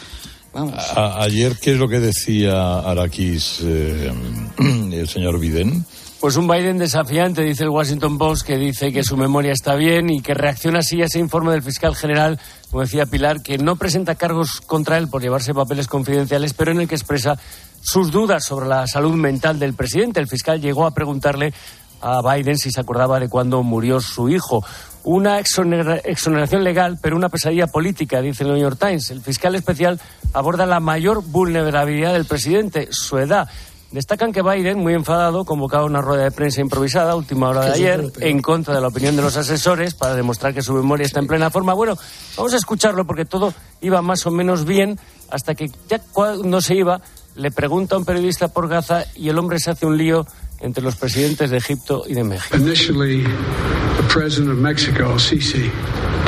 Vamos. 0.57 0.75
A, 0.97 1.23
ayer, 1.23 1.59
¿qué 1.61 1.73
es 1.73 1.79
lo 1.79 1.87
que 1.87 2.01
decía 2.01 2.79
Araquis, 2.79 3.61
eh, 3.63 4.11
el 4.59 5.07
señor 5.07 5.39
Biden? 5.39 5.85
Pues 6.19 6.37
un 6.37 6.49
Biden 6.49 6.79
desafiante, 6.79 7.43
dice 7.43 7.65
el 7.65 7.69
Washington 7.69 8.17
Post, 8.17 8.47
que 8.47 8.57
dice 8.57 8.91
que 8.91 9.05
su 9.05 9.19
memoria 9.19 9.53
está 9.53 9.75
bien 9.75 10.09
y 10.09 10.23
que 10.23 10.33
reacciona 10.33 10.79
así 10.79 11.03
a 11.03 11.05
ese 11.05 11.19
informe 11.19 11.53
del 11.53 11.63
fiscal 11.63 11.95
general, 11.95 12.41
como 12.71 12.81
decía 12.81 13.05
Pilar, 13.05 13.43
que 13.43 13.59
no 13.59 13.77
presenta 13.77 14.15
cargos 14.15 14.63
contra 14.63 14.97
él 14.97 15.09
por 15.09 15.21
llevarse 15.21 15.53
papeles 15.53 15.89
confidenciales, 15.89 16.55
pero 16.55 16.73
en 16.73 16.81
el 16.81 16.89
que 16.89 16.95
expresa 16.95 17.39
sus 17.83 18.11
dudas 18.11 18.43
sobre 18.43 18.67
la 18.67 18.87
salud 18.87 19.15
mental 19.15 19.59
del 19.59 19.75
presidente. 19.75 20.21
El 20.21 20.27
fiscal 20.27 20.59
llegó 20.59 20.87
a 20.87 20.95
preguntarle 20.95 21.53
a 22.01 22.23
Biden 22.23 22.57
si 22.57 22.71
se 22.71 22.81
acordaba 22.81 23.21
de 23.21 23.29
cuándo 23.29 23.63
murió 23.63 24.01
su 24.01 24.31
hijo. 24.31 24.65
Una 25.07 25.39
exoneración 25.39 26.65
legal, 26.65 26.99
pero 27.01 27.15
una 27.15 27.29
pesadilla 27.29 27.69
política, 27.69 28.21
dice 28.21 28.43
el 28.43 28.51
New 28.51 28.59
York 28.61 28.77
Times. 28.77 29.13
El 29.13 29.23
fiscal 29.23 29.55
especial 29.55 30.01
aborda 30.33 30.67
la 30.67 30.81
mayor 30.81 31.23
vulnerabilidad 31.23 32.13
del 32.13 32.25
presidente, 32.25 32.89
su 32.91 33.17
edad. 33.17 33.49
Destacan 33.93 34.33
que 34.33 34.43
Biden, 34.43 34.81
muy 34.81 34.95
enfadado, 34.95 35.45
convocaba 35.45 35.85
una 35.85 36.01
rueda 36.01 36.25
de 36.25 36.33
prensa 36.33 36.61
improvisada 36.61 37.15
última 37.15 37.51
hora 37.51 37.67
de 37.67 37.73
ayer 37.75 38.13
en 38.19 38.43
contra 38.43 38.75
de 38.75 38.81
la 38.81 38.89
opinión 38.89 39.15
de 39.15 39.23
los 39.23 39.37
asesores 39.37 39.95
para 39.95 40.17
demostrar 40.17 40.53
que 40.53 40.61
su 40.61 40.73
memoria 40.73 41.07
está 41.07 41.21
en 41.21 41.29
plena 41.29 41.51
forma. 41.51 41.73
Bueno, 41.73 41.97
vamos 42.37 42.55
a 42.55 42.57
escucharlo 42.57 43.07
porque 43.07 43.25
todo 43.25 43.55
iba 43.83 44.03
más 44.03 44.27
o 44.27 44.33
menos 44.33 44.65
bien 44.65 44.99
hasta 45.31 45.55
que 45.55 45.71
ya 45.89 46.01
cuando 46.01 46.61
se 46.61 46.75
iba 46.75 47.01
le 47.37 47.53
pregunta 47.53 47.95
a 47.95 47.99
un 47.99 48.05
periodista 48.05 48.49
por 48.49 48.67
Gaza 48.67 49.05
y 49.15 49.29
el 49.29 49.39
hombre 49.39 49.61
se 49.61 49.71
hace 49.71 49.87
un 49.87 49.97
lío 49.97 50.27
entre 50.61 50.83
los 50.83 50.97
presidentes 50.97 51.51
de 51.51 51.59
Egipto 51.59 52.05
y 52.07 52.15
de 52.15 52.25
México. 52.25 52.57
Initially, 52.57 53.23
the 53.23 54.03
president 54.09 54.51
of 54.53 54.59
Mexico, 54.59 55.19
Sisi, 55.19 55.71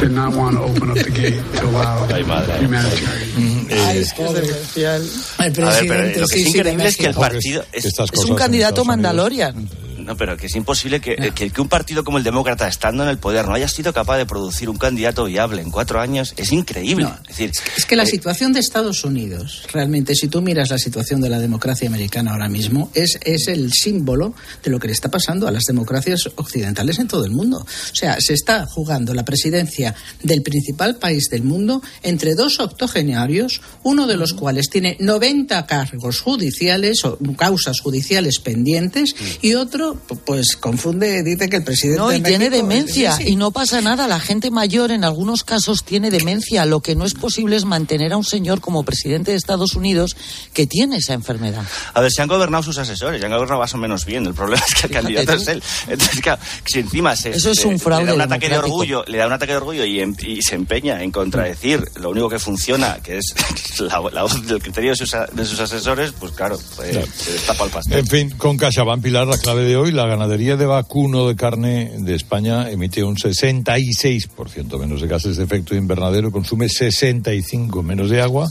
did 0.01 0.12
not 0.12 0.35
want 0.35 0.57
to 0.57 0.62
open 0.62 0.91
up 0.91 0.97
the 0.97 1.11
gate 1.11 1.43
to 1.57 1.66
allow 1.66 2.07
humanitarian. 2.61 3.68
Ay, 3.70 3.99
es 3.99 4.12
que 4.12 4.24
es 4.24 4.33
demencial. 4.35 5.03
El 5.39 5.53
presidente 5.53 5.64
a 5.64 5.97
ver, 5.97 6.12
pero 6.12 6.20
lo 6.20 6.26
que 6.26 6.41
es 6.41 6.47
increíble 6.47 6.87
es 6.87 6.97
que 6.97 7.07
el 7.07 7.14
partido 7.14 7.64
es, 7.72 7.85
es 7.85 8.24
un 8.24 8.37
candidato 8.37 8.85
Mandalorian. 8.85 9.68
No, 10.09 10.16
pero 10.16 10.38
que 10.38 10.46
es 10.46 10.56
imposible 10.56 11.02
que, 11.02 11.18
no. 11.18 11.34
que, 11.34 11.50
que, 11.50 11.61
un 11.61 11.68
partido 11.68 12.02
como 12.02 12.16
el 12.16 12.24
Demócrata, 12.24 12.66
estando 12.66 13.02
en 13.02 13.11
el 13.11 13.18
poder, 13.18 13.46
no 13.46 13.52
haya 13.52 13.68
sido 13.68 13.92
capaz 13.92 14.16
de 14.16 14.24
producir 14.24 14.70
un 14.70 14.78
candidato 14.78 15.26
viable 15.26 15.61
en 15.61 15.70
cuatro 15.70 16.00
años. 16.00 16.32
Es 16.38 16.50
increíble. 16.50 17.04
No, 17.04 17.14
es, 17.28 17.36
decir, 17.36 17.52
es 17.76 17.84
que 17.84 17.94
la 17.94 18.04
eh, 18.04 18.06
situación 18.06 18.54
de 18.54 18.61
Estados 18.61 19.04
Unidos, 19.04 19.64
realmente, 19.70 20.14
si 20.14 20.28
tú 20.28 20.40
miras 20.40 20.70
la 20.70 20.78
situación 20.78 21.20
de 21.20 21.28
la 21.28 21.38
democracia 21.38 21.88
americana 21.88 22.32
ahora 22.32 22.48
mismo, 22.48 22.90
es, 22.94 23.18
es 23.22 23.48
el 23.48 23.70
símbolo 23.70 24.32
de 24.64 24.70
lo 24.70 24.78
que 24.78 24.86
le 24.86 24.94
está 24.94 25.11
pasando 25.11 25.46
a 25.46 25.50
las 25.50 25.64
democracias 25.64 26.30
occidentales 26.36 26.98
en 26.98 27.06
todo 27.06 27.26
el 27.26 27.32
mundo. 27.32 27.59
O 27.59 27.94
sea, 27.94 28.16
se 28.18 28.32
está 28.32 28.64
jugando 28.64 29.12
la 29.12 29.26
presidencia 29.26 29.94
del 30.22 30.40
principal 30.40 30.96
país 30.96 31.28
del 31.28 31.42
mundo 31.42 31.82
entre 32.02 32.34
dos 32.34 32.61
octogenarios, 32.61 33.61
uno 33.82 34.06
de 34.06 34.16
los 34.16 34.32
cuales 34.32 34.70
tiene 34.70 34.96
90 35.00 35.66
cargos 35.66 36.20
judiciales 36.20 37.04
o 37.04 37.18
causas 37.36 37.80
judiciales 37.80 38.38
pendientes 38.40 39.14
y 39.42 39.52
otro 39.52 39.97
pues 40.24 40.57
confunde, 40.57 41.22
dice 41.22 41.49
que 41.49 41.57
el 41.57 41.64
presidente. 41.64 42.01
No, 42.01 42.12
y 42.12 42.20
de 42.20 42.28
tiene 42.28 42.51
demencia 42.51 43.12
Sí, 43.16 43.24
sí. 43.24 43.32
y 43.32 43.36
no 43.36 43.51
pasa 43.51 43.80
nada. 43.80 44.07
La 44.09 44.20
gente 44.20 44.51
mayor 44.51 44.90
en 44.90 45.05
algunos 45.05 45.44
casos 45.44 45.84
tiene 45.84 46.11
demencia. 46.11 46.64
Lo 46.64 46.80
que 46.80 46.94
no 46.96 47.05
es 47.05 47.14
posible 47.14 47.57
es 47.57 47.64
mantener 47.64 48.12
a 48.12 48.16
un 48.16 48.24
señor 48.24 48.61
como 48.61 48.82
presidente 48.82 49.30
de 49.32 49.36
Estados 49.36 49.74
Unidos 49.74 50.16
que 50.53 50.66
tiene 50.66 50.96
esa 50.96 51.14
enfermedad. 51.14 51.62
A 51.94 52.01
ver, 52.01 52.11
se 52.12 52.22
han 52.22 52.28
gobernado 52.28 52.62
sus 52.62 52.78
asesores, 52.78 53.20
se 53.20 53.26
han 53.26 53.32
gobernado 53.32 53.61
más 53.61 53.74
o 53.74 53.78
menos 53.78 54.05
bien. 54.05 54.26
El 54.26 54.34
problema 54.34 54.62
es 54.66 54.74
que 54.74 54.86
el 54.86 54.92
candidato 54.92 55.36
tú. 55.36 55.42
es 55.42 55.49
él. 55.49 55.62
Entonces, 55.88 56.20
claro, 56.20 56.40
si 56.64 56.78
encima 56.80 57.16
se, 57.16 57.30
Eso 57.30 57.51
es 57.51 57.64
un 57.64 57.78
fraude 57.78 58.05
le 58.05 58.11
da 58.11 58.14
un 58.14 58.20
ataque 58.22 58.49
de 58.49 58.59
orgullo, 58.59 59.05
le 59.07 59.18
da 59.18 59.26
un 59.26 59.32
ataque 59.32 59.53
de 59.53 59.59
orgullo 59.59 59.84
y, 59.84 60.01
em- 60.01 60.14
y 60.20 60.42
se 60.42 60.55
empeña 60.55 61.03
en 61.03 61.11
contradecir 61.11 61.84
lo 62.01 62.11
único 62.11 62.28
que 62.28 62.38
funciona, 62.38 62.99
que 63.03 63.18
es 63.18 63.34
la, 63.80 64.01
la 64.12 64.22
voz 64.22 64.46
del 64.46 64.62
criterio 64.62 64.90
de 64.90 64.96
sus, 64.96 65.12
de 65.32 65.44
sus 65.44 65.61
asesores, 65.61 66.12
pues 66.18 66.32
claro, 66.32 66.59
pues, 66.76 66.90
Claro. 66.90 67.07
se 67.16 67.32
destapa 67.32 67.64
el 67.64 67.70
pastel. 67.70 67.99
En 67.99 68.07
fin, 68.07 68.30
con 68.36 68.57
CaixaBank 68.57 69.03
Pilar, 69.03 69.26
la 69.26 69.38
clave 69.38 69.64
de 69.64 69.76
hoy, 69.76 69.88
la 69.93 70.07
ganadería 70.07 70.57
de 70.57 70.66
vacuno 70.66 71.26
de 71.28 71.36
carne 71.36 71.93
de 71.99 72.14
España 72.14 72.70
emite 72.70 73.03
un 73.05 73.16
66% 73.16 74.78
menos 74.78 75.01
de 75.01 75.07
gases 75.09 75.36
de 75.36 75.45
efecto 75.45 75.74
invernadero, 75.74 76.30
consume 76.32 76.68
65 76.68 77.82
menos 77.82 78.11
de 78.11 78.20
agua 78.20 78.51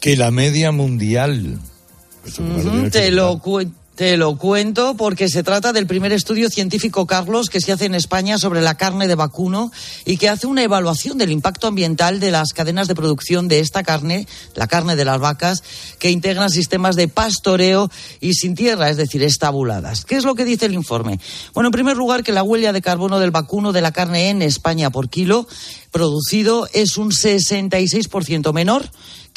que 0.00 0.16
la 0.16 0.30
media 0.30 0.72
mundial. 0.72 1.58
Te, 2.90 3.10
lo, 3.10 3.38
cu- 3.38 3.70
te 3.98 4.16
lo 4.16 4.36
cuento 4.36 4.94
porque 4.96 5.28
se 5.28 5.42
trata 5.42 5.72
del 5.72 5.88
primer 5.88 6.12
estudio 6.12 6.48
científico, 6.50 7.04
Carlos, 7.04 7.50
que 7.50 7.60
se 7.60 7.72
hace 7.72 7.86
en 7.86 7.96
España 7.96 8.38
sobre 8.38 8.60
la 8.60 8.76
carne 8.76 9.08
de 9.08 9.16
vacuno 9.16 9.72
y 10.04 10.18
que 10.18 10.28
hace 10.28 10.46
una 10.46 10.62
evaluación 10.62 11.18
del 11.18 11.32
impacto 11.32 11.66
ambiental 11.66 12.20
de 12.20 12.30
las 12.30 12.52
cadenas 12.52 12.86
de 12.86 12.94
producción 12.94 13.48
de 13.48 13.58
esta 13.58 13.82
carne, 13.82 14.28
la 14.54 14.68
carne 14.68 14.94
de 14.94 15.04
las 15.04 15.18
vacas, 15.18 15.64
que 15.98 16.12
integran 16.12 16.48
sistemas 16.48 16.94
de 16.94 17.08
pastoreo 17.08 17.90
y 18.20 18.34
sin 18.34 18.54
tierra, 18.54 18.88
es 18.88 18.98
decir, 18.98 19.24
estabuladas. 19.24 20.04
¿Qué 20.04 20.14
es 20.14 20.22
lo 20.22 20.36
que 20.36 20.44
dice 20.44 20.66
el 20.66 20.74
informe? 20.74 21.18
Bueno, 21.52 21.66
en 21.66 21.72
primer 21.72 21.96
lugar, 21.96 22.22
que 22.22 22.30
la 22.30 22.44
huella 22.44 22.72
de 22.72 22.80
carbono 22.80 23.18
del 23.18 23.32
vacuno 23.32 23.72
de 23.72 23.80
la 23.80 23.90
carne 23.90 24.30
en 24.30 24.42
España 24.42 24.90
por 24.90 25.08
kilo 25.08 25.48
producido 25.90 26.68
es 26.72 26.98
un 26.98 27.10
66% 27.10 28.52
menor 28.52 28.88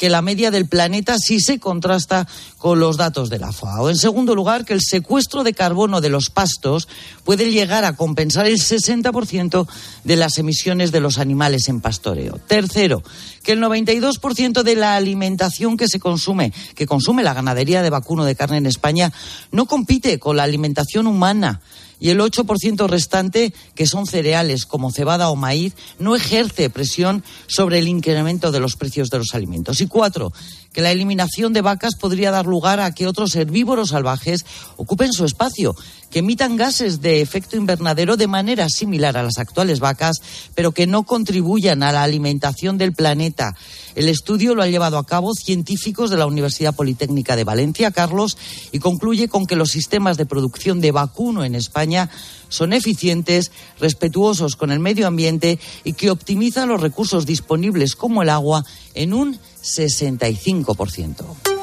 que 0.02 0.10
la 0.10 0.20
media 0.20 0.50
del 0.50 0.66
planeta 0.66 1.16
si 1.16 1.38
se 1.38 1.60
contrasta 1.60 2.26
con 2.58 2.80
los 2.80 2.96
datos 2.96 3.30
de 3.30 3.38
la 3.38 3.52
FAO. 3.52 3.88
En 3.88 3.94
segundo 3.94 4.34
lugar, 4.34 4.64
que 4.64 4.72
el 4.72 4.80
secuestro 4.80 5.44
de 5.44 5.54
carbono 5.54 6.00
de 6.00 6.08
los 6.08 6.28
pastos 6.28 6.88
puede 7.22 7.52
llegar 7.52 7.84
a 7.84 7.94
compensar 7.94 8.48
el 8.48 8.58
60% 8.58 9.68
de 10.02 10.16
las 10.16 10.38
emisiones 10.38 10.90
de 10.90 10.98
los 10.98 11.18
animales 11.18 11.68
en 11.68 11.80
pastoreo. 11.80 12.40
Tercero, 12.48 13.04
que 13.44 13.52
el 13.52 13.60
92% 13.60 14.64
de 14.64 14.74
la 14.74 14.96
alimentación 14.96 15.76
que 15.76 15.86
se 15.86 16.00
consume, 16.00 16.52
que 16.74 16.84
consume 16.84 17.22
la 17.22 17.34
ganadería 17.34 17.80
de 17.80 17.90
vacuno 17.90 18.24
de 18.24 18.34
carne 18.34 18.56
en 18.56 18.66
España, 18.66 19.12
no 19.52 19.66
compite 19.66 20.18
con 20.18 20.36
la 20.36 20.42
alimentación 20.42 21.06
humana 21.06 21.60
y 22.02 22.10
el 22.10 22.18
8% 22.18 22.88
restante, 22.88 23.54
que 23.76 23.86
son 23.86 24.08
cereales 24.08 24.66
como 24.66 24.90
cebada 24.90 25.30
o 25.30 25.36
maíz, 25.36 25.74
no 26.00 26.16
ejerce 26.16 26.68
presión 26.68 27.22
sobre 27.46 27.78
el 27.78 27.86
incremento 27.86 28.50
de 28.50 28.58
los 28.58 28.74
precios 28.74 29.08
de 29.08 29.18
los 29.18 29.36
alimentos. 29.36 29.80
Y 29.80 29.86
cuatro, 29.86 30.32
que 30.72 30.80
la 30.80 30.90
eliminación 30.90 31.52
de 31.52 31.60
vacas 31.60 31.94
podría 31.94 32.32
dar 32.32 32.46
lugar 32.46 32.80
a 32.80 32.92
que 32.92 33.06
otros 33.06 33.36
herbívoros 33.36 33.90
salvajes 33.90 34.44
ocupen 34.76 35.12
su 35.12 35.24
espacio, 35.24 35.76
que 36.10 36.18
emitan 36.18 36.56
gases 36.56 37.02
de 37.02 37.20
efecto 37.20 37.56
invernadero 37.56 38.16
de 38.16 38.26
manera 38.26 38.68
similar 38.68 39.16
a 39.16 39.22
las 39.22 39.38
actuales 39.38 39.78
vacas, 39.78 40.16
pero 40.56 40.72
que 40.72 40.88
no 40.88 41.04
contribuyan 41.04 41.84
a 41.84 41.92
la 41.92 42.02
alimentación 42.02 42.78
del 42.78 42.94
planeta. 42.94 43.54
El 43.94 44.08
estudio 44.08 44.54
lo 44.54 44.62
han 44.62 44.70
llevado 44.70 44.98
a 44.98 45.04
cabo 45.04 45.34
científicos 45.34 46.10
de 46.10 46.16
la 46.16 46.26
Universidad 46.26 46.74
Politécnica 46.74 47.36
de 47.36 47.44
Valencia, 47.44 47.90
Carlos, 47.90 48.36
y 48.72 48.78
concluye 48.78 49.28
con 49.28 49.46
que 49.46 49.56
los 49.56 49.70
sistemas 49.70 50.16
de 50.16 50.26
producción 50.26 50.80
de 50.80 50.92
vacuno 50.92 51.44
en 51.44 51.54
España 51.54 52.10
son 52.48 52.72
eficientes, 52.72 53.50
respetuosos 53.80 54.56
con 54.56 54.70
el 54.70 54.78
medio 54.78 55.06
ambiente 55.06 55.58
y 55.84 55.94
que 55.94 56.10
optimizan 56.10 56.68
los 56.68 56.80
recursos 56.80 57.26
disponibles 57.26 57.96
como 57.96 58.22
el 58.22 58.28
agua 58.28 58.64
en 58.94 59.14
un 59.14 59.38
65%. 59.62 61.61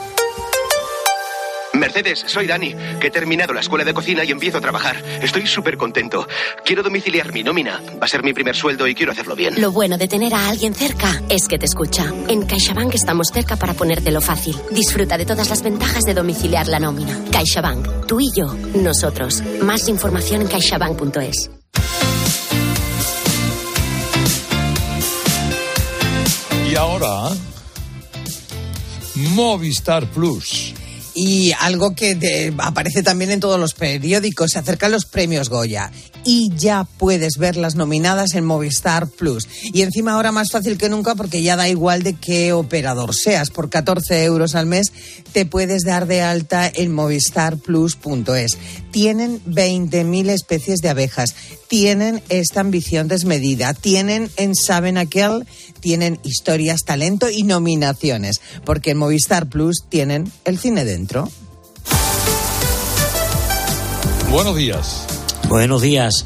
Mercedes, 1.74 2.24
soy 2.28 2.48
Dani, 2.48 2.76
que 3.00 3.08
he 3.08 3.12
terminado 3.12 3.54
la 3.54 3.62
escuela 3.62 3.86
de 3.86 3.94
cocina 3.94 4.24
y 4.24 4.32
empiezo 4.32 4.58
a 4.58 4.62
trabajar. 4.62 5.04
Estoy 5.22 5.46
súper 5.48 5.78
contento. 5.78 6.28
Quiero 6.66 6.84
domiciliar 6.84 7.32
mi 7.32 7.44
nómina. 7.44 7.82
Va 8.02 8.06
a 8.06 8.08
ser 8.08 8.24
mi 8.24 8.34
primer 8.34 8.56
sueldo 8.56 8.88
y 8.88 8.96
quiero 8.96 9.12
hacerlo 9.12 9.36
bien. 9.36 9.62
Lo 9.62 9.72
bueno 9.72 9.98
de 9.98 10.08
tener 10.08 10.34
a 10.34 10.50
alguien 10.50 10.74
cerca 10.74 11.22
es 11.30 11.48
que 11.48 11.60
te 11.60 11.66
escucha. 11.66 12.12
En 12.28 12.46
CaixaBank 12.46 12.96
estamos 12.96 13.28
cerca 13.34 13.56
para 13.56 13.74
ponértelo 13.74 14.22
fácil. 14.22 14.56
Disfruta 14.72 15.18
de 15.18 15.26
todas 15.26 15.50
las 15.50 15.62
ventajas 15.62 16.04
de 16.04 16.14
domiciliar 16.14 16.68
la 16.68 16.80
nómina. 16.80 17.18
CaixaBank, 17.32 18.08
tú 18.08 18.20
y 18.20 18.32
yo, 18.36 18.54
nosotros. 18.76 19.44
Más 19.62 19.88
información 19.88 20.42
en 20.42 20.48
caixabank.es. 20.48 21.52
Y 26.70 26.76
ahora, 26.76 27.32
Movistar 29.16 30.06
Plus. 30.08 30.74
Y 31.22 31.52
algo 31.60 31.96
que 31.96 32.54
aparece 32.60 33.04
también 33.04 33.30
en 33.32 33.42
todos 33.42 33.60
los 33.60 33.74
periódicos, 33.74 34.52
se 34.52 34.60
acercan 34.60 34.94
los 34.94 35.04
premios 35.04 35.50
Goya 35.50 35.92
y 36.24 36.50
ya 36.56 36.88
puedes 36.98 37.34
ver 37.38 37.58
las 37.58 37.76
nominadas 37.76 38.36
en 38.36 38.46
Movistar 38.46 39.10
Plus. 39.10 39.46
Y 39.74 39.82
encima 39.82 40.14
ahora 40.14 40.32
más 40.32 40.50
fácil 40.50 40.78
que 40.78 40.88
nunca 40.88 41.16
porque 41.16 41.42
ya 41.42 41.58
da 41.58 41.68
igual 41.68 42.04
de 42.04 42.14
qué 42.14 42.54
operador 42.54 43.14
seas. 43.14 43.50
Por 43.50 43.70
14 43.70 44.24
euros 44.24 44.56
al 44.56 44.66
mes 44.66 44.94
te 45.34 45.46
puedes 45.46 45.84
dar 45.84 46.08
de 46.08 46.22
alta 46.22 46.72
en 46.74 46.94
movistarplus.es. 46.94 48.58
Tienen 48.92 49.44
20.000 49.44 50.30
especies 50.30 50.80
de 50.80 50.88
abejas, 50.88 51.36
tienen 51.70 52.22
esta 52.30 52.60
ambición 52.60 53.08
desmedida, 53.08 53.74
tienen 53.74 54.30
en 54.36 54.56
Saben 54.56 54.98
Aquel, 54.98 55.46
tienen 55.80 56.20
historias, 56.24 56.82
talento 56.84 57.30
y 57.30 57.44
nominaciones. 57.44 58.42
Porque 58.66 58.92
en 58.92 58.98
Movistar 58.98 59.48
Plus 59.48 59.86
tienen 59.88 60.30
el 60.44 60.58
cine 60.58 60.84
dentro. 60.84 61.30
Buenos 64.32 64.56
días. 64.58 65.06
Buenos 65.48 65.82
días. 65.82 66.26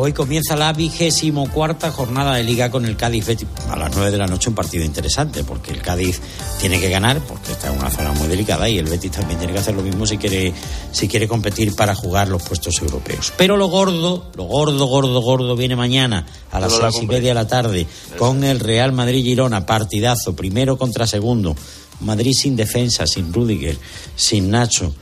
Hoy 0.00 0.12
comienza 0.12 0.54
la 0.54 0.72
vigésimo 0.72 1.50
cuarta 1.50 1.90
jornada 1.90 2.36
de 2.36 2.44
liga 2.44 2.70
con 2.70 2.84
el 2.84 2.96
Cádiz 2.96 3.26
Betis. 3.26 3.48
A 3.68 3.76
las 3.76 3.92
nueve 3.96 4.12
de 4.12 4.18
la 4.18 4.28
noche 4.28 4.48
un 4.48 4.54
partido 4.54 4.84
interesante 4.84 5.42
porque 5.42 5.72
el 5.72 5.82
Cádiz 5.82 6.20
tiene 6.60 6.78
que 6.78 6.88
ganar 6.88 7.18
porque 7.26 7.50
está 7.50 7.66
en 7.66 7.80
una 7.80 7.90
zona 7.90 8.12
muy 8.12 8.28
delicada 8.28 8.68
y 8.68 8.78
el 8.78 8.86
Betis 8.86 9.10
también 9.10 9.40
tiene 9.40 9.54
que 9.54 9.58
hacer 9.58 9.74
lo 9.74 9.82
mismo 9.82 10.06
si 10.06 10.16
quiere, 10.16 10.54
si 10.92 11.08
quiere 11.08 11.26
competir 11.26 11.74
para 11.74 11.96
jugar 11.96 12.28
los 12.28 12.44
puestos 12.44 12.80
europeos. 12.80 13.32
Pero 13.36 13.56
lo 13.56 13.66
gordo, 13.66 14.30
lo 14.36 14.44
gordo, 14.44 14.86
gordo, 14.86 15.20
gordo 15.20 15.56
viene 15.56 15.74
mañana 15.74 16.24
a 16.52 16.60
las 16.60 16.74
seis 16.74 17.02
y 17.02 17.06
media 17.08 17.30
de 17.30 17.34
la 17.34 17.48
tarde 17.48 17.84
con 18.16 18.44
el 18.44 18.60
Real 18.60 18.92
Madrid 18.92 19.24
Girona, 19.24 19.66
partidazo, 19.66 20.36
primero 20.36 20.78
contra 20.78 21.08
segundo. 21.08 21.56
Madrid 21.98 22.34
sin 22.34 22.54
defensa, 22.54 23.04
sin 23.08 23.32
Rudiger, 23.32 23.76
sin 24.14 24.48
Nacho. 24.48 24.94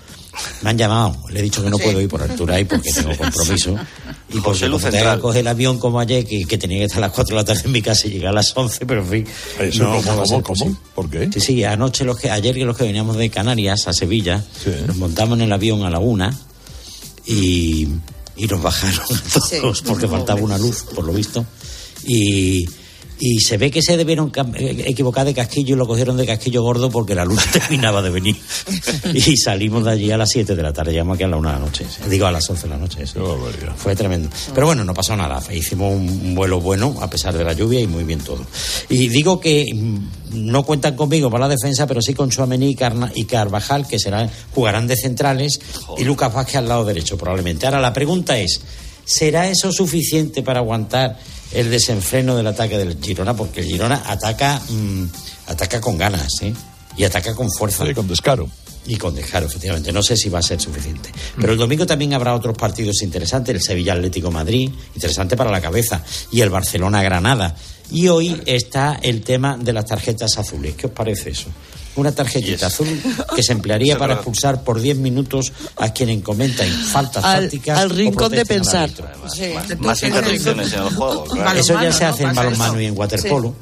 Me 0.63 0.71
han 0.71 0.79
llamado, 0.79 1.17
le 1.31 1.41
he 1.41 1.43
dicho 1.43 1.63
que 1.63 1.71
no 1.71 1.77
Sí. 1.79 1.85
puedo 1.85 2.01
ir 2.01 2.09
por 2.09 2.23
altura 2.23 2.59
y 2.61 2.65
porque 2.65 2.93
tengo 2.93 3.17
compromiso. 3.17 3.77
Y 4.29 4.41
tenga 4.41 4.79
Central. 4.79 5.17
que 5.17 5.23
coger 5.23 5.41
el 5.41 5.47
avión 5.49 5.79
como 5.79 6.01
ayer, 6.01 6.27
que, 6.27 6.45
que 6.45 6.59
tenía 6.59 6.79
que 6.79 6.85
estar 6.85 6.99
a 6.99 7.07
las 7.07 7.13
4 7.13 7.37
de 7.37 7.43
la 7.43 7.45
tarde 7.47 7.63
en 7.65 7.73
mi 7.73 7.81
casa 7.83 8.07
y 8.07 8.11
llegar 8.11 8.29
a 8.31 8.33
las 8.35 8.57
11, 8.57 8.85
pero 8.87 9.03
en 9.03 9.09
fin. 9.09 9.27
Eso, 9.61 9.85
¿cómo, 9.85 10.17
va 10.17 10.23
a 10.23 10.27
cómo, 10.27 10.43
cómo? 10.43 10.79
¿Por 10.95 11.11
qué? 11.11 11.31
Sí, 11.33 11.41
sí, 11.41 11.65
anoche, 11.65 12.05
los 12.05 12.19
que, 12.19 12.31
ayer 12.31 12.55
que 12.55 12.65
los 12.65 12.77
que 12.77 12.85
veníamos 12.85 13.17
de 13.17 13.31
Canarias 13.31 13.87
a 13.89 13.93
Sevilla, 13.93 14.45
nos 14.87 14.97
montamos 14.97 15.39
en 15.39 15.45
el 15.45 15.53
avión 15.53 15.85
a 15.85 15.91
la 15.91 15.99
una 16.01 16.37
y, 17.27 17.89
y 18.37 18.47
nos 18.47 18.63
bajaron 18.63 19.01
a 19.01 19.61
todos 19.61 19.83
porque 19.83 20.07
faltaba 20.09 20.41
una 20.41 20.59
luz, 20.59 20.85
por 20.95 21.05
lo 21.05 21.13
visto. 21.13 21.45
Y, 22.05 22.69
y 23.19 23.41
se 23.41 23.57
ve 23.57 23.71
que 23.71 23.81
se 23.83 23.97
debieron 23.97 24.31
eh, 24.55 24.85
equivocar 24.87 25.25
de 25.25 25.33
casquillo 25.33 25.75
y 25.75 25.79
lo 25.79 25.87
cogieron 25.87 26.17
de 26.17 26.27
casquillo 26.27 26.63
gordo 26.63 26.91
porque 26.91 27.15
la 27.15 27.25
luz 27.25 27.43
terminaba 27.53 28.03
de 28.03 28.11
venir. 28.11 28.37
y 29.15 29.37
salimos 29.37 29.85
de 29.85 29.91
allí 29.93 30.11
a 30.11 30.19
las 30.19 30.31
7 30.31 30.55
de 30.55 30.63
la 30.63 30.73
tarde, 30.73 30.93
llamamos 30.93 31.17
aquí 31.17 31.25
a 31.25 31.29
la 31.29 31.37
una 31.37 31.53
de 31.55 31.59
la 31.59 31.65
noche. 31.65 31.87
Digo, 32.09 32.27
a 32.27 32.33
las 32.33 32.49
11 32.49 32.63
de 32.63 32.69
la 32.69 32.77
noche. 32.77 33.07
sí. 33.07 33.15
Fue 33.77 33.97
tremendo. 33.97 34.29
Pero 34.55 34.67
bueno, 34.67 34.85
no 34.85 34.93
pasó 34.93 35.17
nada. 35.17 35.43
Hicimos 35.53 35.95
un, 35.95 36.35
vuelo 36.35 36.61
bueno 36.61 36.97
a 37.01 37.09
pesar 37.09 37.37
de 37.37 37.45
la 37.45 37.53
lluvia 37.53 37.81
y 37.81 37.87
muy 37.87 38.05
bien 38.05 38.21
todo. 38.21 38.45
Y 38.89 39.09
digo 39.09 39.41
que 39.41 39.67
mm, 39.73 39.99
no 40.33 40.65
cuentan 40.65 40.95
conmigo 40.95 41.31
para 41.31 41.49
la 41.49 41.55
defensa, 41.55 41.87
pero 41.87 42.03
sí 42.03 42.13
con 42.13 42.31
Suamení 42.31 42.71
y, 42.71 42.75
Carna- 42.75 43.13
y 43.15 43.25
Carvajal, 43.25 43.87
que 43.87 43.99
serán, 43.99 44.31
jugarán 44.55 44.87
de 44.87 44.97
centrales, 44.97 45.61
y 45.97 46.05
Lucas 46.05 46.33
Vázquez 46.33 46.57
al 46.57 46.69
lado 46.69 46.85
derecho, 46.85 47.17
probablemente. 47.17 47.67
Ahora, 47.67 47.81
la 47.81 47.93
pregunta 47.93 48.39
es, 48.39 48.61
¿será 49.05 49.49
eso 49.49 49.73
suficiente 49.73 50.43
para 50.43 50.61
aguantar 50.61 51.19
el 51.53 51.71
desenfreno 51.71 52.37
del 52.37 52.47
ataque 52.47 52.79
del 52.79 52.99
Girona? 53.03 53.35
Porque 53.35 53.61
el 53.61 53.67
Girona 53.67 54.03
ataca, 54.07 54.61
mm, 54.69 55.05
ataca 55.47 55.81
con 55.81 55.99
ganas, 55.99 56.43
¿eh? 56.43 56.53
y 56.97 57.05
ataca 57.05 57.35
con 57.35 57.51
fuerza. 57.51 57.85
Sí, 57.87 57.95
con 57.95 58.09
descaro. 58.09 58.49
Y 58.87 58.97
con 58.97 59.15
descaro, 59.15 59.47
efectivamente. 59.47 59.93
No 59.93 60.03
sé 60.03 60.17
si 60.17 60.29
va 60.29 60.39
a 60.39 60.43
ser 60.43 60.61
suficiente. 60.61 61.11
Pero 61.41 61.53
el 61.53 61.59
domingo 61.59 61.87
también 61.87 62.15
habrá 62.15 62.35
otros 62.35 62.57
partidos 62.57 63.03
interesantes. 63.03 63.55
El 63.55 63.61
Sevilla 63.61 63.95
Atlético 63.95 64.31
Madrid, 64.31 64.71
interesante 64.95 65.37
para 65.37 65.51
la 65.51 65.61
cabeza. 65.61 66.03
Y 66.31 66.41
el 66.41 66.51
Barcelona 66.51 67.03
Granada. 67.03 67.57
Y 67.91 68.09
hoy 68.09 68.41
está 68.47 68.99
el 69.03 69.23
tema 69.23 69.57
de 69.57 69.73
las 69.73 69.87
tarjetas 69.87 70.39
azules. 70.39 70.75
¿Qué 70.77 70.87
os 70.87 70.93
parece 70.93 71.31
eso? 71.31 71.49
Una 71.97 72.13
tarjetita 72.13 72.67
azul 72.67 72.87
que 73.35 73.43
se 73.43 73.53
emplearía 73.53 73.99
para 73.99 74.15
expulsar 74.15 74.63
por 74.63 74.81
10 74.81 74.99
minutos 74.99 75.53
a 75.77 75.93
quienes 75.93 76.23
comentan 76.23 76.69
faltas 76.69 77.25
Al- 77.25 77.43
tácticas. 77.45 77.79
al 77.79 77.91
o 77.91 77.95
rincón 77.95 78.33
de 78.33 78.45
pensar. 78.47 78.85
árbitro. 78.85 79.09
Más 79.81 80.03
interdicciones 80.03 80.73
en 80.73 80.83
el 80.83 80.89
juego. 80.91 81.25
claro. 81.25 81.59
Eso 81.59 81.81
ya 81.81 81.93
se 81.93 82.05
hace 82.05 82.25
en 82.25 82.35
balonmano 82.35 82.81
y 82.81 82.87
en 82.87 82.97
waterpolo. 82.99 83.55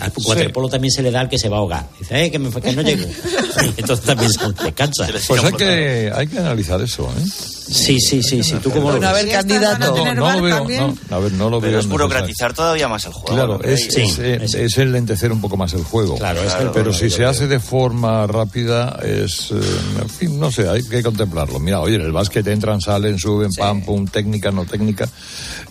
Al 0.00 0.12
waterpolo 0.24 0.68
también 0.68 0.90
se 0.92 1.02
le 1.02 1.10
da 1.10 1.20
al 1.20 1.28
que 1.28 1.38
se 1.38 1.48
va 1.48 1.56
a 1.56 1.60
ahogar. 1.60 1.88
Dice, 1.98 2.24
eh, 2.24 2.30
que, 2.30 2.38
me, 2.38 2.50
que 2.50 2.72
no 2.72 2.82
llego. 2.82 3.04
Entonces 3.76 4.04
también 4.06 4.32
se 4.32 4.46
descansa. 4.64 5.08
Pues 5.26 5.44
hay 5.44 5.52
que, 5.52 6.12
hay 6.14 6.26
que 6.26 6.38
analizar 6.38 6.80
eso, 6.80 7.04
¿eh? 7.18 7.24
Sí, 7.72 8.00
sí, 8.00 8.20
sí, 8.22 8.42
sí. 8.42 8.56
¿Tú 8.62 8.70
cómo 8.70 8.86
lo 8.90 8.96
Bueno, 8.98 9.08
a 9.08 9.12
ves? 9.12 9.24
ver, 9.26 9.32
candidato. 9.34 9.96
No, 9.96 10.14
no 10.14 10.32
lo 10.32 10.42
veo, 10.42 10.66
no, 11.08 11.16
a 11.16 11.18
ver, 11.20 11.32
no 11.34 11.48
lo 11.50 11.60
Pero 11.60 11.70
veo 11.72 11.80
es 11.80 11.86
burocratizar 11.86 12.52
todavía 12.52 12.88
más 12.88 13.04
el 13.04 13.12
juego. 13.12 13.36
Claro, 13.36 13.62
es, 13.62 13.84
Sí. 13.92 14.00
es, 14.02 14.54
es 14.54 14.78
el 14.78 14.90
lentecer 14.90 15.30
un 15.30 15.40
poco 15.40 15.56
más 15.56 15.72
el 15.74 15.84
juego. 15.84 16.16
Claro, 16.16 16.42
es 16.42 16.52
el 16.54 16.70
Pero 16.70 16.92
si 16.92 17.08
se 17.10 17.24
hace 17.24 17.46
de 17.46 17.60
forma 17.60 18.26
rápida, 18.26 18.98
es. 19.04 19.52
eh, 19.52 19.60
en 20.02 20.08
fin, 20.10 20.40
no 20.40 20.50
sé, 20.50 20.68
hay 20.68 20.82
que 20.82 21.00
contemplarlo. 21.02 21.60
Mira, 21.60 21.80
oye, 21.80 21.94
en 21.94 22.02
el 22.02 22.12
básquet 22.12 22.44
entran, 22.48 22.80
salen, 22.80 23.18
suben, 23.20 23.50
pam, 23.52 23.82
pum, 23.82 24.04
técnica, 24.06 24.50
no 24.50 24.64
técnica. 24.64 25.08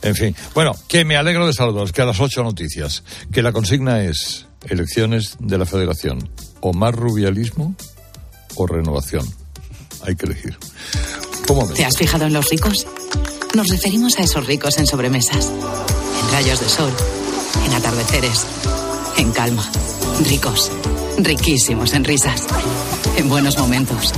En 0.02 0.16
fin. 0.16 0.34
Bueno, 0.56 0.74
que 0.88 1.04
me 1.04 1.18
alegro 1.18 1.46
de 1.48 1.54
saludaros, 1.54 1.92
que 1.92 2.02
a 2.02 2.06
las 2.06 2.20
ocho 2.22 2.44
noticias. 2.44 3.04
Que 3.32 3.42
la 3.42 3.52
consigna 3.52 4.04
es 4.04 4.46
elecciones 4.70 5.36
de 5.40 5.58
la 5.58 5.66
federación. 5.66 6.30
O 6.62 6.72
más 6.72 6.96
rubialismo 6.96 7.76
o 8.56 8.68
renovación. 8.68 9.26
Hay 10.06 10.16
que 10.16 10.26
elegir. 10.28 10.58
¿Te 11.50 11.84
has 11.84 11.98
fijado 11.98 12.26
en 12.26 12.34
los 12.34 12.48
ricos? 12.50 12.86
Nos 13.56 13.68
referimos 13.70 14.20
a 14.20 14.22
esos 14.22 14.46
ricos 14.46 14.78
en 14.78 14.86
sobremesas, 14.86 15.48
en 15.50 16.32
rayos 16.32 16.60
de 16.60 16.70
sol, 16.70 16.92
en 17.66 17.74
atardeceres, 17.74 18.46
en 19.18 19.32
calma. 19.32 19.68
Ricos, 20.28 20.72
riquísimos 21.18 21.94
en 21.94 22.04
risas, 22.04 22.46
en 23.18 23.30
buenos 23.30 23.58
momentos, 23.58 24.14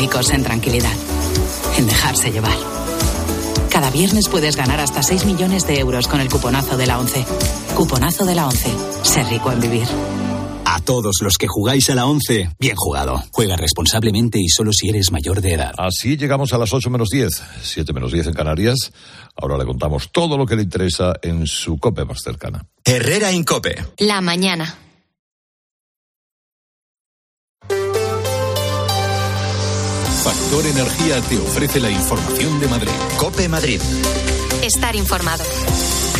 ricos 0.00 0.30
en 0.30 0.42
tranquilidad, 0.42 0.92
en 1.78 1.86
dejarse 1.86 2.32
llevar. 2.32 2.58
Cada 3.70 3.90
viernes 3.90 4.28
puedes 4.28 4.56
ganar 4.56 4.80
hasta 4.80 5.04
6 5.04 5.26
millones 5.26 5.68
de 5.68 5.78
euros 5.78 6.08
con 6.08 6.20
el 6.20 6.28
cuponazo 6.28 6.76
de 6.76 6.86
la 6.88 6.98
11. 6.98 7.26
Cuponazo 7.76 8.24
de 8.24 8.34
la 8.34 8.48
11. 8.48 8.70
Ser 9.04 9.26
rico 9.26 9.52
en 9.52 9.60
vivir. 9.60 9.86
A 10.80 10.82
todos 10.82 11.16
los 11.20 11.36
que 11.36 11.46
jugáis 11.46 11.90
a 11.90 11.94
la 11.94 12.06
11, 12.06 12.56
bien 12.58 12.74
jugado. 12.74 13.22
Juega 13.32 13.54
responsablemente 13.54 14.40
y 14.40 14.48
solo 14.48 14.72
si 14.72 14.88
eres 14.88 15.12
mayor 15.12 15.42
de 15.42 15.52
edad. 15.52 15.74
Así 15.76 16.16
llegamos 16.16 16.54
a 16.54 16.58
las 16.58 16.72
8 16.72 16.88
menos 16.88 17.10
10, 17.10 17.30
7 17.62 17.92
menos 17.92 18.12
10 18.12 18.28
en 18.28 18.32
Canarias. 18.32 18.90
Ahora 19.36 19.58
le 19.58 19.66
contamos 19.66 20.10
todo 20.10 20.38
lo 20.38 20.46
que 20.46 20.56
le 20.56 20.62
interesa 20.62 21.12
en 21.20 21.46
su 21.46 21.76
COPE 21.76 22.06
más 22.06 22.22
cercana. 22.22 22.64
Herrera 22.82 23.30
Incope. 23.30 23.76
La 23.98 24.22
mañana. 24.22 24.74
Factor 30.24 30.66
Energía 30.66 31.20
te 31.28 31.36
ofrece 31.36 31.78
la 31.78 31.90
información 31.90 32.58
de 32.58 32.68
Madrid. 32.68 32.92
Cope 33.18 33.48
Madrid. 33.50 33.82
Estar 34.62 34.96
informado. 34.96 35.44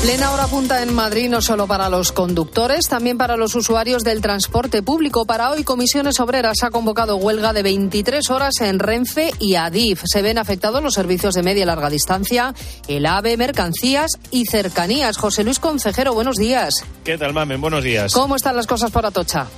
Plena 0.02 0.32
hora 0.32 0.46
punta 0.46 0.82
en 0.82 0.94
Madrid 0.94 1.28
no 1.28 1.42
solo 1.42 1.66
para 1.66 1.90
los 1.90 2.10
conductores, 2.10 2.88
también 2.88 3.18
para 3.18 3.36
los 3.36 3.54
usuarios 3.54 4.02
del 4.02 4.22
transporte 4.22 4.82
público. 4.82 5.26
Para 5.26 5.50
hoy, 5.50 5.62
Comisiones 5.62 6.20
Obreras 6.20 6.62
ha 6.62 6.70
convocado 6.70 7.16
huelga 7.16 7.52
de 7.52 7.62
23 7.62 8.30
horas 8.30 8.54
en 8.62 8.78
Renfe 8.78 9.30
y 9.38 9.56
Adif. 9.56 10.00
Se 10.06 10.22
ven 10.22 10.38
afectados 10.38 10.82
los 10.82 10.94
servicios 10.94 11.34
de 11.34 11.42
media 11.42 11.64
y 11.64 11.66
larga 11.66 11.90
distancia, 11.90 12.54
el 12.88 13.04
AVE, 13.04 13.36
mercancías 13.36 14.12
y 14.30 14.46
cercanías. 14.46 15.18
José 15.18 15.44
Luis 15.44 15.58
Concejero, 15.58 16.14
buenos 16.14 16.36
días. 16.36 16.72
¿Qué 17.04 17.18
tal, 17.18 17.34
Mamen? 17.34 17.60
Buenos 17.60 17.84
días. 17.84 18.14
¿Cómo 18.14 18.36
están 18.36 18.56
las 18.56 18.66
cosas 18.66 18.90
por 18.90 19.04
Atocha? 19.04 19.48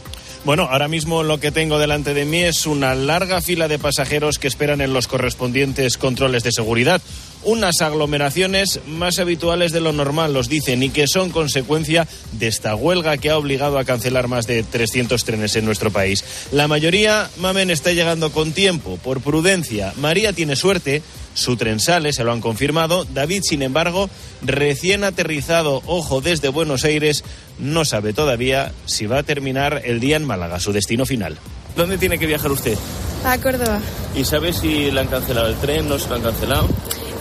Bueno, 0.45 0.65
ahora 0.69 0.89
mismo 0.89 1.23
lo 1.23 1.39
que 1.39 1.53
tengo 1.53 1.79
delante 1.79 2.15
de 2.15 2.25
mí 2.25 2.43
es 2.43 2.67
una 2.67 2.97
larga 2.97 3.41
fila 3.41 3.69
de 3.69 3.79
pasajeros 3.79 4.41
que 4.41 4.49
esperan 4.49 4.81
en 4.81 4.93
los 4.93 5.07
correspondientes 5.07 5.97
controles 5.99 6.43
de 6.43 6.51
seguridad. 6.51 7.01
Unas 7.45 7.81
aglomeraciones 7.81 8.81
más 8.87 9.19
habituales 9.19 9.73
de 9.73 9.81
lo 9.81 9.93
normal, 9.93 10.33
los 10.33 10.49
dicen, 10.49 10.83
y 10.83 10.91
que 10.91 11.07
son 11.07 11.31
consecuencia 11.31 12.07
de 12.33 12.47
esta 12.47 12.75
huelga 12.75 13.17
que 13.17 13.31
ha 13.31 13.39
obligado 13.39 13.79
a 13.79 13.85
cancelar 13.85 14.29
más 14.29 14.47
de 14.47 14.63
300 14.63 15.25
trenes 15.25 15.57
en 15.57 15.65
nuestro 15.65 15.91
país. 15.91 16.25
La 16.53 16.69
mayoría, 16.69 17.29
Mamen, 17.39 17.71
está 17.71 17.93
llegando 17.93 18.31
con 18.31 18.53
tiempo, 18.53 18.99
por 19.03 19.21
prudencia. 19.21 19.93
María 19.97 20.33
tiene 20.33 20.57
suerte. 20.57 21.03
Su 21.35 21.57
tren 21.57 21.81
sale, 21.81 22.13
se 22.13 22.25
lo 22.25 22.33
han 22.33 22.43
confirmado. 22.43 23.07
David, 23.07 23.43
sin 23.43 23.63
embargo, 23.63 24.11
recién 24.43 25.03
aterrizado, 25.03 25.83
ojo, 25.87 26.21
desde 26.21 26.49
Buenos 26.49 26.85
Aires, 26.85 27.25
no 27.59 27.85
sabe 27.85 28.13
todavía 28.13 28.73
si 28.85 29.07
va 29.07 29.19
a 29.19 29.23
terminar 29.23 29.83
el 29.85 29.99
día 29.99 30.17
en 30.17 30.27
Málaga, 30.27 30.61
su 30.61 30.73
destino 30.73 31.07
final. 31.07 31.39
¿Dónde 31.75 31.97
tiene 31.97 32.19
que 32.19 32.27
viajar 32.27 32.53
usted? 32.53 32.77
A 33.25 33.39
Córdoba. 33.39 33.81
¿Y 34.15 34.25
sabe 34.25 34.53
si 34.53 34.91
le 34.91 35.01
han 35.01 35.07
cancelado 35.07 35.49
el 35.49 35.57
tren? 35.57 35.89
¿No 35.89 35.99
se 35.99 36.09
lo 36.09 36.17
han 36.17 36.23
cancelado? 36.23 36.69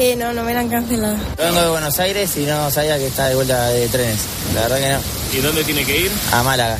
Eh, 0.03 0.15
no, 0.15 0.33
no 0.33 0.43
me 0.43 0.51
la 0.51 0.61
han 0.61 0.69
cancelado. 0.69 1.15
Vengo 1.37 1.61
de 1.61 1.69
Buenos 1.69 1.99
Aires 1.99 2.35
y 2.35 2.39
no 2.39 2.71
sabía 2.71 2.97
que 2.97 3.05
está 3.05 3.27
de 3.27 3.35
vuelta 3.35 3.67
de 3.67 3.87
trenes. 3.87 4.17
La 4.55 4.61
verdad 4.61 4.79
que 4.79 4.89
no. 4.89 5.37
¿Y 5.37 5.41
dónde 5.43 5.63
tiene 5.63 5.85
que 5.85 5.95
ir? 5.95 6.11
A 6.31 6.41
Málaga. 6.41 6.79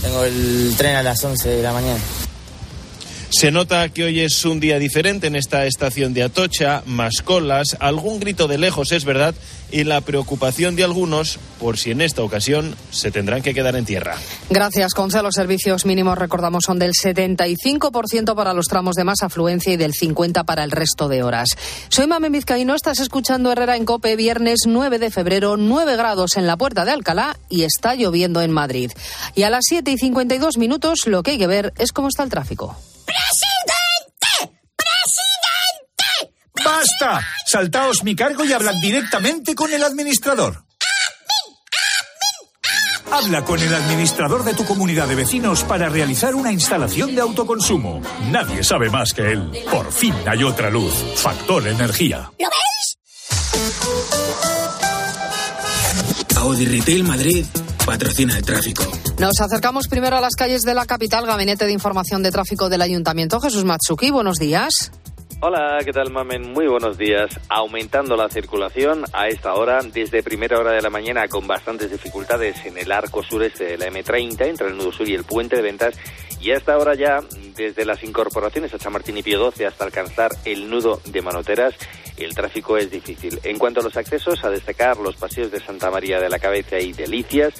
Tengo 0.00 0.22
el 0.22 0.72
tren 0.76 0.94
a 0.94 1.02
las 1.02 1.24
11 1.24 1.48
de 1.48 1.62
la 1.64 1.72
mañana. 1.72 1.98
Se 3.30 3.50
nota 3.50 3.88
que 3.88 4.04
hoy 4.04 4.20
es 4.20 4.44
un 4.44 4.60
día 4.60 4.78
diferente 4.78 5.26
en 5.26 5.34
esta 5.34 5.66
estación 5.66 6.14
de 6.14 6.22
Atocha, 6.22 6.84
más 6.86 7.22
colas, 7.22 7.76
algún 7.80 8.20
grito 8.20 8.46
de 8.46 8.58
lejos 8.58 8.92
es 8.92 9.04
verdad 9.04 9.34
y 9.70 9.84
la 9.84 10.00
preocupación 10.00 10.76
de 10.76 10.84
algunos 10.84 11.38
por 11.58 11.78
si 11.78 11.90
en 11.90 12.00
esta 12.00 12.22
ocasión 12.22 12.76
se 12.90 13.10
tendrán 13.10 13.42
que 13.42 13.54
quedar 13.54 13.76
en 13.76 13.84
tierra. 13.84 14.16
Gracias, 14.50 14.94
Conce. 14.94 15.22
Los 15.22 15.34
servicios 15.34 15.86
mínimos, 15.86 16.18
recordamos, 16.18 16.64
son 16.64 16.78
del 16.78 16.92
75% 16.92 18.34
para 18.34 18.52
los 18.52 18.66
tramos 18.66 18.94
de 18.96 19.04
más 19.04 19.22
afluencia 19.22 19.72
y 19.72 19.76
del 19.76 19.92
50% 19.92 20.44
para 20.44 20.64
el 20.64 20.70
resto 20.70 21.08
de 21.08 21.22
horas. 21.22 21.48
Soy 21.88 22.06
Mame 22.06 22.30
Vizcaíno, 22.30 22.74
estás 22.74 23.00
escuchando 23.00 23.50
Herrera 23.52 23.76
en 23.76 23.84
Cope, 23.84 24.16
viernes 24.16 24.60
9 24.66 24.98
de 24.98 25.10
febrero, 25.10 25.56
9 25.56 25.96
grados 25.96 26.36
en 26.36 26.46
la 26.46 26.56
puerta 26.56 26.84
de 26.84 26.92
Alcalá 26.92 27.36
y 27.48 27.62
está 27.62 27.94
lloviendo 27.94 28.40
en 28.42 28.50
Madrid. 28.50 28.90
Y 29.34 29.42
a 29.44 29.50
las 29.50 29.64
7 29.68 29.90
y 29.90 29.98
52 29.98 30.58
minutos 30.58 31.06
lo 31.06 31.22
que 31.22 31.32
hay 31.32 31.38
que 31.38 31.46
ver 31.46 31.72
es 31.78 31.92
cómo 31.92 32.08
está 32.08 32.22
el 32.22 32.30
tráfico. 32.30 32.76
¡Basta! 36.64 37.20
Saltaos 37.46 38.02
mi 38.04 38.16
cargo 38.16 38.44
y 38.44 38.52
hablad 38.52 38.74
directamente 38.80 39.54
con 39.54 39.72
el 39.72 39.84
administrador. 39.84 40.64
Habla 43.12 43.44
con 43.44 43.60
el 43.60 43.72
administrador 43.72 44.42
de 44.44 44.54
tu 44.54 44.64
comunidad 44.64 45.06
de 45.06 45.14
vecinos 45.14 45.62
para 45.62 45.88
realizar 45.88 46.34
una 46.34 46.50
instalación 46.50 47.14
de 47.14 47.20
autoconsumo. 47.20 48.02
Nadie 48.30 48.64
sabe 48.64 48.90
más 48.90 49.12
que 49.12 49.32
él. 49.32 49.52
Por 49.70 49.92
fin 49.92 50.14
hay 50.26 50.42
otra 50.42 50.68
luz. 50.70 50.92
Factor 51.16 51.68
Energía. 51.68 52.32
¿Lo 52.40 52.48
veis? 52.48 52.98
Audi 56.36 56.66
Retail 56.66 57.04
Madrid 57.04 57.46
patrocina 57.86 58.36
el 58.36 58.44
tráfico. 58.44 58.82
Nos 59.18 59.40
acercamos 59.40 59.86
primero 59.86 60.16
a 60.16 60.20
las 60.20 60.34
calles 60.34 60.62
de 60.62 60.74
la 60.74 60.86
capital, 60.86 61.26
Gabinete 61.26 61.66
de 61.66 61.72
Información 61.72 62.22
de 62.22 62.32
Tráfico 62.32 62.68
del 62.68 62.82
Ayuntamiento. 62.82 63.40
Jesús 63.40 63.64
Matsuki, 63.64 64.10
buenos 64.10 64.38
días. 64.38 64.90
Hola, 65.46 65.76
¿qué 65.84 65.92
tal, 65.92 66.10
Mamen? 66.10 66.54
Muy 66.54 66.66
buenos 66.66 66.96
días. 66.96 67.38
Aumentando 67.50 68.16
la 68.16 68.30
circulación 68.30 69.04
a 69.12 69.28
esta 69.28 69.52
hora, 69.52 69.80
desde 69.92 70.22
primera 70.22 70.58
hora 70.58 70.72
de 70.72 70.80
la 70.80 70.88
mañana, 70.88 71.28
con 71.28 71.46
bastantes 71.46 71.90
dificultades 71.90 72.64
en 72.64 72.78
el 72.78 72.90
arco 72.90 73.22
sureste 73.22 73.64
de 73.64 73.76
la 73.76 73.88
M30, 73.88 74.46
entre 74.46 74.68
el 74.68 74.78
nudo 74.78 74.90
sur 74.90 75.06
y 75.06 75.12
el 75.12 75.24
puente 75.24 75.56
de 75.56 75.60
ventas, 75.60 75.98
y 76.40 76.50
a 76.50 76.56
esta 76.56 76.78
hora 76.78 76.94
ya, 76.94 77.18
desde 77.54 77.84
las 77.84 78.02
incorporaciones 78.04 78.72
a 78.72 78.78
Chamartín 78.78 79.18
y 79.18 79.22
Pío 79.22 79.38
12 79.38 79.66
hasta 79.66 79.84
alcanzar 79.84 80.30
el 80.46 80.70
nudo 80.70 81.02
de 81.04 81.20
Manoteras, 81.20 81.74
el 82.16 82.34
tráfico 82.34 82.78
es 82.78 82.90
difícil. 82.90 83.38
En 83.44 83.58
cuanto 83.58 83.80
a 83.80 83.84
los 83.84 83.98
accesos, 83.98 84.42
a 84.44 84.48
destacar 84.48 84.96
los 84.96 85.16
paseos 85.16 85.50
de 85.50 85.60
Santa 85.60 85.90
María 85.90 86.20
de 86.20 86.30
la 86.30 86.38
Cabeza 86.38 86.78
y 86.78 86.94
Delicias, 86.94 87.52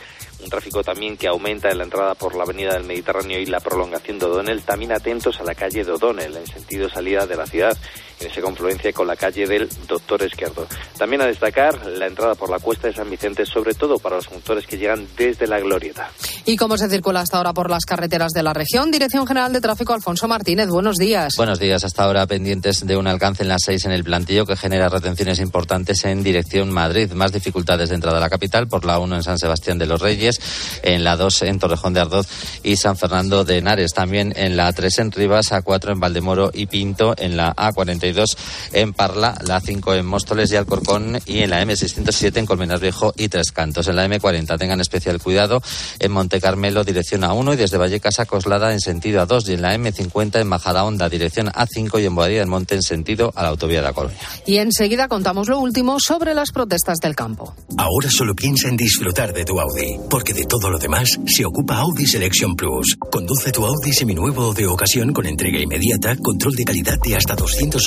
un 0.45 0.51
tráfico 0.51 0.84
también 0.84 1.16
que 1.16 1.26
aumenta 1.26 1.70
en 1.70 1.78
la 1.78 1.84
entrada 1.84 2.14
por 2.14 2.36
la 2.36 2.45
avenida 2.45 2.74
del 2.74 2.84
Mediterráneo 2.84 3.40
y 3.40 3.47
la 3.47 3.61
prolongación 3.61 4.18
de 4.18 4.26
O'Donnell, 4.26 4.62
también 4.62 4.92
atentos 4.92 5.40
a 5.40 5.45
la 5.45 5.55
calle 5.55 5.84
de 5.84 5.92
O'Donnell 5.92 6.36
en 6.36 6.47
sentido 6.47 6.88
salida 6.88 7.26
de 7.26 7.36
la 7.36 7.47
ciudad. 7.47 7.76
En 8.21 8.31
esa 8.31 8.41
confluencia 8.41 8.93
con 8.93 9.07
la 9.07 9.17
calle 9.17 9.47
del 9.47 9.69
Doctor 9.87 10.23
Esquerdo. 10.23 10.67
También 10.99 11.23
a 11.23 11.27
destacar 11.27 11.87
la 11.87 12.07
entrada 12.07 12.35
por 12.35 12.51
la 12.51 12.59
cuesta 12.59 12.89
de 12.89 12.95
San 12.95 13.11
Vicente, 13.11 13.45
sobre 13.47 13.75
todo 13.75 13.99
para 13.99 14.17
los 14.17 14.27
conductores 14.27 14.67
que 14.67 14.79
llegan 14.79 15.07
desde 15.17 15.47
la 15.47 15.61
Glorieta. 15.61 16.11
¿Y 16.45 16.57
cómo 16.57 16.77
se 16.77 16.89
circula 16.89 17.21
hasta 17.21 17.39
ahora 17.39 17.53
por 17.53 17.71
las 17.71 17.85
carreteras 17.85 18.33
de 18.33 18.43
la 18.43 18.53
región? 18.53 18.91
Dirección 18.91 19.27
General 19.27 19.53
de 19.53 19.61
Tráfico, 19.61 19.95
Alfonso 19.95 20.29
Martínez, 20.29 20.69
buenos 20.69 20.97
días. 20.97 21.37
Buenos 21.37 21.59
días, 21.59 21.85
hasta 21.85 22.05
ahora 22.05 22.27
pendientes 22.27 22.87
de 22.87 22.97
un 22.97 23.07
alcance 23.07 23.43
en 23.43 23.49
las 23.49 23.62
seis 23.65 23.85
en 23.85 23.93
el 23.93 24.05
plantillo 24.05 24.47
que 24.47 24.57
genera 24.57 24.89
retenciones 24.89 25.41
importantes 25.41 26.05
en 26.05 26.23
dirección 26.23 26.71
Madrid. 26.71 27.12
Más 27.12 27.33
dificultades 27.33 27.89
de 27.89 27.95
entrada 27.95 28.19
a 28.19 28.21
la 28.21 28.31
capital 28.31 28.69
por 28.69 28.85
la 28.85 28.99
1 28.99 29.17
en 29.17 29.23
San 29.23 29.39
Sebastián 29.39 29.79
de 29.79 29.87
los 29.87 30.01
Reyes, 30.01 30.41
en 30.83 31.05
la 31.05 31.17
2 31.17 31.43
en 31.43 31.59
Torrejón 31.59 31.95
de 31.95 32.01
Ardoz 32.01 32.27
y 32.62 32.77
San 32.77 32.97
Fernando 32.97 33.45
de 33.45 33.59
Henares. 33.59 33.93
También 33.93 34.33
en 34.37 34.57
la 34.57 34.73
3 34.73 34.99
en 34.99 35.12
Rivas, 35.12 35.53
A4 35.53 35.93
en 35.93 36.01
Valdemoro 36.01 36.51
y 36.53 36.67
Pinto, 36.67 37.15
en 37.17 37.37
la 37.37 37.55
A42 38.05 38.37
en 38.73 38.93
Parla, 38.93 39.39
la 39.47 39.61
5 39.61 39.95
en 39.95 40.07
Móstoles 40.07 40.51
y 40.53 40.57
Alcorcón 40.57 41.19
y 41.27 41.41
en 41.41 41.51
la 41.51 41.63
M607 41.63 42.37
en 42.37 42.47
Colmenar 42.47 42.81
Viejo 42.81 43.13
y 43.17 43.29
Tres 43.29 43.53
Cantos. 43.53 43.89
En 43.89 43.97
la 43.97 44.07
M40 44.07 44.59
tengan 44.59 44.81
especial 44.81 45.21
cuidado 45.21 45.63
en 45.99 46.13
Monte 46.13 46.41
Carmelo, 46.41 46.85
dirección 46.85 47.23
A1 47.23 47.55
y 47.55 47.57
desde 47.57 47.79
Vallecas 47.79 48.21
a 48.21 48.27
Coslada 48.27 48.73
en 48.73 48.81
sentido 48.81 49.27
A2 49.27 49.49
y 49.49 49.53
en 49.55 49.63
la 49.63 49.75
M50 49.77 50.41
en 50.41 50.49
Majada 50.49 50.85
Honda, 50.85 51.09
dirección 51.09 51.49
A5 51.49 52.03
y 52.03 52.07
en 52.07 52.15
Boadilla 52.15 52.41
del 52.41 52.49
Monte 52.49 52.75
en 52.75 52.83
sentido 52.83 53.33
a 53.35 53.43
la 53.43 53.49
autovía 53.51 53.79
de 53.79 53.85
la 53.85 53.93
Colonia. 53.93 54.19
Y 54.47 54.59
enseguida 54.59 55.09
contamos 55.09 55.49
lo 55.49 55.59
último 55.59 56.01
sobre 56.01 56.35
las 56.35 56.51
protestas 56.53 56.99
del 56.99 57.15
campo. 57.15 57.55
Ahora 57.79 58.11
solo 58.11 58.35
piensa 58.35 58.69
en 58.69 58.77
disfrutar 58.77 59.33
de 59.33 59.45
tu 59.45 59.59
Audi, 59.61 59.99
porque 60.11 60.35
de 60.35 60.45
todo 60.45 60.71
lo 60.71 60.79
demás 60.79 61.19
se 61.27 61.45
ocupa 61.45 61.79
Audi 61.79 62.07
Selection 62.07 62.55
Plus. 62.55 62.97
Conduce 63.11 63.53
tu 63.53 63.65
Audi 63.65 63.93
seminuevo 63.93 64.53
de 64.53 64.67
ocasión 64.67 65.13
con 65.13 65.27
entrega 65.27 65.59
inmediata, 65.59 66.17
control 66.17 66.55
de 66.55 66.65
calidad 66.65 66.99
de 67.03 67.17
hasta 67.17 67.37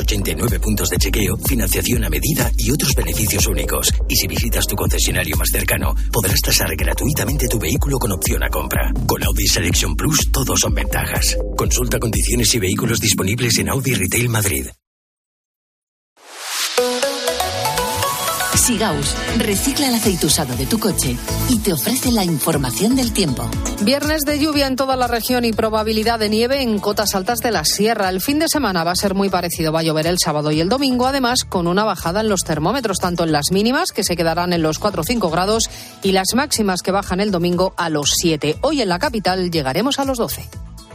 289 0.07 0.59
puntos 0.61 0.89
de 0.89 0.97
chequeo, 0.97 1.37
financiación 1.37 2.05
a 2.05 2.09
medida 2.09 2.49
y 2.57 2.71
otros 2.71 2.95
beneficios 2.95 3.45
únicos. 3.47 3.93
Y 4.07 4.15
si 4.15 4.27
visitas 4.27 4.65
tu 4.65 4.75
concesionario 4.75 5.35
más 5.35 5.49
cercano, 5.51 5.93
podrás 6.11 6.39
tasar 6.41 6.73
gratuitamente 6.77 7.47
tu 7.49 7.59
vehículo 7.59 7.99
con 7.99 8.13
opción 8.13 8.41
a 8.41 8.49
compra. 8.49 8.91
Con 9.05 9.23
Audi 9.23 9.47
Selection 9.47 9.95
Plus 9.95 10.31
todos 10.31 10.61
son 10.61 10.73
ventajas. 10.73 11.37
Consulta 11.57 11.99
condiciones 11.99 12.55
y 12.55 12.59
vehículos 12.59 13.01
disponibles 13.01 13.57
en 13.59 13.69
Audi 13.69 13.95
Retail 13.95 14.29
Madrid. 14.29 14.67
Sigaus 18.67 19.15
recicla 19.37 19.87
el 19.87 19.95
aceite 19.95 20.25
usado 20.25 20.53
de 20.57 20.65
tu 20.65 20.77
coche 20.77 21.15
y 21.47 21.59
te 21.59 21.71
ofrece 21.71 22.11
la 22.11 22.25
información 22.25 22.97
del 22.97 23.13
tiempo. 23.13 23.49
Viernes 23.83 24.23
de 24.23 24.39
lluvia 24.39 24.67
en 24.67 24.75
toda 24.75 24.97
la 24.97 25.07
región 25.07 25.45
y 25.45 25.53
probabilidad 25.53 26.19
de 26.19 26.27
nieve 26.27 26.61
en 26.61 26.77
cotas 26.79 27.15
altas 27.15 27.39
de 27.39 27.51
la 27.51 27.63
sierra. 27.63 28.09
El 28.09 28.19
fin 28.19 28.39
de 28.39 28.49
semana 28.49 28.83
va 28.83 28.91
a 28.91 28.95
ser 28.97 29.15
muy 29.15 29.29
parecido. 29.29 29.71
Va 29.71 29.79
a 29.79 29.83
llover 29.83 30.05
el 30.05 30.17
sábado 30.21 30.51
y 30.51 30.59
el 30.59 30.67
domingo, 30.67 31.07
además, 31.07 31.45
con 31.45 31.65
una 31.65 31.85
bajada 31.85 32.19
en 32.19 32.27
los 32.27 32.41
termómetros, 32.41 32.99
tanto 32.99 33.23
en 33.23 33.31
las 33.31 33.53
mínimas, 33.53 33.93
que 33.93 34.03
se 34.03 34.17
quedarán 34.17 34.51
en 34.51 34.61
los 34.61 34.79
4 34.79 34.99
o 34.99 35.05
5 35.05 35.29
grados, 35.29 35.69
y 36.03 36.11
las 36.11 36.35
máximas 36.35 36.81
que 36.81 36.91
bajan 36.91 37.21
el 37.21 37.31
domingo 37.31 37.73
a 37.77 37.89
los 37.89 38.15
7. 38.17 38.57
Hoy 38.63 38.81
en 38.81 38.89
la 38.89 38.99
capital 38.99 39.49
llegaremos 39.49 39.97
a 39.97 40.03
los 40.03 40.17
12. 40.17 40.45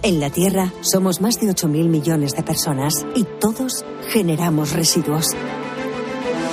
En 0.03 0.21
la 0.21 0.29
Tierra 0.29 0.71
somos 0.83 1.23
más 1.23 1.41
de 1.41 1.47
8.000 1.47 1.89
millones 1.89 2.37
de 2.37 2.43
personas 2.43 3.07
y 3.15 3.25
todos 3.41 3.83
generamos 4.11 4.73
residuos. 4.73 5.29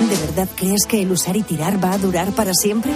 ¿De 0.08 0.16
verdad 0.26 0.48
crees 0.56 0.86
que 0.86 1.02
el 1.02 1.12
usar 1.12 1.36
y 1.36 1.42
tirar 1.42 1.82
va 1.82 1.92
a 1.92 1.98
durar 1.98 2.32
para 2.32 2.52
siempre? 2.54 2.92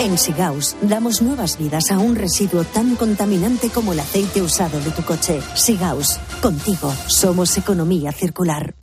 En 0.00 0.18
Sigaus 0.18 0.74
damos 0.82 1.22
nuevas 1.22 1.56
vidas 1.58 1.90
a 1.92 1.98
un 1.98 2.16
residuo 2.16 2.64
tan 2.64 2.96
contaminante 2.96 3.70
como 3.70 3.92
el 3.92 4.00
aceite 4.00 4.42
usado 4.42 4.80
de 4.80 4.90
tu 4.90 5.02
coche. 5.02 5.40
Sigaus, 5.54 6.18
contigo 6.40 6.92
somos 7.06 7.56
economía 7.56 8.10
circular. 8.10 8.74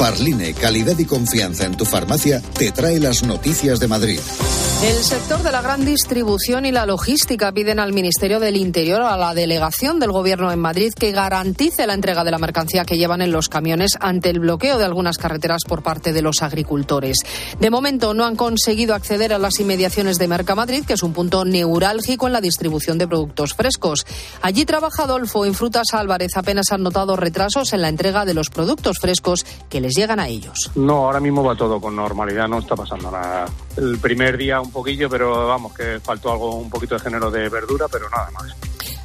Farline, 0.00 0.54
calidad 0.54 0.98
y 0.98 1.04
confianza 1.04 1.66
en 1.66 1.76
tu 1.76 1.84
farmacia, 1.84 2.40
te 2.40 2.72
trae 2.72 2.98
las 2.98 3.22
noticias 3.22 3.78
de 3.80 3.86
Madrid. 3.86 4.18
El 4.82 5.04
sector 5.04 5.42
de 5.42 5.52
la 5.52 5.60
gran 5.60 5.84
distribución 5.84 6.64
y 6.64 6.72
la 6.72 6.86
logística 6.86 7.52
piden 7.52 7.78
al 7.78 7.92
Ministerio 7.92 8.40
del 8.40 8.56
Interior, 8.56 9.02
a 9.02 9.18
la 9.18 9.34
delegación 9.34 10.00
del 10.00 10.10
Gobierno 10.10 10.50
en 10.50 10.58
Madrid, 10.58 10.94
que 10.98 11.12
garantice 11.12 11.86
la 11.86 11.92
entrega 11.92 12.24
de 12.24 12.30
la 12.30 12.38
mercancía 12.38 12.86
que 12.86 12.96
llevan 12.96 13.20
en 13.20 13.30
los 13.30 13.50
camiones 13.50 13.98
ante 14.00 14.30
el 14.30 14.40
bloqueo 14.40 14.78
de 14.78 14.86
algunas 14.86 15.18
carreteras 15.18 15.64
por 15.68 15.82
parte 15.82 16.14
de 16.14 16.22
los 16.22 16.40
agricultores. 16.40 17.18
De 17.60 17.68
momento 17.68 18.14
no 18.14 18.24
han 18.24 18.36
conseguido 18.36 18.94
acceder 18.94 19.34
a 19.34 19.38
las 19.38 19.60
inmediaciones 19.60 20.16
de 20.16 20.28
Mercamadrid, 20.28 20.86
que 20.86 20.94
es 20.94 21.02
un 21.02 21.12
punto 21.12 21.44
neurálgico 21.44 22.26
en 22.26 22.32
la 22.32 22.40
distribución 22.40 22.96
de 22.96 23.06
productos 23.06 23.52
frescos. 23.52 24.06
Allí 24.40 24.64
trabaja 24.64 25.02
Adolfo 25.02 25.44
en 25.44 25.52
Frutas 25.52 25.88
Álvarez. 25.92 26.38
Apenas 26.38 26.72
han 26.72 26.82
notado 26.82 27.16
retrasos 27.16 27.74
en 27.74 27.82
la 27.82 27.90
entrega 27.90 28.24
de 28.24 28.32
los 28.32 28.48
productos 28.48 28.96
frescos 28.98 29.44
que 29.68 29.82
les 29.82 29.89
llegan 29.90 30.20
a 30.20 30.28
ellos. 30.28 30.70
No, 30.74 31.06
ahora 31.06 31.20
mismo 31.20 31.42
va 31.42 31.54
todo 31.54 31.80
con 31.80 31.96
normalidad, 31.96 32.48
no 32.48 32.58
está 32.58 32.74
pasando 32.76 33.10
nada. 33.10 33.46
El 33.76 33.98
primer 33.98 34.36
día 34.36 34.60
un 34.60 34.70
poquillo, 34.70 35.08
pero 35.08 35.46
vamos, 35.46 35.74
que 35.74 36.00
faltó 36.00 36.32
algo, 36.32 36.56
un 36.56 36.70
poquito 36.70 36.94
de 36.94 37.00
género 37.00 37.30
de 37.30 37.48
verdura, 37.48 37.86
pero 37.90 38.08
nada 38.10 38.30
más. 38.32 38.54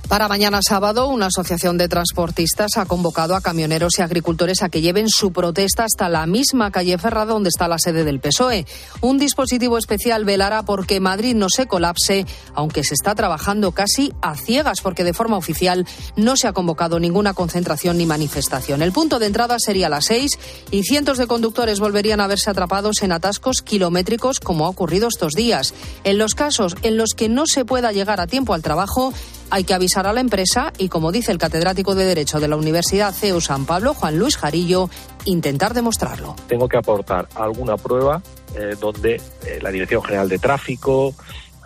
Para 0.09 0.27
mañana 0.27 0.59
sábado, 0.61 1.07
una 1.07 1.27
asociación 1.27 1.79
de 1.79 1.87
transportistas 1.87 2.77
ha 2.77 2.85
convocado 2.85 3.35
a 3.35 3.41
camioneros 3.41 3.97
y 3.97 4.03
agricultores 4.03 4.61
a 4.61 4.69
que 4.69 4.81
lleven 4.81 5.09
su 5.09 5.33
protesta 5.33 5.83
hasta 5.83 6.09
la 6.09 6.27
misma 6.27 6.69
calle 6.69 6.99
Ferrada 6.99 7.33
donde 7.33 7.49
está 7.49 7.67
la 7.67 7.79
sede 7.79 8.03
del 8.03 8.19
PSOE. 8.19 8.67
Un 9.01 9.17
dispositivo 9.17 9.79
especial 9.79 10.23
velará 10.23 10.63
porque 10.63 10.99
Madrid 10.99 11.35
no 11.35 11.49
se 11.49 11.65
colapse, 11.65 12.27
aunque 12.53 12.83
se 12.83 12.93
está 12.93 13.15
trabajando 13.15 13.71
casi 13.71 14.13
a 14.21 14.35
ciegas 14.35 14.81
porque 14.81 15.03
de 15.03 15.13
forma 15.13 15.37
oficial 15.37 15.87
no 16.15 16.37
se 16.37 16.47
ha 16.47 16.53
convocado 16.53 16.99
ninguna 16.99 17.33
concentración 17.33 17.97
ni 17.97 18.05
manifestación. 18.05 18.83
El 18.83 18.91
punto 18.91 19.17
de 19.17 19.25
entrada 19.25 19.57
sería 19.57 19.89
las 19.89 20.05
seis 20.05 20.37
y 20.69 20.83
cientos 20.83 21.17
de 21.17 21.25
conductores 21.25 21.79
volverían 21.79 22.21
a 22.21 22.27
verse 22.27 22.51
atrapados 22.51 23.01
en 23.01 23.11
atascos 23.11 23.63
kilométricos 23.63 24.39
como 24.39 24.67
ha 24.67 24.69
ocurrido 24.69 25.07
estos 25.07 25.33
días. 25.33 25.73
En 26.03 26.19
los 26.19 26.35
casos 26.35 26.75
en 26.83 26.95
los 26.95 27.15
que 27.15 27.27
no 27.27 27.47
se 27.47 27.65
pueda 27.65 27.91
llegar 27.91 28.21
a 28.21 28.27
tiempo 28.27 28.53
al 28.53 28.61
trabajo, 28.61 29.11
hay 29.49 29.63
que 29.63 29.73
avisar 29.73 30.07
a 30.07 30.13
la 30.13 30.21
empresa 30.21 30.71
y, 30.77 30.89
como 30.89 31.11
dice 31.11 31.31
el 31.31 31.37
catedrático 31.37 31.95
de 31.95 32.05
Derecho 32.05 32.39
de 32.39 32.47
la 32.47 32.55
Universidad 32.55 33.13
CEU 33.13 33.41
San 33.41 33.65
Pablo, 33.65 33.93
Juan 33.93 34.17
Luis 34.17 34.37
Jarillo, 34.37 34.89
intentar 35.25 35.73
demostrarlo. 35.73 36.35
Tengo 36.47 36.67
que 36.67 36.77
aportar 36.77 37.27
alguna 37.35 37.77
prueba 37.77 38.21
eh, 38.55 38.75
donde 38.79 39.15
eh, 39.45 39.59
la 39.61 39.71
Dirección 39.71 40.03
General 40.03 40.29
de 40.29 40.39
Tráfico, 40.39 41.13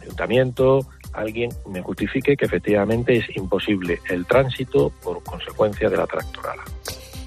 Ayuntamiento, 0.02 0.88
alguien 1.14 1.50
me 1.68 1.82
justifique 1.82 2.36
que 2.36 2.46
efectivamente 2.46 3.18
es 3.18 3.26
imposible 3.36 4.00
el 4.10 4.26
tránsito 4.26 4.92
por 5.04 5.24
consecuencia 5.24 5.90
de 5.90 5.98
la 5.98 6.08
tractorada. 6.08 6.64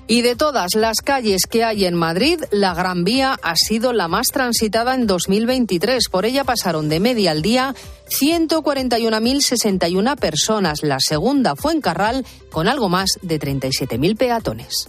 Y 0.06 0.22
de 0.22 0.36
todas 0.36 0.74
las 0.74 1.00
calles 1.00 1.42
que 1.48 1.64
hay 1.64 1.84
en 1.84 1.94
Madrid, 1.94 2.40
la 2.50 2.74
Gran 2.74 3.04
Vía 3.04 3.38
ha 3.42 3.54
sido 3.56 3.92
la 3.92 4.08
más 4.08 4.26
transitada 4.26 4.94
en 4.94 5.06
2023. 5.06 6.08
Por 6.10 6.26
ella 6.26 6.44
pasaron 6.44 6.88
de 6.88 7.00
media 7.00 7.30
al 7.30 7.42
día 7.42 7.74
141.061 8.08 10.16
personas. 10.16 10.82
La 10.82 10.98
segunda 11.00 11.56
fue 11.56 11.72
en 11.72 11.80
Carral, 11.80 12.26
con 12.50 12.68
algo 12.68 12.88
más 12.88 13.18
de 13.22 13.40
37.000 13.40 14.16
peatones. 14.16 14.88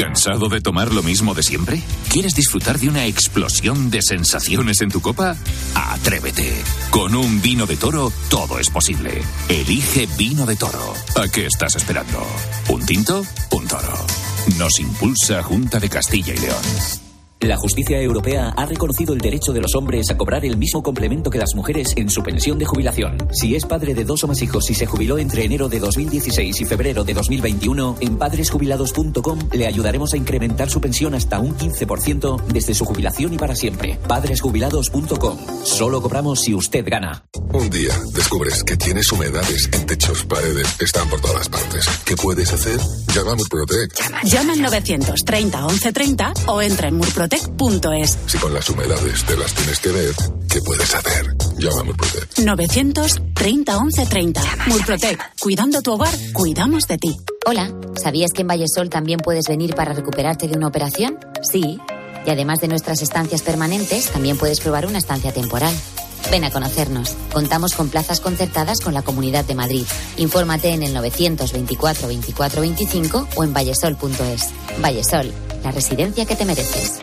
¿Cansado 0.00 0.48
de 0.48 0.62
tomar 0.62 0.94
lo 0.94 1.02
mismo 1.02 1.34
de 1.34 1.42
siempre? 1.42 1.82
¿Quieres 2.08 2.34
disfrutar 2.34 2.78
de 2.78 2.88
una 2.88 3.04
explosión 3.04 3.90
de 3.90 4.00
sensaciones 4.00 4.80
en 4.80 4.90
tu 4.90 5.02
copa? 5.02 5.36
Atrévete. 5.74 6.54
Con 6.88 7.14
un 7.14 7.42
vino 7.42 7.66
de 7.66 7.76
toro 7.76 8.10
todo 8.30 8.58
es 8.58 8.70
posible. 8.70 9.20
Elige 9.50 10.08
vino 10.16 10.46
de 10.46 10.56
toro. 10.56 10.94
¿A 11.16 11.28
qué 11.28 11.44
estás 11.44 11.76
esperando? 11.76 12.26
¿Un 12.70 12.86
tinto? 12.86 13.22
Un 13.50 13.68
toro. 13.68 14.06
Nos 14.56 14.80
impulsa 14.80 15.42
Junta 15.42 15.78
de 15.78 15.90
Castilla 15.90 16.32
y 16.32 16.38
León. 16.38 17.09
La 17.40 17.56
justicia 17.56 17.98
europea 17.98 18.52
ha 18.54 18.66
reconocido 18.66 19.14
el 19.14 19.20
derecho 19.20 19.54
de 19.54 19.62
los 19.62 19.74
hombres 19.74 20.10
a 20.10 20.16
cobrar 20.18 20.44
el 20.44 20.58
mismo 20.58 20.82
complemento 20.82 21.30
que 21.30 21.38
las 21.38 21.54
mujeres 21.54 21.94
en 21.96 22.10
su 22.10 22.22
pensión 22.22 22.58
de 22.58 22.66
jubilación. 22.66 23.16
Si 23.32 23.56
es 23.56 23.64
padre 23.64 23.94
de 23.94 24.04
dos 24.04 24.22
o 24.24 24.28
más 24.28 24.42
hijos 24.42 24.68
y 24.68 24.74
se 24.74 24.84
jubiló 24.84 25.16
entre 25.16 25.44
enero 25.44 25.70
de 25.70 25.80
2016 25.80 26.60
y 26.60 26.64
febrero 26.66 27.02
de 27.02 27.14
2021, 27.14 27.96
en 28.00 28.18
padresjubilados.com 28.18 29.38
le 29.52 29.66
ayudaremos 29.66 30.12
a 30.12 30.18
incrementar 30.18 30.68
su 30.68 30.82
pensión 30.82 31.14
hasta 31.14 31.40
un 31.40 31.56
15% 31.56 32.44
desde 32.44 32.74
su 32.74 32.84
jubilación 32.84 33.32
y 33.32 33.38
para 33.38 33.56
siempre. 33.56 33.98
Padresjubilados.com. 34.06 35.38
Solo 35.64 36.02
cobramos 36.02 36.40
si 36.42 36.52
usted 36.52 36.84
gana. 36.86 37.24
Un 37.54 37.70
día 37.70 37.94
descubres 38.12 38.62
que 38.64 38.76
tienes 38.76 39.10
humedades 39.12 39.70
en 39.72 39.86
techos, 39.86 40.24
paredes, 40.24 40.76
están 40.78 41.08
por 41.08 41.22
todas 41.22 41.48
partes. 41.48 41.86
¿Qué 42.04 42.16
puedes 42.16 42.52
hacer? 42.52 42.78
Llama 43.14 43.32
a 43.32 43.36
Murprotec. 43.36 43.94
Llama 44.24 44.52
al 44.52 44.60
930 44.60 45.58
1130 45.62 46.32
o 46.46 46.60
entra 46.60 46.88
en 46.88 46.96
murprotec.es. 47.30 48.18
Si 48.26 48.38
con 48.38 48.52
las 48.52 48.68
humedades 48.68 49.24
te 49.24 49.36
las 49.36 49.54
tienes 49.54 49.78
que 49.80 49.90
ver, 49.90 50.14
¿qué 50.48 50.60
puedes 50.62 50.94
hacer? 50.94 51.26
Llama 51.58 51.80
a 51.80 51.84
Murprotec. 51.84 52.38
930 52.38 53.80
1130. 53.80 54.42
Murprotec. 54.66 55.20
Cuidando 55.40 55.82
tu 55.82 55.92
hogar, 55.92 56.14
cuidamos 56.32 56.86
de 56.86 56.98
ti. 56.98 57.16
Hola, 57.46 57.72
¿sabías 58.02 58.32
que 58.32 58.42
en 58.42 58.48
Vallesol 58.48 58.90
también 58.90 59.20
puedes 59.20 59.46
venir 59.46 59.74
para 59.74 59.92
recuperarte 59.92 60.48
de 60.48 60.56
una 60.56 60.68
operación? 60.68 61.18
Sí. 61.42 61.78
Y 62.26 62.30
además 62.30 62.60
de 62.60 62.68
nuestras 62.68 63.00
estancias 63.00 63.42
permanentes, 63.42 64.10
también 64.10 64.36
puedes 64.36 64.60
probar 64.60 64.86
una 64.86 64.98
estancia 64.98 65.32
temporal. 65.32 65.74
Ven 66.30 66.44
a 66.44 66.50
conocernos. 66.50 67.16
Contamos 67.32 67.74
con 67.74 67.88
plazas 67.88 68.20
concertadas 68.20 68.80
con 68.80 68.92
la 68.92 69.02
Comunidad 69.02 69.44
de 69.44 69.54
Madrid. 69.54 69.86
Infórmate 70.16 70.70
en 70.70 70.82
el 70.82 70.92
924 70.92 72.08
24 72.08 72.60
25 72.60 73.28
o 73.36 73.44
en 73.44 73.52
vallesol.es. 73.54 74.50
Vallesol, 74.82 75.32
la 75.64 75.70
residencia 75.70 76.26
que 76.26 76.36
te 76.36 76.44
mereces. 76.44 77.02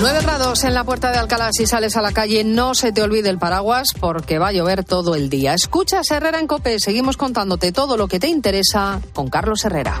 9 0.00 0.20
grados 0.22 0.64
en 0.64 0.72
la 0.72 0.84
puerta 0.84 1.10
de 1.12 1.18
Alcalá 1.18 1.50
si 1.52 1.66
sales 1.66 1.94
a 1.94 2.00
la 2.00 2.12
calle. 2.12 2.42
No 2.42 2.74
se 2.74 2.90
te 2.90 3.02
olvide 3.02 3.28
el 3.28 3.38
paraguas 3.38 3.88
porque 4.00 4.38
va 4.38 4.48
a 4.48 4.52
llover 4.52 4.82
todo 4.82 5.14
el 5.14 5.28
día. 5.28 5.52
Escuchas 5.52 6.10
Herrera 6.10 6.38
en 6.38 6.46
Cope. 6.46 6.80
Seguimos 6.80 7.18
contándote 7.18 7.70
todo 7.70 7.98
lo 7.98 8.08
que 8.08 8.18
te 8.18 8.28
interesa 8.28 9.02
con 9.12 9.28
Carlos 9.28 9.62
Herrera. 9.66 10.00